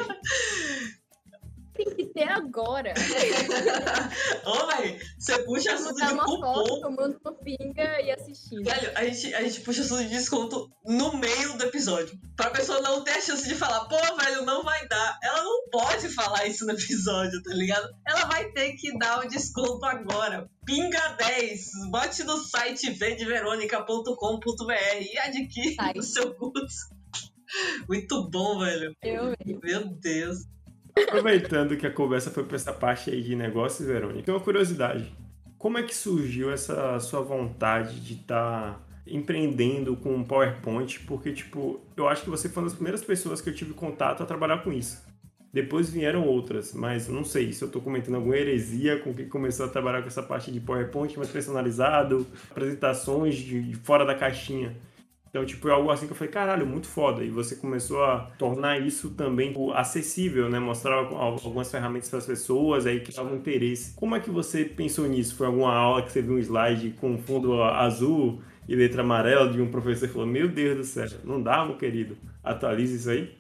[1.85, 2.95] Tem que ter agora.
[4.47, 6.81] Ô, velho, você puxa assunto de uma foto cupom.
[6.81, 8.65] tomando uma pinga e assistindo.
[8.65, 12.19] Velho, a gente, a gente puxa assunto de desconto no meio do episódio.
[12.37, 15.19] Pra pessoa não ter a chance de falar, pô, velho, não vai dar.
[15.23, 17.95] Ela não pode falar isso no episódio, tá ligado?
[18.07, 20.49] Ela vai ter que dar o desconto agora.
[20.65, 21.91] Pinga 10.
[21.91, 25.93] Bote no site vendeverônica.com.br e adquire Ai.
[25.97, 26.95] o seu curso.
[27.89, 28.97] Muito bom, velho.
[29.03, 29.37] Eu.
[29.63, 30.39] Meu Deus.
[30.97, 35.13] Aproveitando que a conversa foi para essa parte aí de negócios, Verônica, tem uma curiosidade.
[35.59, 41.01] Como é que surgiu essa sua vontade de estar empreendendo com PowerPoint?
[41.01, 44.23] Porque, tipo, eu acho que você foi uma das primeiras pessoas que eu tive contato
[44.23, 45.03] a trabalhar com isso.
[45.53, 49.67] Depois vieram outras, mas não sei se eu tô cometendo alguma heresia com quem começou
[49.67, 54.77] a trabalhar com essa parte de PowerPoint mais personalizado, apresentações de, de fora da caixinha.
[55.35, 57.25] Então, tipo, é algo assim que eu falei, caralho, muito foda.
[57.25, 60.61] E você começou a tornar isso também tipo, acessível, né?
[60.61, 63.97] Mostrar al- algumas ferramentas para as pessoas, aí que um interesse.
[63.97, 65.35] Como é que você pensou nisso?
[65.35, 69.61] Foi alguma aula que você viu um slide com fundo azul e letra amarela de
[69.61, 72.17] um professor que falou, meu Deus do céu, não dá, meu querido?
[72.41, 73.37] Atualize isso aí.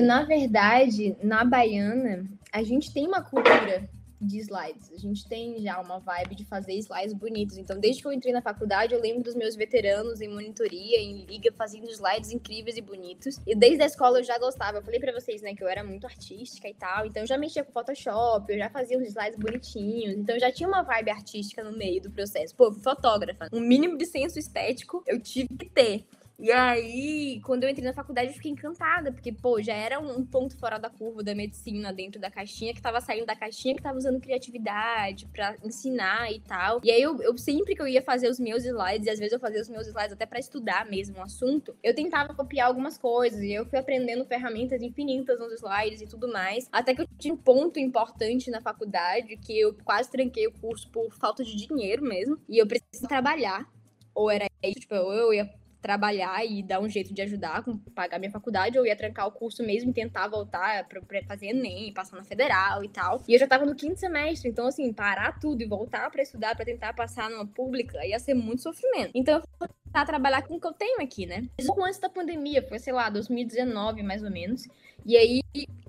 [0.00, 3.86] Na verdade, na Baiana, a gente tem uma cultura
[4.20, 4.90] de slides.
[4.92, 7.56] A gente tem já uma vibe de fazer slides bonitos.
[7.56, 11.24] Então, desde que eu entrei na faculdade, eu lembro dos meus veteranos em monitoria, em
[11.24, 13.40] liga, fazendo slides incríveis e bonitos.
[13.46, 14.78] E desde a escola eu já gostava.
[14.78, 17.06] Eu falei pra vocês, né, que eu era muito artística e tal.
[17.06, 20.16] Então, eu já mexia com Photoshop, eu já fazia uns slides bonitinhos.
[20.16, 22.54] Então, eu já tinha uma vibe artística no meio do processo.
[22.54, 23.48] Pô, fotógrafa.
[23.52, 26.04] Um mínimo de senso estético eu tive que ter.
[26.40, 30.24] E aí, quando eu entrei na faculdade, eu fiquei encantada, porque, pô, já era um
[30.24, 33.82] ponto fora da curva da medicina dentro da caixinha, que tava saindo da caixinha, que
[33.82, 36.80] tava usando criatividade pra ensinar e tal.
[36.84, 39.32] E aí, eu, eu sempre que eu ia fazer os meus slides, e às vezes
[39.32, 42.96] eu fazia os meus slides até pra estudar mesmo o assunto, eu tentava copiar algumas
[42.96, 47.08] coisas, e eu fui aprendendo ferramentas infinitas nos slides e tudo mais, até que eu
[47.18, 51.56] tinha um ponto importante na faculdade, que eu quase tranquei o curso por falta de
[51.56, 53.68] dinheiro mesmo, e eu precisava trabalhar,
[54.14, 55.50] ou era isso, tipo, eu ia
[55.80, 59.32] trabalhar e dar um jeito de ajudar com pagar minha faculdade, ou ia trancar o
[59.32, 63.22] curso mesmo e tentar voltar pra, pra fazer Enem, passar na federal e tal.
[63.28, 66.56] E eu já tava no quinto semestre, então assim, parar tudo e voltar pra estudar,
[66.56, 69.12] pra tentar passar numa pública, ia ser muito sofrimento.
[69.14, 71.48] Então eu tentar trabalhar com o que eu tenho aqui, né?
[71.66, 74.68] Pouco antes da pandemia, foi, sei lá, 2019 mais ou menos.
[75.04, 75.40] E aí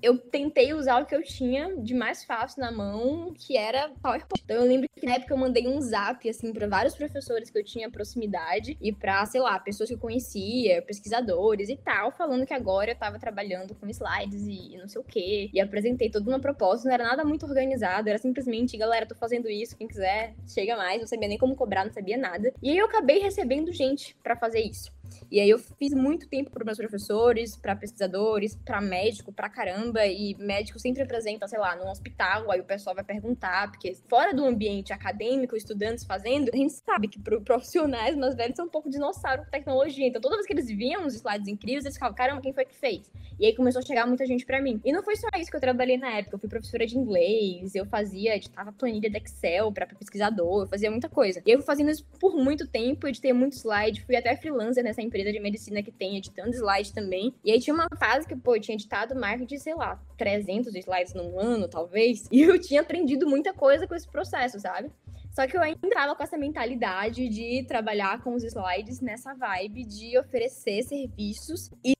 [0.01, 4.41] eu tentei usar o que eu tinha de mais fácil na mão, que era PowerPoint.
[4.43, 7.57] Então eu lembro que na época eu mandei um zap, assim, para vários professores que
[7.57, 12.45] eu tinha proximidade e pra, sei lá, pessoas que eu conhecia, pesquisadores e tal, falando
[12.45, 15.49] que agora eu tava trabalhando com slides e não sei o quê.
[15.53, 19.49] E apresentei toda uma proposta, não era nada muito organizado, era simplesmente, galera, tô fazendo
[19.49, 22.53] isso, quem quiser, chega mais, não sabia nem como cobrar, não sabia nada.
[22.61, 23.88] E aí eu acabei recebendo gente
[24.23, 24.91] para fazer isso.
[25.31, 30.05] E aí eu fiz muito tempo para meus professores, para pesquisadores, para médico, pra caramba,
[30.05, 34.33] e médico sempre apresenta, sei lá, num hospital, aí o pessoal vai perguntar, porque fora
[34.33, 38.69] do ambiente acadêmico, estudantes fazendo, a gente sabe que pro profissionais mais velhos são um
[38.69, 40.07] pouco dinossauro com tecnologia.
[40.07, 42.75] Então toda vez que eles viam os slides incríveis, eles falavam, caramba, quem foi que
[42.75, 43.09] fez?
[43.39, 44.81] E aí começou a chegar muita gente para mim.
[44.83, 47.73] E não foi só isso que eu trabalhei na época, eu fui professora de inglês,
[47.73, 51.41] eu fazia, editava planilha de Excel para pesquisador, eu fazia muita coisa.
[51.45, 54.98] E eu fui fazendo isso por muito tempo, editei muito slide, fui até freelancer nessa
[55.01, 57.33] empresa de medicina que tem, editando slide também.
[57.43, 60.73] E aí tinha uma fase que, pô, eu tinha editado mais de, sei lá, 300
[60.75, 62.27] slides num ano, talvez.
[62.31, 64.89] E eu tinha aprendido muita coisa com esse processo, sabe?
[65.31, 69.83] Só que eu ainda tava com essa mentalidade de trabalhar com os slides nessa vibe
[69.83, 71.93] de oferecer serviços e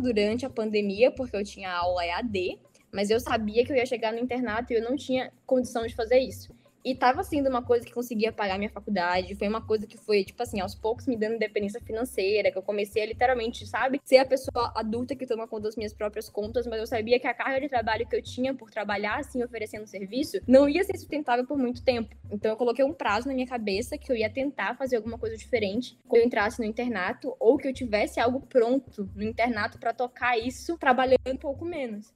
[0.00, 2.58] durante a pandemia, porque eu tinha aula EAD,
[2.92, 5.94] mas eu sabia que eu ia chegar no internato e eu não tinha condição de
[5.94, 6.54] fazer isso.
[6.84, 10.22] E tava sendo uma coisa que conseguia pagar minha faculdade, foi uma coisa que foi,
[10.22, 14.18] tipo assim, aos poucos me dando independência financeira, que eu comecei a literalmente, sabe, ser
[14.18, 17.32] a pessoa adulta que toma conta das minhas próprias contas, mas eu sabia que a
[17.32, 21.46] carga de trabalho que eu tinha por trabalhar assim, oferecendo serviço, não ia ser sustentável
[21.46, 22.14] por muito tempo.
[22.30, 25.38] Então eu coloquei um prazo na minha cabeça que eu ia tentar fazer alguma coisa
[25.38, 29.94] diferente quando eu entrasse no internato, ou que eu tivesse algo pronto no internato para
[29.94, 32.12] tocar isso trabalhando um pouco menos.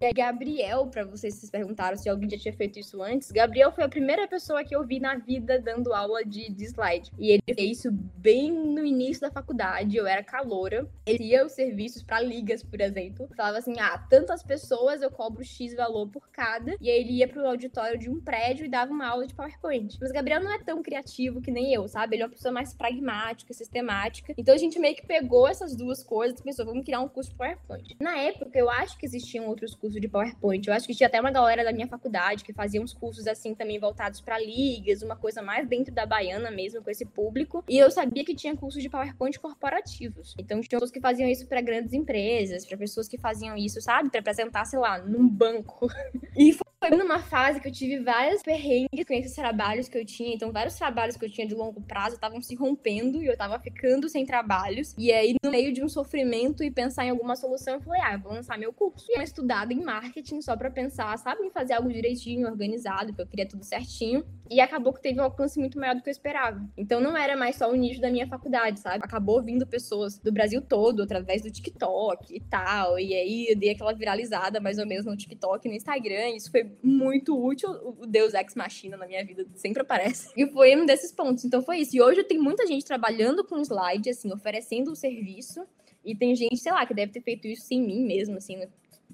[0.00, 3.82] É Gabriel, para vocês se perguntaram se alguém já tinha feito isso antes, Gabriel foi
[3.82, 7.10] a primeira pessoa que eu vi na vida dando aula de, de slide.
[7.18, 10.88] E ele fez isso bem no início da faculdade, eu era caloura.
[11.04, 13.28] Ele ia os serviços para ligas, por exemplo.
[13.36, 16.76] Falava assim: ah, tantas pessoas eu cobro X valor por cada.
[16.80, 19.98] E aí ele ia pro auditório de um prédio e dava uma aula de PowerPoint.
[20.00, 22.14] Mas Gabriel não é tão criativo que nem eu, sabe?
[22.14, 24.32] Ele é uma pessoa mais pragmática, sistemática.
[24.38, 27.30] Então a gente meio que pegou essas duas coisas e pensou: vamos criar um curso
[27.30, 27.96] de PowerPoint.
[28.00, 30.68] Na época, eu acho que existiam outros cursos curso de PowerPoint.
[30.68, 33.54] Eu acho que tinha até uma galera da minha faculdade que fazia uns cursos assim
[33.54, 37.64] também voltados para ligas, uma coisa mais dentro da baiana mesmo com esse público.
[37.68, 40.34] E eu sabia que tinha cursos de PowerPoint corporativos.
[40.38, 44.10] Então tinha pessoas que faziam isso para grandes empresas, para pessoas que faziam isso, sabe,
[44.10, 45.88] para apresentar, sei lá, num banco.
[46.36, 46.67] e foi
[47.08, 50.34] numa fase que eu tive várias perrengues com esses trabalhos que eu tinha.
[50.34, 53.58] Então, vários trabalhos que eu tinha de longo prazo estavam se rompendo e eu tava
[53.58, 54.94] ficando sem trabalhos.
[54.96, 58.14] E aí, no meio de um sofrimento e pensar em alguma solução, eu falei, ah,
[58.14, 59.06] eu vou lançar meu curso.
[59.08, 63.22] E eu estudada em marketing só para pensar, sabe, em fazer algo direitinho, organizado, porque
[63.22, 64.24] eu queria tudo certinho.
[64.50, 66.64] E acabou que teve um alcance muito maior do que eu esperava.
[66.76, 69.04] Então, não era mais só o nicho da minha faculdade, sabe?
[69.04, 72.98] Acabou vindo pessoas do Brasil todo, através do TikTok e tal.
[72.98, 76.30] E aí, eu dei aquela viralizada mais ou menos no TikTok no Instagram.
[76.30, 77.70] Isso foi muito útil.
[77.98, 80.32] O Deus Ex Machina na minha vida sempre aparece.
[80.36, 81.44] E foi um desses pontos.
[81.44, 81.96] Então, foi isso.
[81.96, 85.66] E hoje tenho muita gente trabalhando com slide, assim, oferecendo o serviço.
[86.04, 88.66] E tem gente, sei lá, que deve ter feito isso sem mim mesmo, assim,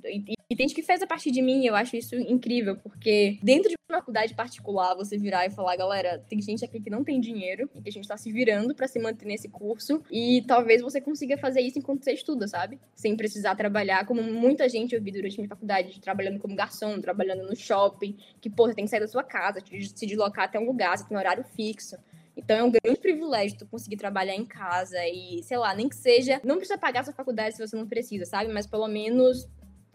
[0.08, 3.38] e, e, tem gente que fez a partir de mim, eu acho isso incrível, porque
[3.42, 7.02] dentro de uma faculdade particular, você virar e falar, galera, tem gente aqui que não
[7.02, 10.42] tem dinheiro e que a gente tá se virando para se manter nesse curso, e
[10.46, 12.78] talvez você consiga fazer isso enquanto você estuda, sabe?
[12.94, 17.46] Sem precisar trabalhar, como muita gente eu vi durante minha faculdade, trabalhando como garçom, trabalhando
[17.46, 20.66] no shopping, que, pô, você tem que sair da sua casa, se deslocar até um
[20.66, 21.96] lugar, você tem um horário fixo.
[22.36, 25.96] Então é um grande privilégio tu conseguir trabalhar em casa e, sei lá, nem que
[25.96, 28.52] seja, não precisa pagar sua faculdade se você não precisa, sabe?
[28.52, 29.46] Mas pelo menos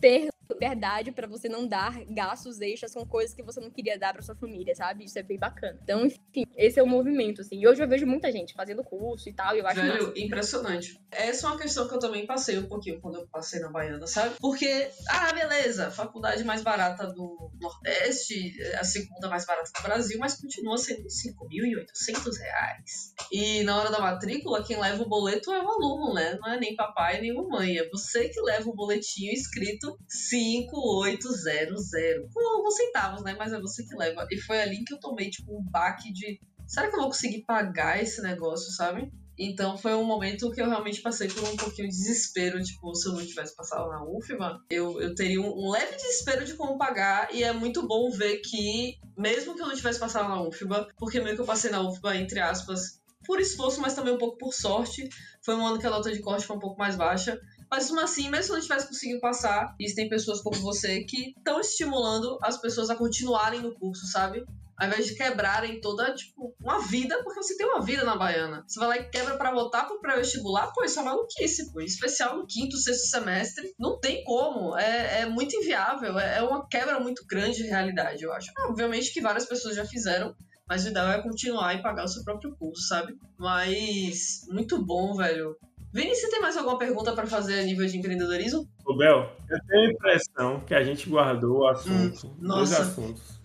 [0.02, 4.14] ter verdade para você não dar gastos extras com coisas que você não queria dar
[4.14, 5.06] para sua família, sabe?
[5.06, 5.80] Isso é bem bacana.
[5.84, 7.60] Então, enfim, esse é o movimento, assim.
[7.60, 10.20] E hoje eu vejo muita gente fazendo curso e tal, e eu acho Velho, massa.
[10.20, 11.00] impressionante.
[11.12, 14.08] Essa é uma questão que eu também passei um pouquinho quando eu passei na Baiana,
[14.08, 14.36] sabe?
[14.39, 20.39] Porque, ah, beleza, faculdade mais barata do Nordeste, a segunda mais barata do Brasil, mas
[20.39, 23.14] continua sendo 5.800 reais.
[23.32, 26.38] E na hora da matrícula, quem leva o boleto é o aluno, né?
[26.39, 27.78] Não é nem papai nem mamãe.
[27.78, 29.97] É você que leva o boletinho escrito
[30.40, 32.34] 5800.
[32.34, 33.36] Com alguns centavos, né?
[33.38, 34.28] Mas é você que leva.
[34.32, 36.40] E foi ali que eu tomei, tipo, um baque de.
[36.68, 39.12] Será que eu vou conseguir pagar esse negócio, sabe?
[39.40, 43.08] Então foi um momento que eu realmente passei por um pouquinho de desespero, tipo, se
[43.08, 46.78] eu não tivesse passado na UFBA, eu, eu teria um, um, leve desespero de como
[46.78, 50.90] pagar, e é muito bom ver que, mesmo que eu não tivesse passado na UFBA,
[50.98, 54.38] porque meio que eu passei na UFBA, entre aspas, por esforço, mas também um pouco
[54.38, 55.08] por sorte,
[55.42, 57.99] foi um ano que a nota de corte foi um pouco mais baixa, mas mesmo
[57.99, 62.59] assim, mesmo se não tivesse conseguido passar, existem pessoas como você que estão estimulando as
[62.59, 64.43] pessoas a continuarem no curso, sabe?
[64.80, 68.63] Ao invés de quebrarem toda, tipo, uma vida, porque você tem uma vida na Baiana.
[68.65, 71.82] Você vai lá e quebra para voltar pro pré-vestibular, pô, isso é maluquice, pô.
[71.82, 73.74] Em especial no quinto, sexto semestre.
[73.78, 74.78] Não tem como.
[74.78, 76.17] É, é muito inviável.
[76.17, 78.53] É, é uma quebra muito grande de realidade, eu acho.
[78.70, 80.34] Obviamente que várias pessoas já fizeram,
[80.65, 83.17] mas o ideal é continuar e pagar o seu próprio curso, sabe?
[83.38, 85.57] Mas muito bom, velho.
[85.92, 88.70] Vini, você tem mais alguma pergunta para fazer a nível de empreendedorismo?
[88.86, 93.40] Ô, Bel, eu tenho a impressão que a gente guardou o assunto, hum, dois assuntos.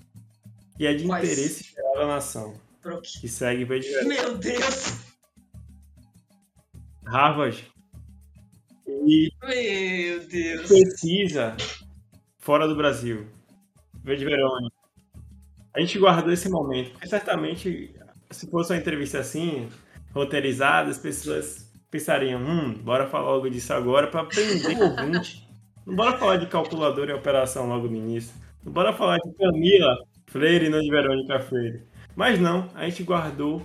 [0.78, 1.24] E é de Quais?
[1.24, 2.60] interesse geral da nação.
[2.82, 3.08] Pronto.
[3.20, 4.98] Que segue bem de Meu Deus!
[7.06, 7.72] Harvard.
[8.86, 10.68] E Meu Deus!
[10.68, 11.56] Pesquisa
[12.38, 13.26] fora do Brasil.
[14.02, 14.76] Verde Verônica.
[15.74, 17.94] A gente guardou esse momento, porque certamente,
[18.30, 19.68] se fosse uma entrevista assim,
[20.12, 21.63] roteirizada, as pessoas
[21.94, 25.48] pensariam, hum, bora falar logo disso agora para aprender o ouvinte.
[25.86, 28.34] Não bora falar de calculadora e operação logo no início.
[28.64, 31.84] Não bora falar de Camila Freire e não de Verônica Freire.
[32.16, 33.62] Mas não, a gente guardou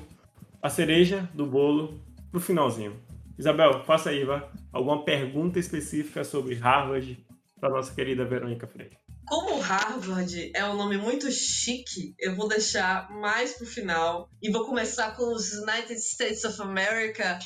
[0.62, 2.00] a cereja do bolo
[2.30, 3.02] pro finalzinho.
[3.36, 4.48] Isabel, faça aí, vá.
[4.72, 7.18] Alguma pergunta específica sobre Harvard
[7.60, 8.96] para nossa querida Verônica Freire?
[9.26, 14.66] Como Harvard é um nome muito chique, eu vou deixar mais pro final e vou
[14.66, 17.40] começar com os United States of America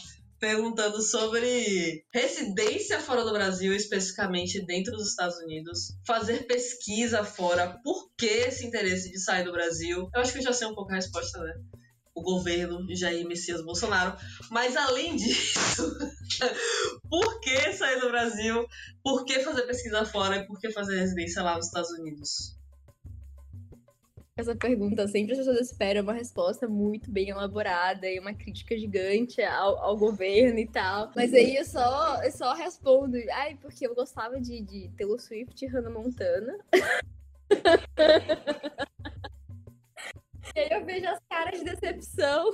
[0.43, 8.11] perguntando sobre residência fora do Brasil, especificamente dentro dos Estados Unidos, fazer pesquisa fora, por
[8.17, 10.09] que esse interesse de sair do Brasil?
[10.13, 11.53] Eu acho que eu já sei um pouco a resposta, né?
[12.13, 14.17] O governo Jair Messias Bolsonaro.
[14.51, 15.97] Mas além disso,
[17.09, 18.65] por que sair do Brasil?
[19.01, 22.57] Por que fazer pesquisa fora e por que fazer residência lá nos Estados Unidos?
[24.35, 29.43] Essa pergunta, sempre as pessoas esperam uma resposta muito bem elaborada e uma crítica gigante
[29.43, 31.11] ao, ao governo e tal.
[31.15, 35.63] Mas aí eu só, eu só respondo, ai, porque eu gostava de, de Taylor Swift
[35.63, 36.57] e Hannah Montana.
[40.55, 42.51] e aí eu vejo as caras de decepção.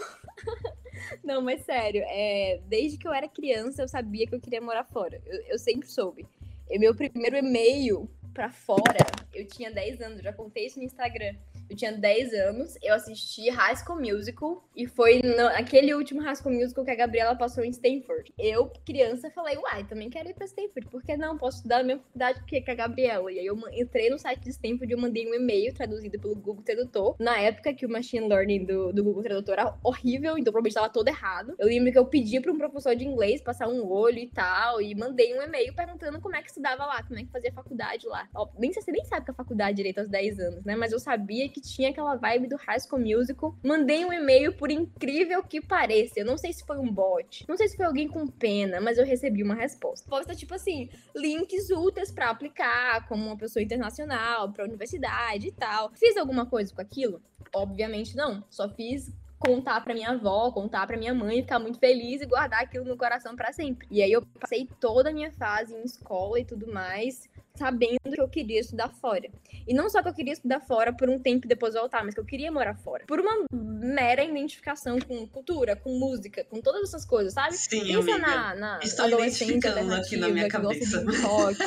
[1.24, 4.84] Não, mas sério, é, desde que eu era criança eu sabia que eu queria morar
[4.84, 5.22] fora.
[5.26, 6.28] Eu, eu sempre soube.
[6.70, 9.00] E meu primeiro e-mail pra fora,
[9.34, 11.36] eu tinha 10 anos, já contei isso no Instagram.
[11.70, 16.56] Eu tinha 10 anos, eu assisti High School Musical e foi naquele último High School
[16.56, 18.34] Musical que a Gabriela passou em Stanford.
[18.38, 21.38] Eu, criança, falei, uai, também quero ir pra Stanford, por que não?
[21.38, 23.32] Posso estudar na mesma faculdade que a Gabriela.
[23.32, 26.64] E aí eu entrei no site de Stanford e mandei um e-mail traduzido pelo Google
[26.64, 27.16] Tradutor.
[27.20, 30.90] Na época que o Machine Learning do, do Google Tradutor era horrível, então provavelmente estava
[30.90, 31.56] todo errado.
[31.60, 34.82] Eu lembro que eu pedi para um professor de inglês passar um olho e tal,
[34.82, 38.08] e mandei um e-mail perguntando como é que estudava lá, como é que fazia faculdade
[38.08, 38.28] lá.
[38.34, 40.76] Ó, nem você nem sabe que a faculdade direito aos 10 anos, né?
[40.76, 43.56] Mas eu sabia que que tinha aquela vibe do High School Musical.
[43.64, 46.20] Mandei um e-mail, por incrível que pareça.
[46.20, 48.98] Eu não sei se foi um bot, não sei se foi alguém com pena, mas
[48.98, 50.10] eu recebi uma resposta.
[50.10, 55.92] Posta tipo assim, links úteis para aplicar como uma pessoa internacional, para universidade e tal.
[55.94, 57.22] Fiz alguma coisa com aquilo?
[57.54, 58.44] Obviamente não.
[58.50, 62.62] Só fiz contar para minha avó, contar para minha mãe, ficar muito feliz e guardar
[62.62, 63.88] aquilo no coração para sempre.
[63.90, 67.30] E aí eu passei toda a minha fase em escola e tudo mais
[67.60, 69.30] sabendo que eu queria estudar fora.
[69.68, 72.14] E não só que eu queria estudar fora por um tempo e depois voltar, mas
[72.14, 73.04] que eu queria morar fora.
[73.06, 77.56] Por uma mera identificação com cultura, com música, com todas essas coisas, sabe?
[77.58, 78.18] Sim, Pensa amiga.
[78.20, 81.02] na, na Estou adolescente aqui na minha que cabeça.
[81.04, 81.60] gosta de rock,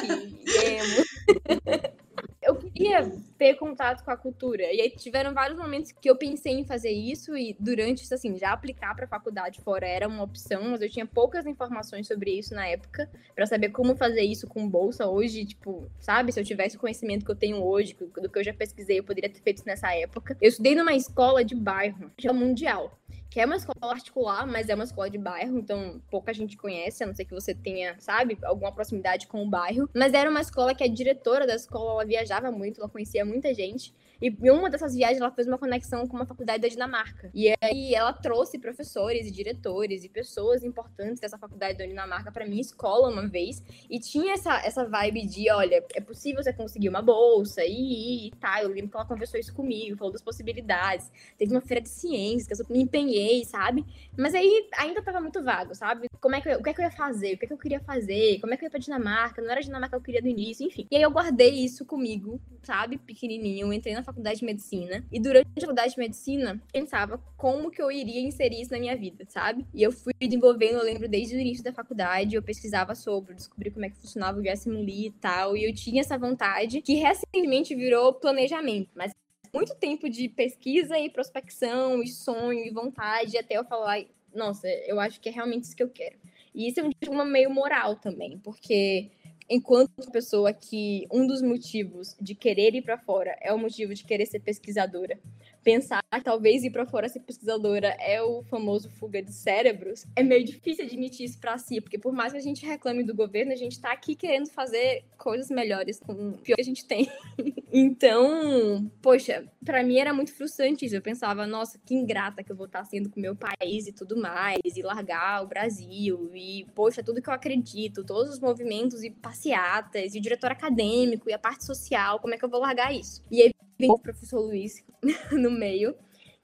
[0.64, 1.92] emo.
[2.40, 4.62] eu queria ter contato com a cultura.
[4.62, 8.36] E aí tiveram vários momentos que eu pensei em fazer isso e durante isso, assim,
[8.36, 12.54] já aplicar para faculdade fora era uma opção, mas eu tinha poucas informações sobre isso
[12.54, 16.32] na época, para saber como fazer isso com bolsa hoje, tipo, sabe?
[16.32, 19.04] Se eu tivesse o conhecimento que eu tenho hoje, do que eu já pesquisei, eu
[19.04, 20.36] poderia ter feito isso nessa época.
[20.40, 22.98] Eu estudei numa escola de bairro, escola mundial
[23.32, 27.02] que é uma escola particular, mas é uma escola de bairro, então pouca gente conhece,
[27.02, 29.88] a não ser que você tenha, sabe, alguma proximidade com o bairro.
[29.94, 33.54] Mas era uma escola que a diretora da escola, ela viajava muito, ela conhecia muita
[33.54, 33.94] gente.
[34.22, 37.28] E em uma dessas viagens ela fez uma conexão com uma faculdade da Dinamarca.
[37.34, 42.46] E aí ela trouxe professores e diretores e pessoas importantes dessa faculdade da Dinamarca para
[42.46, 43.60] minha escola uma vez.
[43.90, 48.30] E tinha essa, essa vibe de, olha, é possível você conseguir uma bolsa e, e
[48.38, 48.62] tá.
[48.62, 51.10] Eu lembro que ela conversou isso comigo, falou das possibilidades.
[51.36, 53.84] Teve uma feira de ciências que eu me empenhei, sabe?
[54.16, 56.06] Mas aí ainda tava muito vago, sabe?
[56.20, 57.34] Como é que eu, o que é que eu ia fazer?
[57.34, 58.38] O que é que eu queria fazer?
[58.40, 59.42] Como é que eu ia pra Dinamarca?
[59.42, 60.86] Não era a Dinamarca que eu queria no início, enfim.
[60.88, 62.98] E aí eu guardei isso comigo, sabe?
[62.98, 65.04] Pequenininho, entrei na faculdade de medicina.
[65.10, 68.96] E durante a faculdade de medicina, pensava como que eu iria inserir isso na minha
[68.96, 69.66] vida, sabe?
[69.74, 73.70] E eu fui desenvolvendo, eu lembro, desde o início da faculdade, eu pesquisava sobre, descobri
[73.70, 75.56] como é que funcionava o Gassimuli e tal.
[75.56, 78.90] E eu tinha essa vontade, que recentemente virou planejamento.
[78.94, 79.12] Mas
[79.52, 84.02] muito tempo de pesquisa e prospecção, e sonho, e vontade, até eu falar,
[84.34, 86.16] nossa, eu acho que é realmente isso que eu quero.
[86.54, 89.10] E isso é um dilema meio moral também, porque
[89.48, 94.04] enquanto pessoa que um dos motivos de querer ir para fora é o motivo de
[94.04, 95.18] querer ser pesquisadora,
[95.62, 100.22] pensar que talvez ir para fora ser pesquisadora é o famoso fuga de cérebros, é
[100.22, 103.52] meio difícil admitir isso para si, porque por mais que a gente reclame do governo,
[103.52, 107.10] a gente tá aqui querendo fazer coisas melhores com o pior que a gente tem.
[107.72, 110.96] então, poxa, para mim era muito frustrante isso.
[110.96, 113.92] Eu pensava, nossa, que ingrata que eu vou estar sendo com o meu país e
[113.92, 119.02] tudo mais, e largar o Brasil, e poxa, tudo que eu acredito, todos os movimentos
[119.02, 122.60] e passeatas, e o diretor acadêmico, e a parte social, como é que eu vou
[122.60, 123.22] largar isso?
[123.30, 124.84] E aí o professor Luiz
[125.32, 125.94] no meio,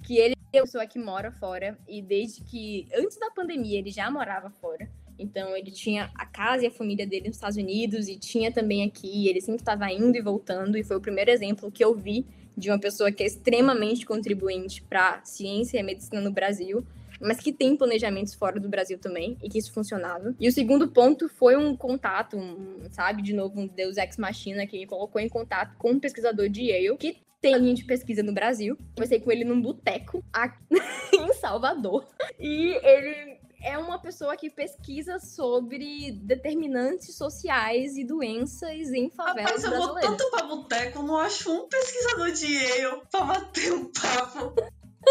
[0.03, 3.91] que ele é uma pessoa que mora fora, e desde que, antes da pandemia, ele
[3.91, 4.91] já morava fora.
[5.19, 8.85] Então, ele tinha a casa e a família dele nos Estados Unidos, e tinha também
[8.85, 12.25] aqui, ele sempre estava indo e voltando, e foi o primeiro exemplo que eu vi
[12.57, 16.85] de uma pessoa que é extremamente contribuinte para ciência e medicina no Brasil,
[17.21, 20.35] mas que tem planejamentos fora do Brasil também, e que isso funcionava.
[20.39, 24.67] E o segundo ponto foi um contato, um, sabe, de novo, um Deus Ex Machina,
[24.67, 28.23] que me colocou em contato com um pesquisador de Yale, que tem linha de pesquisa
[28.23, 28.77] no Brasil.
[28.95, 30.59] Conversei com ele num boteco aqui
[31.15, 32.07] em Salvador.
[32.39, 39.65] E ele é uma pessoa que pesquisa sobre determinantes sociais e doenças em favelas Rapaz,
[39.65, 44.55] eu vou tanto pra boteco, não acho um pesquisador de Yale pra bater um papo.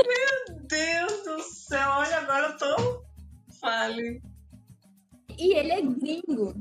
[0.05, 3.03] Meu Deus do céu, olha, agora eu tô.
[3.59, 4.21] Fale.
[5.37, 6.53] E ele é gringo.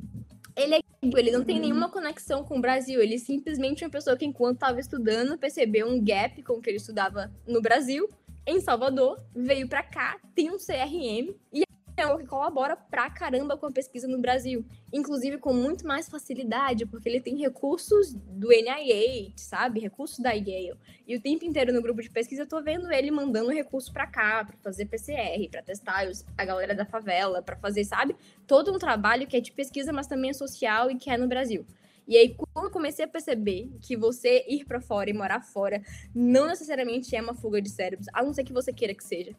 [0.54, 3.00] Ele é gringo, ele não tem nenhuma conexão com o Brasil.
[3.02, 6.70] Ele simplesmente é uma pessoa que, enquanto estava estudando, percebeu um gap com o que
[6.70, 8.08] ele estudava no Brasil,
[8.46, 11.65] em Salvador, veio pra cá, tem um CRM e
[11.96, 14.64] é o que colabora pra caramba com a pesquisa no Brasil.
[14.92, 19.80] Inclusive com muito mais facilidade, porque ele tem recursos do NIH, sabe?
[19.80, 20.78] Recursos da Yale.
[21.06, 24.06] E o tempo inteiro no grupo de pesquisa eu tô vendo ele mandando recurso pra
[24.06, 28.14] cá, pra fazer PCR, pra testar a galera da favela, pra fazer, sabe?
[28.46, 31.26] Todo um trabalho que é de pesquisa, mas também é social e que é no
[31.26, 31.64] Brasil.
[32.06, 35.82] E aí, quando eu comecei a perceber que você ir pra fora e morar fora
[36.14, 39.34] não necessariamente é uma fuga de cérebros, a não ser que você queira que seja.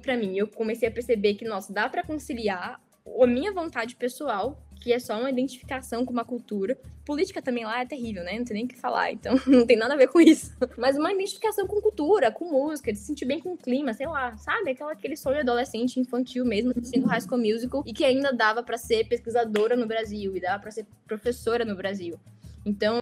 [0.00, 2.80] Pra mim, eu comecei a perceber que, nossa, dá pra conciliar
[3.20, 6.76] a minha vontade pessoal, que é só uma identificação com uma cultura.
[7.04, 8.36] Política também lá é terrível, né?
[8.36, 10.52] Não tem nem o que falar, então não tem nada a ver com isso.
[10.76, 14.06] Mas uma identificação com cultura, com música, de se sentir bem com o clima, sei
[14.06, 14.70] lá, sabe?
[14.70, 18.78] Aquela, aquele sonho adolescente, infantil mesmo, assistindo High School Musical, e que ainda dava pra
[18.78, 22.18] ser pesquisadora no Brasil, e dava pra ser professora no Brasil.
[22.64, 23.00] Então,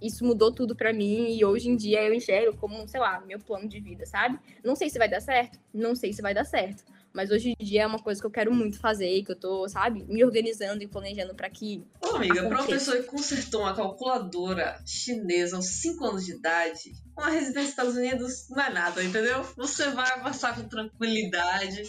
[0.00, 3.38] isso mudou tudo pra mim e hoje em dia eu enxergo como, sei lá, meu
[3.40, 4.38] plano de vida, sabe?
[4.64, 7.64] Não sei se vai dar certo, não sei se vai dar certo, mas hoje em
[7.64, 10.24] dia é uma coisa que eu quero muito fazer e que eu tô, sabe, me
[10.24, 12.78] organizando e planejando pra que Ô, amiga, pra uma Aconteça.
[12.92, 17.96] pessoa que consertou uma calculadora chinesa aos 5 anos de idade, uma residência nos Estados
[17.96, 19.42] Unidos não é nada, entendeu?
[19.56, 21.82] Você vai passar com tranquilidade.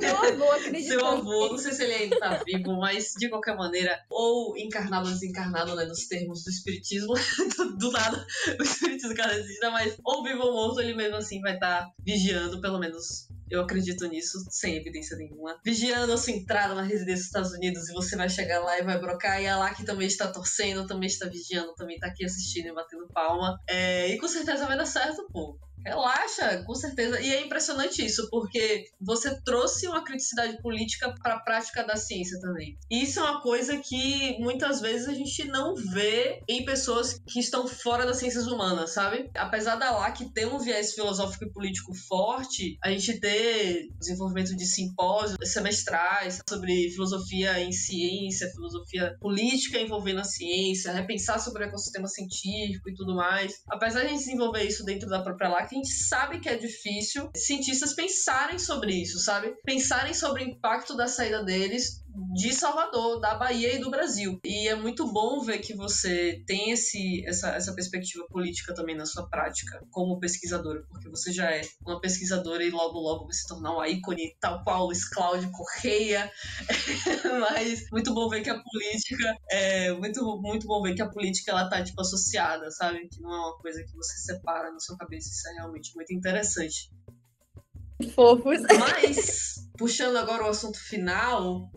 [0.00, 1.00] Meu avô acreditando.
[1.00, 5.08] Seu avô, não sei se ele ainda tá vivo, mas de qualquer maneira, ou encarnado
[5.08, 7.14] ou desencarnado, né, nos termos do espiritismo,
[7.56, 8.26] do, do nada,
[8.58, 12.78] o espiritismo kardecista, mas ou vivo ou morto, ele mesmo assim vai estar vigiando, pelo
[12.78, 15.58] menos eu acredito nisso, sem evidência nenhuma.
[15.64, 18.84] Vigiando a sua entrada na residência dos Estados Unidos e você vai chegar lá e
[18.84, 22.24] vai brocar, e é lá que também está torcendo, também está vigiando, também tá aqui
[22.24, 23.56] assistindo e batendo palma.
[23.68, 25.58] É, e com certeza vai dar certo, pô.
[25.86, 27.20] Relaxa, com certeza.
[27.20, 32.40] E é impressionante isso, porque você trouxe uma criticidade política para a prática da ciência
[32.40, 32.76] também.
[32.90, 37.38] E isso é uma coisa que muitas vezes a gente não vê em pessoas que
[37.38, 39.30] estão fora das ciências humanas, sabe?
[39.36, 44.66] Apesar da que ter um viés filosófico e político forte, a gente ter desenvolvimento de
[44.66, 52.08] simpósios semestrais sobre filosofia em ciência, filosofia política envolvendo a ciência, repensar sobre o ecossistema
[52.08, 53.62] científico e tudo mais.
[53.68, 57.30] Apesar de a gente desenvolver isso dentro da própria LAC, gente sabe que é difícil
[57.36, 59.54] cientistas pensarem sobre isso, sabe?
[59.64, 62.04] Pensarem sobre o impacto da saída deles
[62.34, 64.38] de Salvador, da Bahia e do Brasil.
[64.44, 69.04] E é muito bom ver que você tem esse, essa, essa perspectiva política também na
[69.04, 73.46] sua prática como pesquisadora, porque você já é uma pesquisadora e logo logo vai se
[73.46, 76.30] tornar uma ícone tal qual Luiz Cláudio Correia.
[77.40, 81.50] Mas muito bom ver que a política é muito, muito bom ver que a política
[81.50, 83.08] ela tá tipo associada, sabe?
[83.08, 85.28] Que não é uma coisa que você separa na sua cabeça.
[85.28, 86.90] Isso é realmente muito interessante.
[88.14, 88.60] Fofos.
[88.78, 91.70] Mas, puxando agora o assunto final,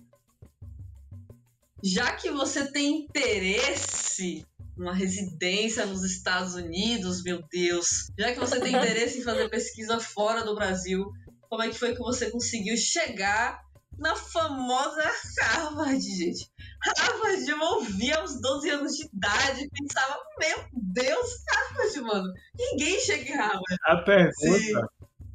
[1.83, 4.45] já que você tem interesse
[4.77, 9.99] numa residência nos Estados Unidos, meu Deus, já que você tem interesse em fazer pesquisa
[9.99, 11.11] fora do Brasil,
[11.49, 13.59] como é que foi que você conseguiu chegar
[13.97, 15.03] na famosa
[15.41, 16.49] Harvard, gente?
[16.81, 22.33] Harvard, eu ouvi aos 12 anos de idade e pensava, meu Deus, Harvard, mano.
[22.57, 23.75] Ninguém chega em Harvard.
[23.83, 24.73] A pergunta Sim.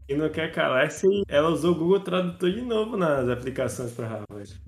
[0.09, 3.93] que não quer calar é se ela usou o Google Tradutor de novo nas aplicações
[3.93, 4.59] para Harvard.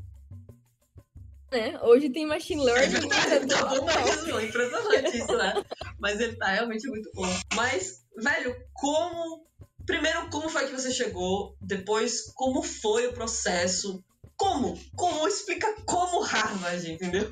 [1.51, 1.79] Né?
[1.83, 3.09] Hoje tem machine learning.
[3.49, 5.55] tá bom mesmo, impressionante isso, né?
[5.99, 7.29] Mas ele tá realmente muito bom.
[7.55, 9.47] Mas, velho, como.
[9.87, 11.57] Primeiro, como foi que você chegou?
[11.61, 14.05] Depois, como foi o processo?
[14.37, 14.77] Como?
[14.97, 15.29] Como?
[15.29, 17.29] Explica como Harvard, entendeu?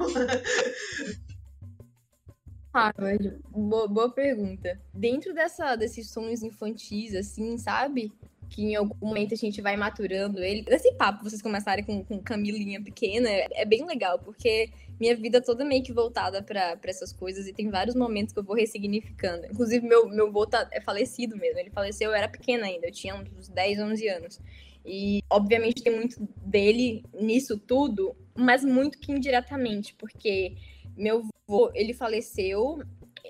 [2.72, 4.80] Harvard, boa, boa pergunta.
[4.92, 8.12] Dentro dessa, desses sonhos infantis, assim, sabe?
[8.54, 10.64] Que em algum momento a gente vai maturando ele.
[10.68, 15.42] Esse papo, vocês começarem com, com Camilinha pequena, é, é bem legal, porque minha vida
[15.42, 19.44] toda meio que voltada pra essas coisas e tem vários momentos que eu vou ressignificando.
[19.46, 21.58] Inclusive, meu, meu avô tá, é falecido mesmo.
[21.58, 24.40] Ele faleceu, eu era pequena ainda, eu tinha uns 10, 11 anos.
[24.86, 30.54] E, obviamente, tem muito dele nisso tudo, mas muito que indiretamente, porque
[30.96, 32.82] meu avô, ele faleceu,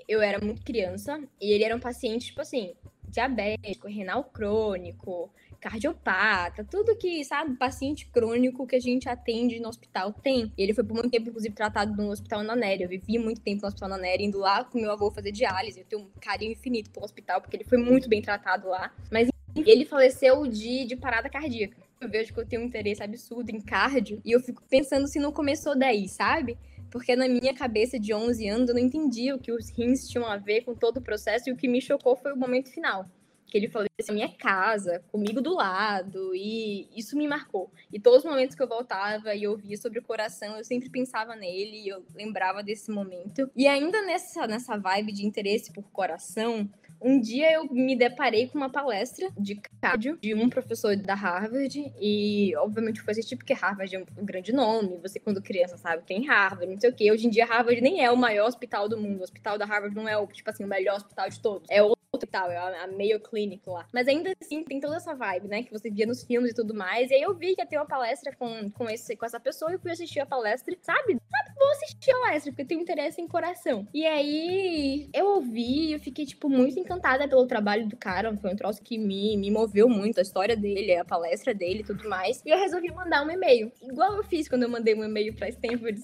[0.07, 2.73] eu era muito criança, e ele era um paciente, tipo assim,
[3.15, 10.13] diabético, renal crônico, cardiopata, tudo que, sabe, paciente crônico que a gente atende no hospital
[10.13, 10.51] tem.
[10.57, 12.85] E ele foi por muito tempo, inclusive, tratado no hospital Nanéria.
[12.85, 15.79] Eu vivi muito tempo no hospital Nanéria, indo lá com meu avô fazer diálise.
[15.79, 18.93] Eu tenho um carinho infinito pelo hospital, porque ele foi muito bem tratado lá.
[19.11, 21.77] Mas enfim, ele faleceu de, de parada cardíaca.
[22.01, 25.17] eu vejo que eu tenho um interesse absurdo em cardio e eu fico pensando se
[25.17, 26.57] não começou daí, sabe?
[26.95, 30.25] Porque na minha cabeça de 11 anos eu não entendia o que os rins tinham
[30.25, 33.05] a ver com todo o processo e o que me chocou foi o momento final.
[33.47, 37.69] Que ele falou isso minha casa, comigo do lado, e isso me marcou.
[37.91, 41.35] E todos os momentos que eu voltava e ouvia sobre o coração, eu sempre pensava
[41.35, 43.51] nele e eu lembrava desse momento.
[43.53, 46.65] E ainda nessa, nessa vibe de interesse por coração,
[47.05, 51.93] um dia eu me deparei com uma palestra de cardio de um professor da Harvard
[52.01, 56.25] e obviamente foi assistir porque Harvard é um grande nome, você quando criança sabe tem
[56.25, 57.11] Harvard, não sei o que.
[57.11, 59.95] Hoje em dia Harvard nem é o maior hospital do mundo, o hospital da Harvard
[59.95, 62.87] não é o tipo assim o melhor hospital de todos, é outro hospital, é a
[62.87, 63.85] Mayo Clinic lá.
[63.93, 66.73] Mas ainda assim tem toda essa vibe, né, que você via nos filmes e tudo
[66.73, 67.11] mais.
[67.11, 69.71] E aí eu vi que ia ter uma palestra com, com, esse, com essa pessoa
[69.71, 71.19] e eu fui assistir a palestra, sabe?
[71.29, 73.87] Sabe, vou assistir a palestra porque eu tenho interesse em coração.
[73.93, 78.55] E aí eu ouvi eu fiquei tipo muito encantada pelo trabalho do cara, foi um
[78.55, 82.41] troço que me, me moveu muito, a história dele, a palestra dele e tudo mais.
[82.45, 85.49] E eu resolvi mandar um e-mail, igual eu fiz quando eu mandei um e-mail pra
[85.49, 86.01] Stanford.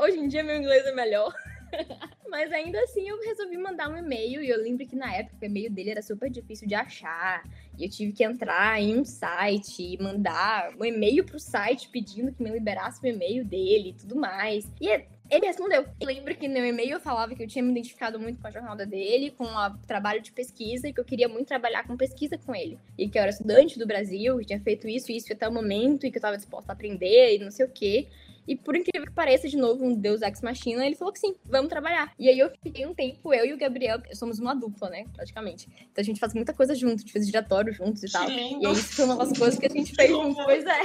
[0.00, 1.32] Hoje em dia meu inglês é melhor.
[2.32, 5.44] Mas ainda assim eu resolvi mandar um e-mail e eu lembro que na época o
[5.44, 7.44] e-mail dele era super difícil de achar.
[7.78, 12.32] E eu tive que entrar em um site e mandar um e-mail pro site pedindo
[12.32, 14.66] que me liberasse o e-mail dele e tudo mais.
[14.80, 15.84] E ele respondeu.
[16.00, 18.50] Eu lembro que no e-mail eu falava que eu tinha me identificado muito com a
[18.50, 22.38] jornada dele, com o trabalho de pesquisa, e que eu queria muito trabalhar com pesquisa
[22.38, 22.78] com ele.
[22.96, 25.52] E que eu era estudante do Brasil, que tinha feito isso e isso até o
[25.52, 28.08] momento, e que eu estava disposta a aprender e não sei o quê.
[28.46, 31.34] E por incrível que pareça, de novo, um Deus Ex Machina, ele falou que sim,
[31.44, 32.12] vamos trabalhar.
[32.18, 35.68] E aí eu fiquei um tempo, eu e o Gabriel, somos uma dupla, né, praticamente.
[35.90, 38.28] Então a gente faz muita coisa junto, a gente fez giratório juntos e tal.
[38.28, 40.80] E aí isso foi uma das coisas que a gente fez junto, pois é.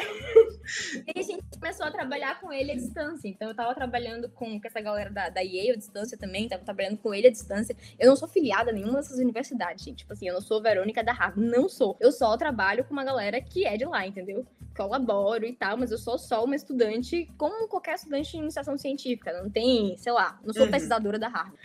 [0.95, 3.28] E aí a gente começou a trabalhar com ele à distância.
[3.28, 6.63] Então eu tava trabalhando com, com essa galera da, da Yale à distância também, tava
[6.63, 7.76] trabalhando com ele à distância.
[7.99, 9.99] Eu não sou filiada a nenhuma dessas universidades, gente.
[9.99, 11.97] Tipo assim, eu não sou Verônica da Harvard, não sou.
[11.99, 14.45] Eu só trabalho com uma galera que é de lá, entendeu?
[14.78, 19.34] colaboro e tal, mas eu sou só uma estudante, como qualquer estudante de iniciação científica.
[19.41, 20.72] Não tem, sei lá, não sou uhum.
[20.72, 21.57] pesquisadora da Harvard.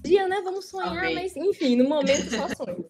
[0.00, 0.40] Dia, né?
[0.42, 2.84] Vamos sonhar, mas enfim, no momento só sonho.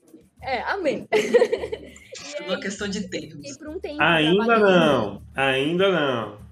[0.47, 1.07] É, amém.
[2.39, 3.37] É uma questão de tempo.
[3.69, 6.47] Um tempo ainda não, ainda não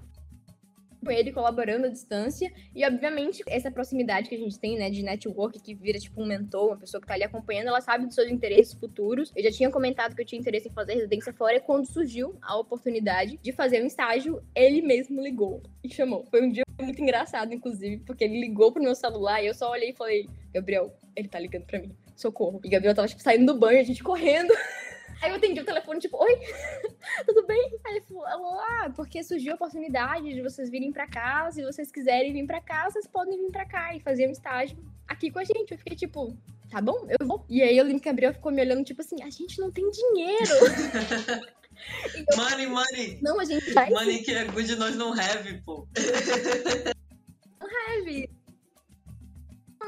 [1.05, 2.51] com ele colaborando à distância.
[2.73, 6.25] E, obviamente, essa proximidade que a gente tem, né, de network, que vira tipo um
[6.25, 9.31] mentor, uma pessoa que tá ali acompanhando, ela sabe dos seus interesses futuros.
[9.35, 12.35] Eu já tinha comentado que eu tinha interesse em fazer residência fora, e quando surgiu
[12.41, 16.25] a oportunidade de fazer um estágio, ele mesmo ligou e chamou.
[16.31, 19.69] Foi um dia muito engraçado, inclusive, porque ele ligou pro meu celular e eu só
[19.71, 22.59] olhei e falei: Gabriel, ele tá ligando pra mim, socorro.
[22.63, 24.53] E Gabriel tava, tipo, saindo do banho, a gente correndo.
[25.21, 26.35] Aí eu atendi o telefone, tipo, oi,
[27.25, 27.79] tudo bem?
[27.85, 31.89] Aí ele falou, ah, porque surgiu a oportunidade de vocês virem pra cá, se vocês
[31.91, 35.39] quiserem vir pra cá, vocês podem vir pra cá e fazer um estágio aqui com
[35.39, 35.71] a gente.
[35.71, 36.35] Eu fiquei tipo,
[36.69, 37.45] tá bom, eu vou.
[37.49, 39.71] E aí eu lembro que a Gabriel ficou me olhando, tipo assim, a gente não
[39.71, 40.51] tem dinheiro.
[42.13, 43.19] eu, money, money.
[43.21, 43.89] Não, a gente vai.
[43.89, 45.87] Money que é good, nós não have, pô.
[47.61, 48.34] Não have.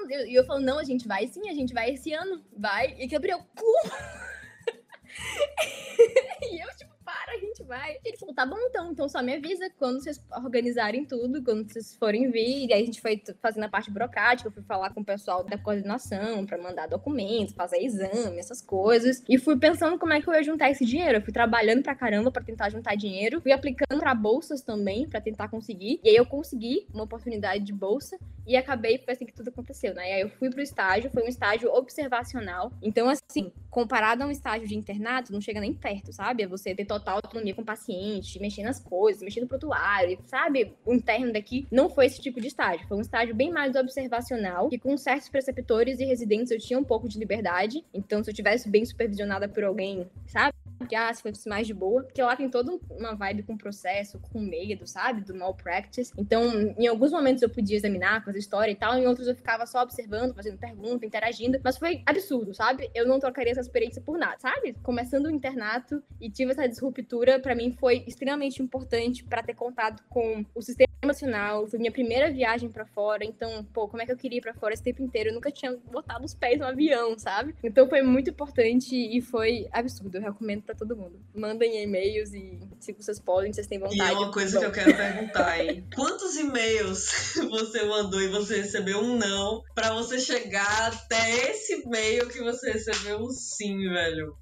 [0.09, 2.95] E eu, falo, não, a gente vai sim, a gente vai esse ano, vai.
[2.97, 3.83] E Gabriel, como?
[6.51, 7.37] e eu, tipo, para,
[7.67, 7.97] vai.
[8.03, 11.95] Ele falou, tá bom então, então só me avisa quando vocês organizarem tudo, quando vocês
[11.95, 12.67] forem vir.
[12.67, 15.43] E aí a gente foi fazendo a parte burocrática, eu fui falar com o pessoal
[15.43, 19.23] da coordenação para mandar documentos, fazer exame, essas coisas.
[19.27, 21.17] E fui pensando como é que eu ia juntar esse dinheiro.
[21.17, 25.19] Eu fui trabalhando pra caramba para tentar juntar dinheiro, fui aplicando para bolsas também para
[25.19, 25.99] tentar conseguir.
[26.03, 29.93] E aí eu consegui uma oportunidade de bolsa e acabei, foi assim que tudo aconteceu,
[29.93, 30.09] né?
[30.09, 32.71] E aí eu fui pro estágio, foi um estágio observacional.
[32.81, 36.43] Então, assim, comparado a um estágio de internato, não chega nem perto, sabe?
[36.43, 40.73] É você ter total autonomia com o paciente, mexer nas coisas, mexer no prontuário, sabe?
[40.85, 42.87] O interno daqui não foi esse tipo de estágio.
[42.87, 46.83] Foi um estágio bem mais observacional, que com certos preceptores e residentes eu tinha um
[46.83, 47.83] pouco de liberdade.
[47.93, 50.53] Então, se eu tivesse bem supervisionada por alguém, sabe?
[50.85, 54.19] Que ah, se fosse mais de boa, porque lá tem toda uma vibe com processo,
[54.19, 55.21] com medo, sabe?
[55.21, 56.13] Do malpractice.
[56.17, 59.65] Então, em alguns momentos eu podia examinar, fazer história e tal, em outros eu ficava
[59.65, 62.89] só observando, fazendo pergunta, interagindo, mas foi absurdo, sabe?
[62.93, 64.75] Eu não trocaria essa experiência por nada, sabe?
[64.83, 70.03] Começando o internato e tive essa disruptura, para mim foi extremamente importante para ter contato
[70.09, 74.11] com o sistema nacional, foi minha primeira viagem para fora, então, pô, como é que
[74.11, 75.29] eu queria ir para fora esse tempo inteiro?
[75.29, 77.55] Eu nunca tinha botado os pés no avião, sabe?
[77.63, 80.17] Então foi muito importante e foi absurdo.
[80.17, 81.19] Eu recomendo para todo mundo.
[81.33, 84.11] Mandem e-mails e se vocês podem, vocês têm vontade.
[84.11, 85.87] E uma coisa que eu quero perguntar, hein?
[85.95, 92.27] Quantos e-mails você mandou e você recebeu um não para você chegar até esse e-mail
[92.27, 94.37] que você recebeu um sim, velho?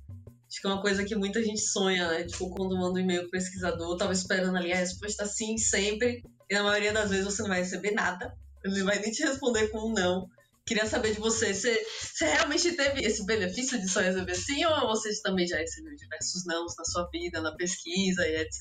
[0.49, 2.23] Acho que é uma coisa que muita gente sonha, né?
[2.23, 6.23] Tipo, quando manda um e-mail pro pesquisador, eu tava esperando ali a resposta sim sempre.
[6.49, 8.33] E na maioria das vezes você não vai receber nada.
[8.63, 10.27] Ele vai nem te responder com um não.
[10.65, 14.87] Queria saber de você, você, você realmente teve esse benefício de só receber sim ou
[14.87, 18.59] você também já recebeu diversos nãos na sua vida, na pesquisa e etc?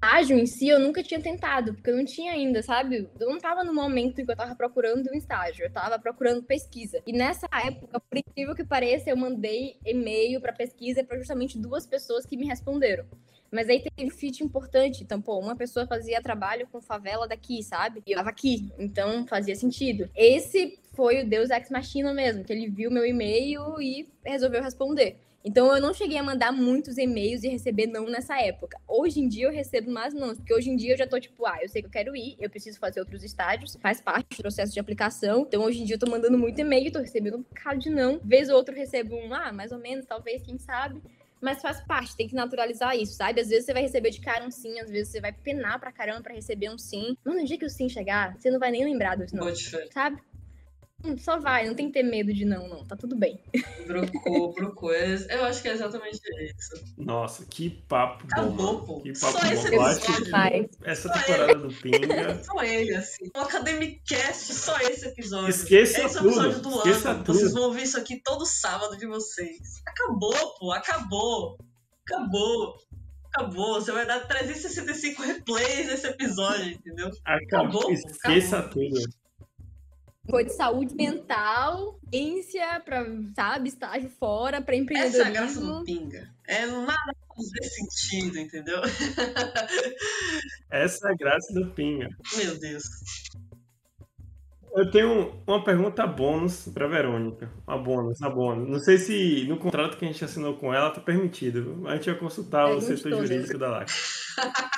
[0.00, 3.06] estágio em si eu nunca tinha tentado, porque eu não tinha ainda, sabe?
[3.20, 6.42] Eu não tava no momento em que eu tava procurando um estágio, eu tava procurando
[6.42, 7.02] pesquisa.
[7.06, 11.86] E nessa época, por incrível que pareça, eu mandei e-mail para pesquisa para justamente duas
[11.86, 13.04] pessoas que me responderam.
[13.50, 15.02] Mas aí teve fit importante.
[15.02, 18.02] Então, pô, uma pessoa fazia trabalho com favela daqui, sabe?
[18.06, 18.70] E eu tava aqui.
[18.78, 20.08] Então, fazia sentido.
[20.14, 25.18] Esse foi o Deus Ex Machina mesmo, que ele viu meu e-mail e resolveu responder.
[25.42, 28.78] Então eu não cheguei a mandar muitos e-mails e receber não nessa época.
[28.86, 31.46] Hoje em dia eu recebo mais não, porque hoje em dia eu já tô tipo,
[31.46, 34.42] ah, eu sei que eu quero ir, eu preciso fazer outros estágios, faz parte do
[34.42, 35.40] processo de aplicação.
[35.48, 38.20] Então hoje em dia eu tô mandando muito e-mail, tô recebendo um bocado de não.
[38.22, 41.00] Vez ou outro recebo um, ah, mais ou menos, talvez, quem sabe.
[41.40, 43.40] Mas faz parte, tem que naturalizar isso, sabe?
[43.40, 45.90] Às vezes você vai receber de cara um sim, às vezes você vai penar pra
[45.90, 47.16] caramba pra receber um sim.
[47.24, 49.46] Mas no dia que o sim chegar, você não vai nem lembrar do não,
[49.92, 50.20] sabe?
[51.02, 52.84] Hum, só vai, não tem que ter medo de não, não.
[52.84, 53.40] Tá tudo bem.
[53.86, 54.92] Brocou, brocou.
[54.92, 56.84] Eu acho que é exatamente isso.
[56.98, 58.84] Nossa, que papo Acabou, bom.
[58.84, 59.00] pô.
[59.00, 59.82] Que papo Só esse bom.
[59.82, 60.70] Acho episódio.
[60.84, 62.42] essa Só temporada do Pinga.
[62.44, 63.30] Só ele, assim.
[63.34, 65.48] O Academicast, só esse episódio.
[65.50, 67.24] Esqueça esse é o episódio tudo, do esqueça ano.
[67.24, 67.38] tudo.
[67.38, 69.82] Vocês vão ouvir isso aqui todo sábado de vocês.
[69.86, 70.72] Acabou, pô.
[70.72, 71.58] Acabou.
[72.06, 72.76] Acabou.
[73.32, 73.74] Acabou.
[73.80, 77.10] Você vai dar 365 replays nesse episódio, entendeu?
[77.24, 77.80] Acabou.
[77.80, 79.00] Acabou, Esqueça tudo.
[80.30, 83.04] Foi de saúde mental, ciência pra,
[83.34, 85.78] sabe, estágio fora, pra Essa é a graça empreendedorismo.
[85.78, 86.30] do Pinga.
[86.46, 88.80] É nada fazer sentido, entendeu?
[90.70, 92.08] Essa é a graça do Pinga.
[92.36, 92.84] Meu Deus.
[94.72, 97.50] Eu tenho uma pergunta bônus pra Verônica.
[97.66, 98.68] Uma bônus, uma bônus.
[98.68, 101.88] Não sei se no contrato que a gente assinou com ela tá permitido.
[101.88, 103.90] A gente vai consultar o Pergunte setor jurídico da LAC.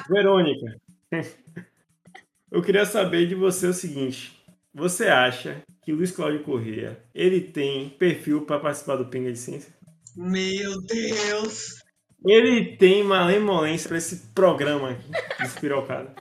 [0.09, 0.81] Verônica,
[2.51, 4.42] eu queria saber de você o seguinte.
[4.75, 9.71] Você acha que Luiz Cláudio Corrêa, ele tem perfil para participar do Pinga de Ciência?
[10.17, 11.83] Meu Deus.
[12.25, 16.15] Ele tem malemolência para esse programa aqui, despirocado.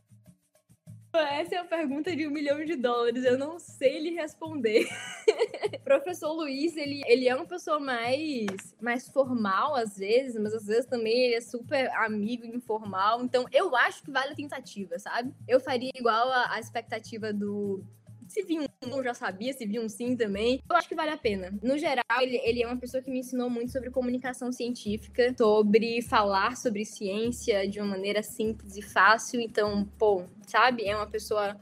[1.13, 3.23] Essa é a pergunta de um milhão de dólares.
[3.25, 4.87] Eu não sei lhe responder.
[5.83, 8.47] Professor Luiz, ele, ele é uma pessoa mais,
[8.81, 13.23] mais formal às vezes, mas às vezes também ele é super amigo e informal.
[13.23, 15.33] Então eu acho que vale a tentativa, sabe?
[15.47, 17.83] Eu faria igual a, a expectativa do.
[18.31, 20.63] Se vir um não, já sabia, se vir um sim também.
[20.69, 21.53] Eu acho que vale a pena.
[21.61, 26.01] No geral, ele, ele é uma pessoa que me ensinou muito sobre comunicação científica, sobre
[26.01, 29.41] falar sobre ciência de uma maneira simples e fácil.
[29.41, 30.85] Então, pô, sabe?
[30.85, 31.59] É uma pessoa,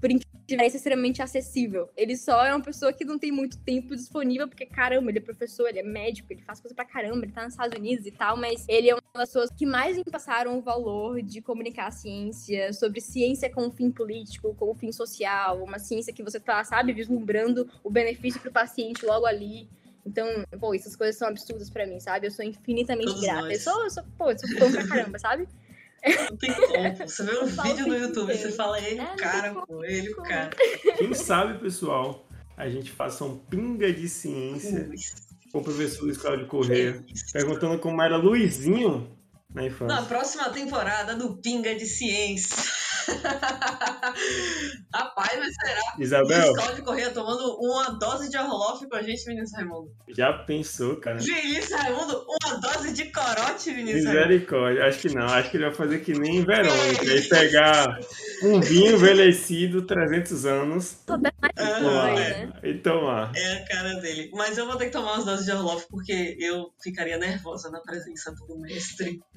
[0.00, 1.88] por incrível pareça, extremamente acessível.
[1.96, 5.22] Ele só é uma pessoa que não tem muito tempo disponível, porque, caramba, ele é
[5.22, 8.10] professor, ele é médico, ele faz coisa pra caramba, ele tá nos Estados Unidos e
[8.10, 11.86] tal, mas ele é uma das pessoas que mais me passaram o valor de comunicar
[11.86, 16.62] a ciência, sobre ciência com fim político, com fim social, uma ciência que você tá,
[16.62, 19.68] sabe, vislumbrando o benefício pro paciente logo ali.
[20.04, 20.26] Então,
[20.60, 22.28] pô, essas coisas são absurdas pra mim, sabe?
[22.28, 23.42] Eu sou infinitamente Todos grata.
[23.42, 23.66] nós.
[23.66, 25.48] Eu sou, eu sou, pô, eu sou fã pra caramba, sabe?
[26.04, 27.08] Não tem como.
[27.08, 29.84] Você vê um vídeo no YouTube e você fala, ele É, o não cara, pô,
[29.84, 30.28] ele o como.
[30.28, 30.50] cara.
[30.98, 34.88] Quem sabe, pessoal, a gente faça um Pinga de Ciência
[35.52, 37.02] com o professor Luiz Cláudio Corrêa,
[37.32, 39.10] perguntando como era Luizinho
[39.54, 40.02] na Na infância.
[40.02, 42.56] próxima temporada do Pinga de Ciência.
[44.94, 45.94] Rapaz, mas será?
[45.98, 49.90] Isabel, Cláudio Correia tomando uma dose de Orloff com a gente, Vinícius Raimundo.
[50.08, 51.18] já pensou, cara?
[51.18, 54.26] Vinícius Raimundo, uma dose de corote, Vinícius Raimundo.
[54.26, 55.26] Misericórdia, acho que não.
[55.26, 57.02] Acho que ele vai fazer que nem Verônica.
[57.02, 57.98] Aí pegar
[58.42, 61.18] um vinho envelhecido 300 anos Ah,
[61.80, 62.18] tomar.
[62.18, 62.46] é.
[62.46, 62.52] né?
[62.62, 63.32] e tomar.
[63.34, 64.30] É a cara dele.
[64.34, 67.80] Mas eu vou ter que tomar umas doses de Orloff porque eu ficaria nervosa na
[67.80, 69.20] presença do mestre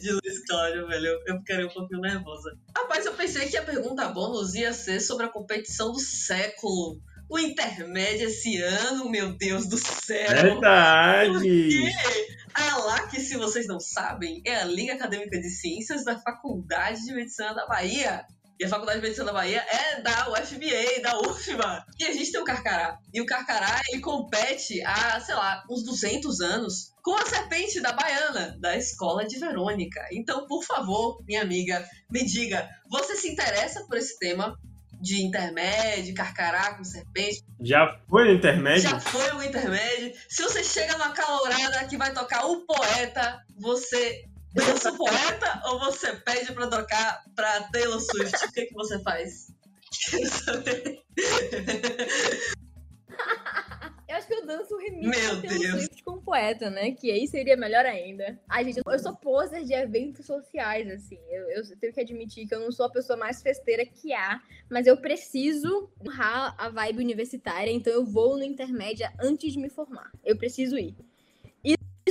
[0.00, 1.18] de Luiz Cláudio, velho.
[1.26, 2.50] Eu, ficaria um pouquinho nervosa.
[2.76, 7.00] Rapaz, eu pensei que a pergunta bônus ia ser sobre a competição do século.
[7.28, 10.28] O intermédio esse ano, meu Deus do céu.
[10.28, 11.30] Verdade!
[11.30, 11.92] Porque
[12.54, 17.12] a LAC, se vocês não sabem, é a Liga Acadêmica de Ciências da Faculdade de
[17.12, 18.24] Medicina da Bahia.
[18.58, 21.84] E a Faculdade de Medicina da Bahia é da UFBA, da UFBA.
[21.98, 22.96] E a gente tem o Carcará.
[23.12, 27.92] E o Carcará, ele compete há, sei lá, uns 200 anos com a serpente da
[27.92, 30.00] Baiana, da Escola de Verônica.
[30.12, 34.56] Então, por favor, minha amiga, me diga, você se interessa por esse tema
[35.04, 37.44] de intermédio, Carcará com serpente?
[37.60, 38.88] Já foi no intermédio?
[38.88, 40.14] Já foi o intermédio.
[40.28, 44.24] Se você chega numa calorada que vai tocar o poeta, você
[44.54, 48.46] dança o poeta ou você pede pra tocar pra Taylor Swift?
[48.46, 49.52] O que, que você faz?
[54.14, 55.70] Eu acho que eu danço o remix Meu Deus.
[55.70, 56.92] Swift com poeta, né?
[56.92, 58.40] Que aí seria melhor ainda.
[58.48, 61.18] Ai, gente, eu sou poser de eventos sociais, assim.
[61.28, 64.40] Eu, eu tenho que admitir que eu não sou a pessoa mais festeira que há,
[64.70, 69.68] mas eu preciso honrar a vibe universitária, então eu vou no intermédia antes de me
[69.68, 70.12] formar.
[70.24, 70.94] Eu preciso ir.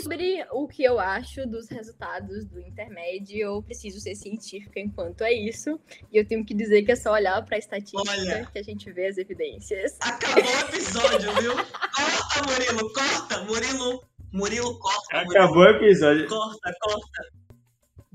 [0.01, 5.31] Sobre o que eu acho dos resultados do intermédio, eu preciso ser científica enquanto é
[5.31, 5.79] isso.
[6.11, 8.45] E eu tenho que dizer que é só olhar para a estatística Olha.
[8.51, 9.95] que a gente vê as evidências.
[10.01, 11.53] Acabou o episódio, viu?
[11.55, 13.43] Corta, Murilo, corta.
[13.43, 15.17] Murilo, Murilo, corta.
[15.25, 15.31] Murilo.
[15.31, 16.27] Acabou o episódio.
[16.27, 17.43] Corta, corta.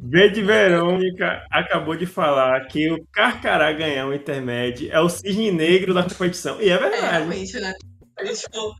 [0.00, 5.50] V de Verônica acabou de falar que o Carcará ganhar o intermédio é o cisne
[5.52, 6.60] negro da competição.
[6.60, 7.06] E é É, verdade.
[7.18, 7.72] realmente, né?
[8.18, 8.74] A gente ficou-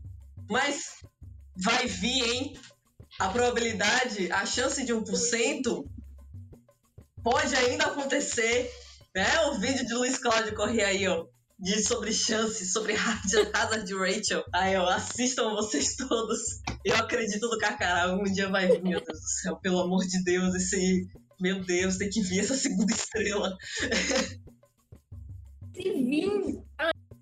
[0.49, 1.01] Mas
[1.63, 2.53] vai vir, hein?
[3.19, 5.85] A probabilidade, a chance de 1%
[7.21, 8.71] pode ainda acontecer.
[9.13, 9.25] Né?
[9.47, 11.25] O vídeo de Luiz Cláudio Corrêa aí, ó.
[11.59, 12.95] De sobre chances, sobre
[13.53, 14.45] Hazard Rachel.
[14.53, 16.61] Aí, ó, assistam vocês todos.
[16.85, 18.13] Eu acredito no Carcará.
[18.13, 19.57] Um dia vai vir, meu Deus do céu.
[19.57, 21.05] Pelo amor de Deus, esse.
[21.41, 23.57] Meu Deus, tem que vir essa segunda estrela.
[25.73, 26.63] se vir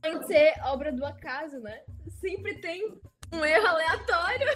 [0.03, 1.81] de ser obra do acaso, né?
[2.21, 2.99] Sempre tem
[3.31, 4.47] um erro aleatório.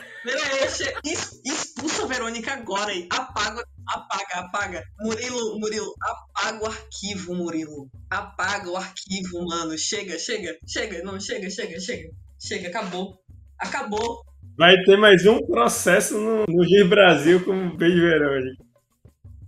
[1.05, 3.07] Es- expulsa a Verônica agora aí.
[3.11, 4.83] Apaga, apaga, apaga.
[4.99, 7.89] Murilo, Murilo, apaga o arquivo, Murilo.
[8.09, 9.77] Apaga o arquivo, mano.
[9.77, 11.03] Chega, chega, chega.
[11.03, 12.09] Não, chega, chega, chega.
[12.39, 13.21] Chega, acabou.
[13.59, 14.23] Acabou.
[14.57, 18.63] Vai ter mais um processo no, no Brasil com o de Verônica.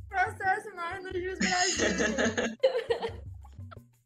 [0.09, 1.87] Processo nós no Juiz Brasil.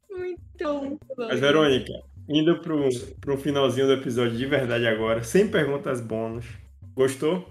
[0.10, 1.28] muito bom, muito bom.
[1.28, 1.94] Mas, Verônica,
[2.28, 2.90] indo pro,
[3.22, 6.46] pro finalzinho do episódio de verdade agora, sem perguntas bônus.
[6.94, 7.48] Gostou?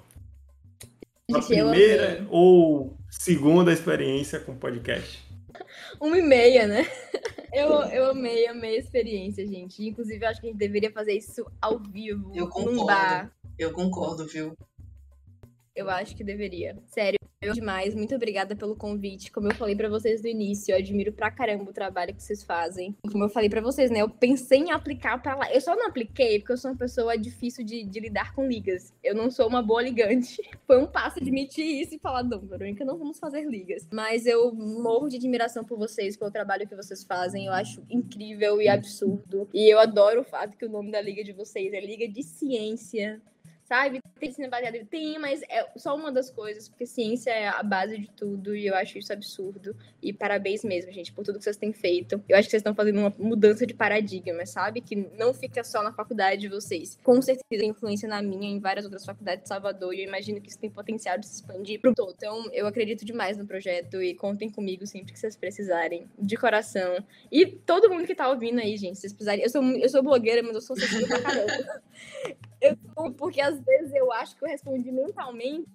[1.34, 2.26] A primeira amei.
[2.30, 5.24] ou segunda experiência com podcast?
[6.00, 6.86] Uma e meia, né?
[7.52, 9.82] Eu, eu amei, amei a experiência, gente.
[9.82, 12.86] Inclusive, eu acho que a gente deveria fazer isso ao vivo, Eu num concordo.
[12.86, 13.32] bar.
[13.58, 14.54] Eu concordo, viu?
[15.74, 16.76] Eu acho que deveria.
[16.86, 17.18] Sério,
[17.52, 17.94] demais.
[17.94, 19.30] Muito obrigada pelo convite.
[19.30, 22.42] Como eu falei pra vocês no início, eu admiro pra caramba o trabalho que vocês
[22.42, 22.96] fazem.
[23.10, 24.00] Como eu falei pra vocês, né?
[24.00, 25.52] Eu pensei em aplicar pra lá.
[25.52, 28.92] Eu só não apliquei porque eu sou uma pessoa difícil de, de lidar com ligas.
[29.02, 30.42] Eu não sou uma boa ligante.
[30.66, 33.86] Foi um passo admitir isso e falar, não, Verônica, não vamos fazer ligas.
[33.92, 37.46] Mas eu morro de admiração por vocês, pelo trabalho que vocês fazem.
[37.46, 39.48] Eu acho incrível e absurdo.
[39.52, 42.22] E eu adoro o fato que o nome da liga de vocês é Liga de
[42.22, 43.20] Ciência
[43.66, 44.01] sabe?
[44.18, 47.98] Tem ensino baseado tem, mas é só uma das coisas, porque ciência é a base
[47.98, 49.76] de tudo e eu acho isso absurdo.
[50.01, 52.22] E parabéns mesmo, gente, por tudo que vocês têm feito.
[52.28, 54.80] Eu acho que vocês estão fazendo uma mudança de paradigma, sabe?
[54.80, 56.98] Que não fica só na faculdade de vocês.
[57.02, 60.48] Com certeza influência na minha, em várias outras faculdades de Salvador, e eu imagino que
[60.48, 62.14] isso tem potencial de se expandir pro todo.
[62.16, 67.05] Então, eu acredito demais no projeto e contem comigo sempre que vocês precisarem, de coração.
[67.30, 69.43] E todo mundo que tá ouvindo aí, gente, vocês precisarem.
[69.43, 71.82] Eu sou, eu sou blogueira, mas eu sou acessível pra caramba.
[72.59, 72.76] Eu
[73.12, 75.68] porque às vezes eu acho que eu respondi mentalmente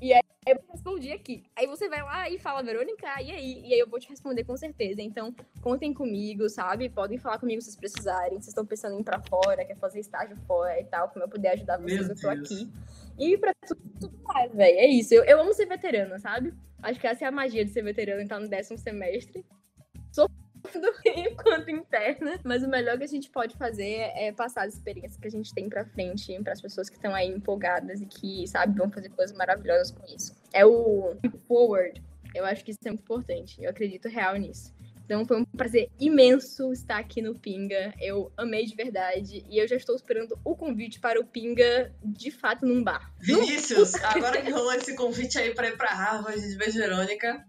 [0.00, 1.44] e aí eu respondi aqui.
[1.56, 3.60] Aí você vai lá e fala, Verônica, e aí?
[3.66, 5.02] E aí eu vou te responder com certeza.
[5.02, 6.88] Então, contem comigo, sabe?
[6.88, 8.38] Podem falar comigo se vocês precisarem.
[8.38, 11.24] Se vocês estão pensando em ir pra fora, quer fazer estágio fora e tal, como
[11.24, 12.50] eu puder ajudar vocês, Meu eu tô Deus.
[12.52, 12.72] aqui.
[13.18, 14.78] E pra tudo, tudo mais, velho.
[14.78, 15.12] É isso.
[15.12, 16.54] Eu, eu amo ser veterana, sabe?
[16.82, 19.44] Acho que essa é a magia de ser veterana, estar no décimo semestre.
[20.72, 25.16] Sofrendo enquanto interna, mas o melhor que a gente pode fazer é passar as experiências
[25.16, 28.46] que a gente tem pra frente, para as pessoas que estão aí empolgadas e que,
[28.46, 30.34] sabe, vão fazer coisas maravilhosas com isso.
[30.52, 31.16] É o
[31.46, 32.02] forward.
[32.34, 33.62] Eu acho que isso é muito importante.
[33.62, 34.76] Eu acredito real nisso.
[35.08, 37.94] Então foi um prazer imenso estar aqui no Pinga.
[37.98, 39.42] Eu amei de verdade.
[39.48, 43.10] E eu já estou esperando o convite para o Pinga, de fato, num bar.
[43.18, 47.42] Vinícius, agora que rolou esse convite aí pra ir pra Harvard de Verônica.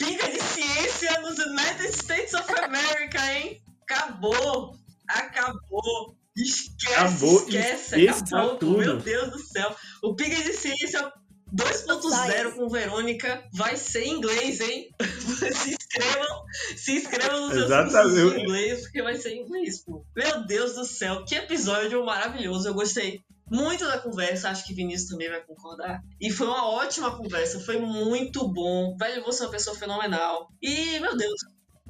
[0.00, 3.62] Pinga de ciência nos United States of America, hein?
[3.82, 4.74] Acabou!
[5.06, 6.16] Acabou!
[6.34, 8.56] Esquece, Acabou, esquece, esqueça acabou.
[8.56, 8.78] tudo.
[8.78, 9.76] Meu Deus do céu.
[10.02, 11.12] O Pinga de ciência
[11.54, 14.88] 2.0 com Verônica vai ser em inglês, hein?
[15.54, 16.44] se inscrevam,
[16.76, 20.02] se inscrevam nos seus cursos de inglês, porque vai ser em inglês, pô.
[20.16, 22.68] Meu Deus do céu, que episódio maravilhoso.
[22.68, 26.00] Eu gostei muito da conversa, acho que Vinícius também vai concordar.
[26.20, 28.96] E foi uma ótima conversa, foi muito bom.
[28.96, 30.48] Velho, você é uma pessoa fenomenal.
[30.62, 31.40] E, meu Deus,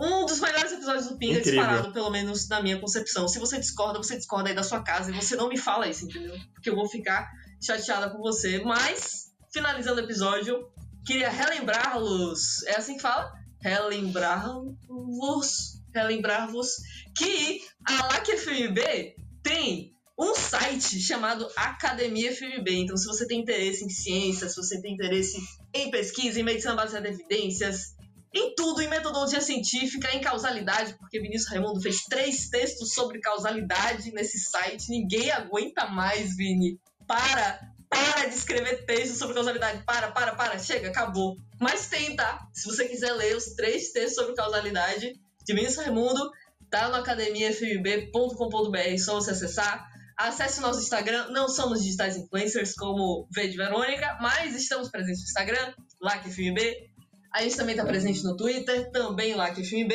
[0.00, 1.62] um dos melhores episódios do Pinga Incrível.
[1.62, 3.28] disparado, pelo menos na minha concepção.
[3.28, 6.06] Se você discorda, você discorda aí da sua casa e você não me fala isso,
[6.06, 6.34] entendeu?
[6.54, 7.30] Porque eu vou ficar
[7.62, 8.62] chateada com você.
[8.64, 10.66] Mas, finalizando o episódio,
[11.04, 12.62] queria relembrar-los.
[12.62, 13.30] É assim que fala?
[13.60, 15.82] Relembrar-vos.
[15.94, 16.76] Relembrar-vos
[17.14, 22.70] que a LAC FMB tem um site chamado Academia FMB.
[22.70, 25.38] Então, se você tem interesse em ciência, se você tem interesse
[25.72, 27.94] em pesquisa, em medicina baseada em evidências,
[28.34, 34.12] em tudo, em metodologia científica, em causalidade, porque Vinícius Raimundo fez três textos sobre causalidade
[34.12, 34.90] nesse site.
[34.90, 36.78] Ninguém aguenta mais, Vini.
[37.06, 39.82] Para, para de escrever texto sobre causalidade.
[39.84, 40.58] Para, para, para.
[40.58, 41.36] Chega, acabou.
[41.58, 42.46] Mas tem, tá?
[42.52, 45.14] Se você quiser ler os três textos sobre causalidade
[45.44, 46.30] de Vinícius Raimundo,
[46.70, 49.89] tá no academiafmb.com.br, só você acessar.
[50.20, 55.22] Acesse o nosso Instagram, não somos digitais influencers como V de Verônica, mas estamos presentes
[55.22, 56.90] no Instagram, LACFMB.
[57.32, 59.94] A gente também está presente no Twitter, também LACFMB.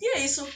[0.00, 0.46] E é isso.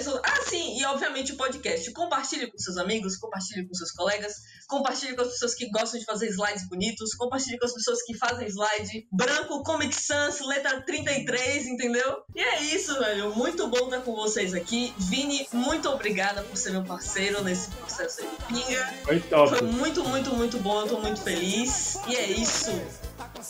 [0.00, 0.20] Só...
[0.24, 1.90] Ah, sim, e obviamente o podcast.
[1.92, 4.34] Compartilhe com seus amigos, compartilhe com seus colegas,
[4.68, 8.16] compartilhe com as pessoas que gostam de fazer slides bonitos, compartilhe com as pessoas que
[8.16, 12.18] fazem slide branco, Comic Sans, letra 33, entendeu?
[12.34, 13.34] E é isso, velho.
[13.34, 14.94] Muito bom estar com vocês aqui.
[14.98, 18.94] Vini, muito obrigada por ser meu parceiro nesse processo aí de pinga.
[19.04, 19.48] Foi top.
[19.50, 20.80] Foi muito, muito, muito bom.
[20.80, 21.98] Eu tô muito feliz.
[22.06, 22.70] E é isso.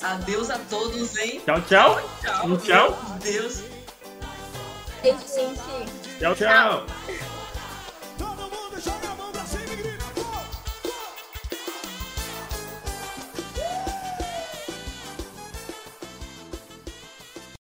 [0.03, 1.41] Adeus a todos, hein?
[1.45, 2.09] Tchau, tchau.
[2.21, 2.59] Tchau.
[2.59, 2.99] Tchau.
[3.11, 3.76] Meu Deus.
[5.03, 6.19] Beijo, gente.
[6.19, 6.87] Tchau, tchau.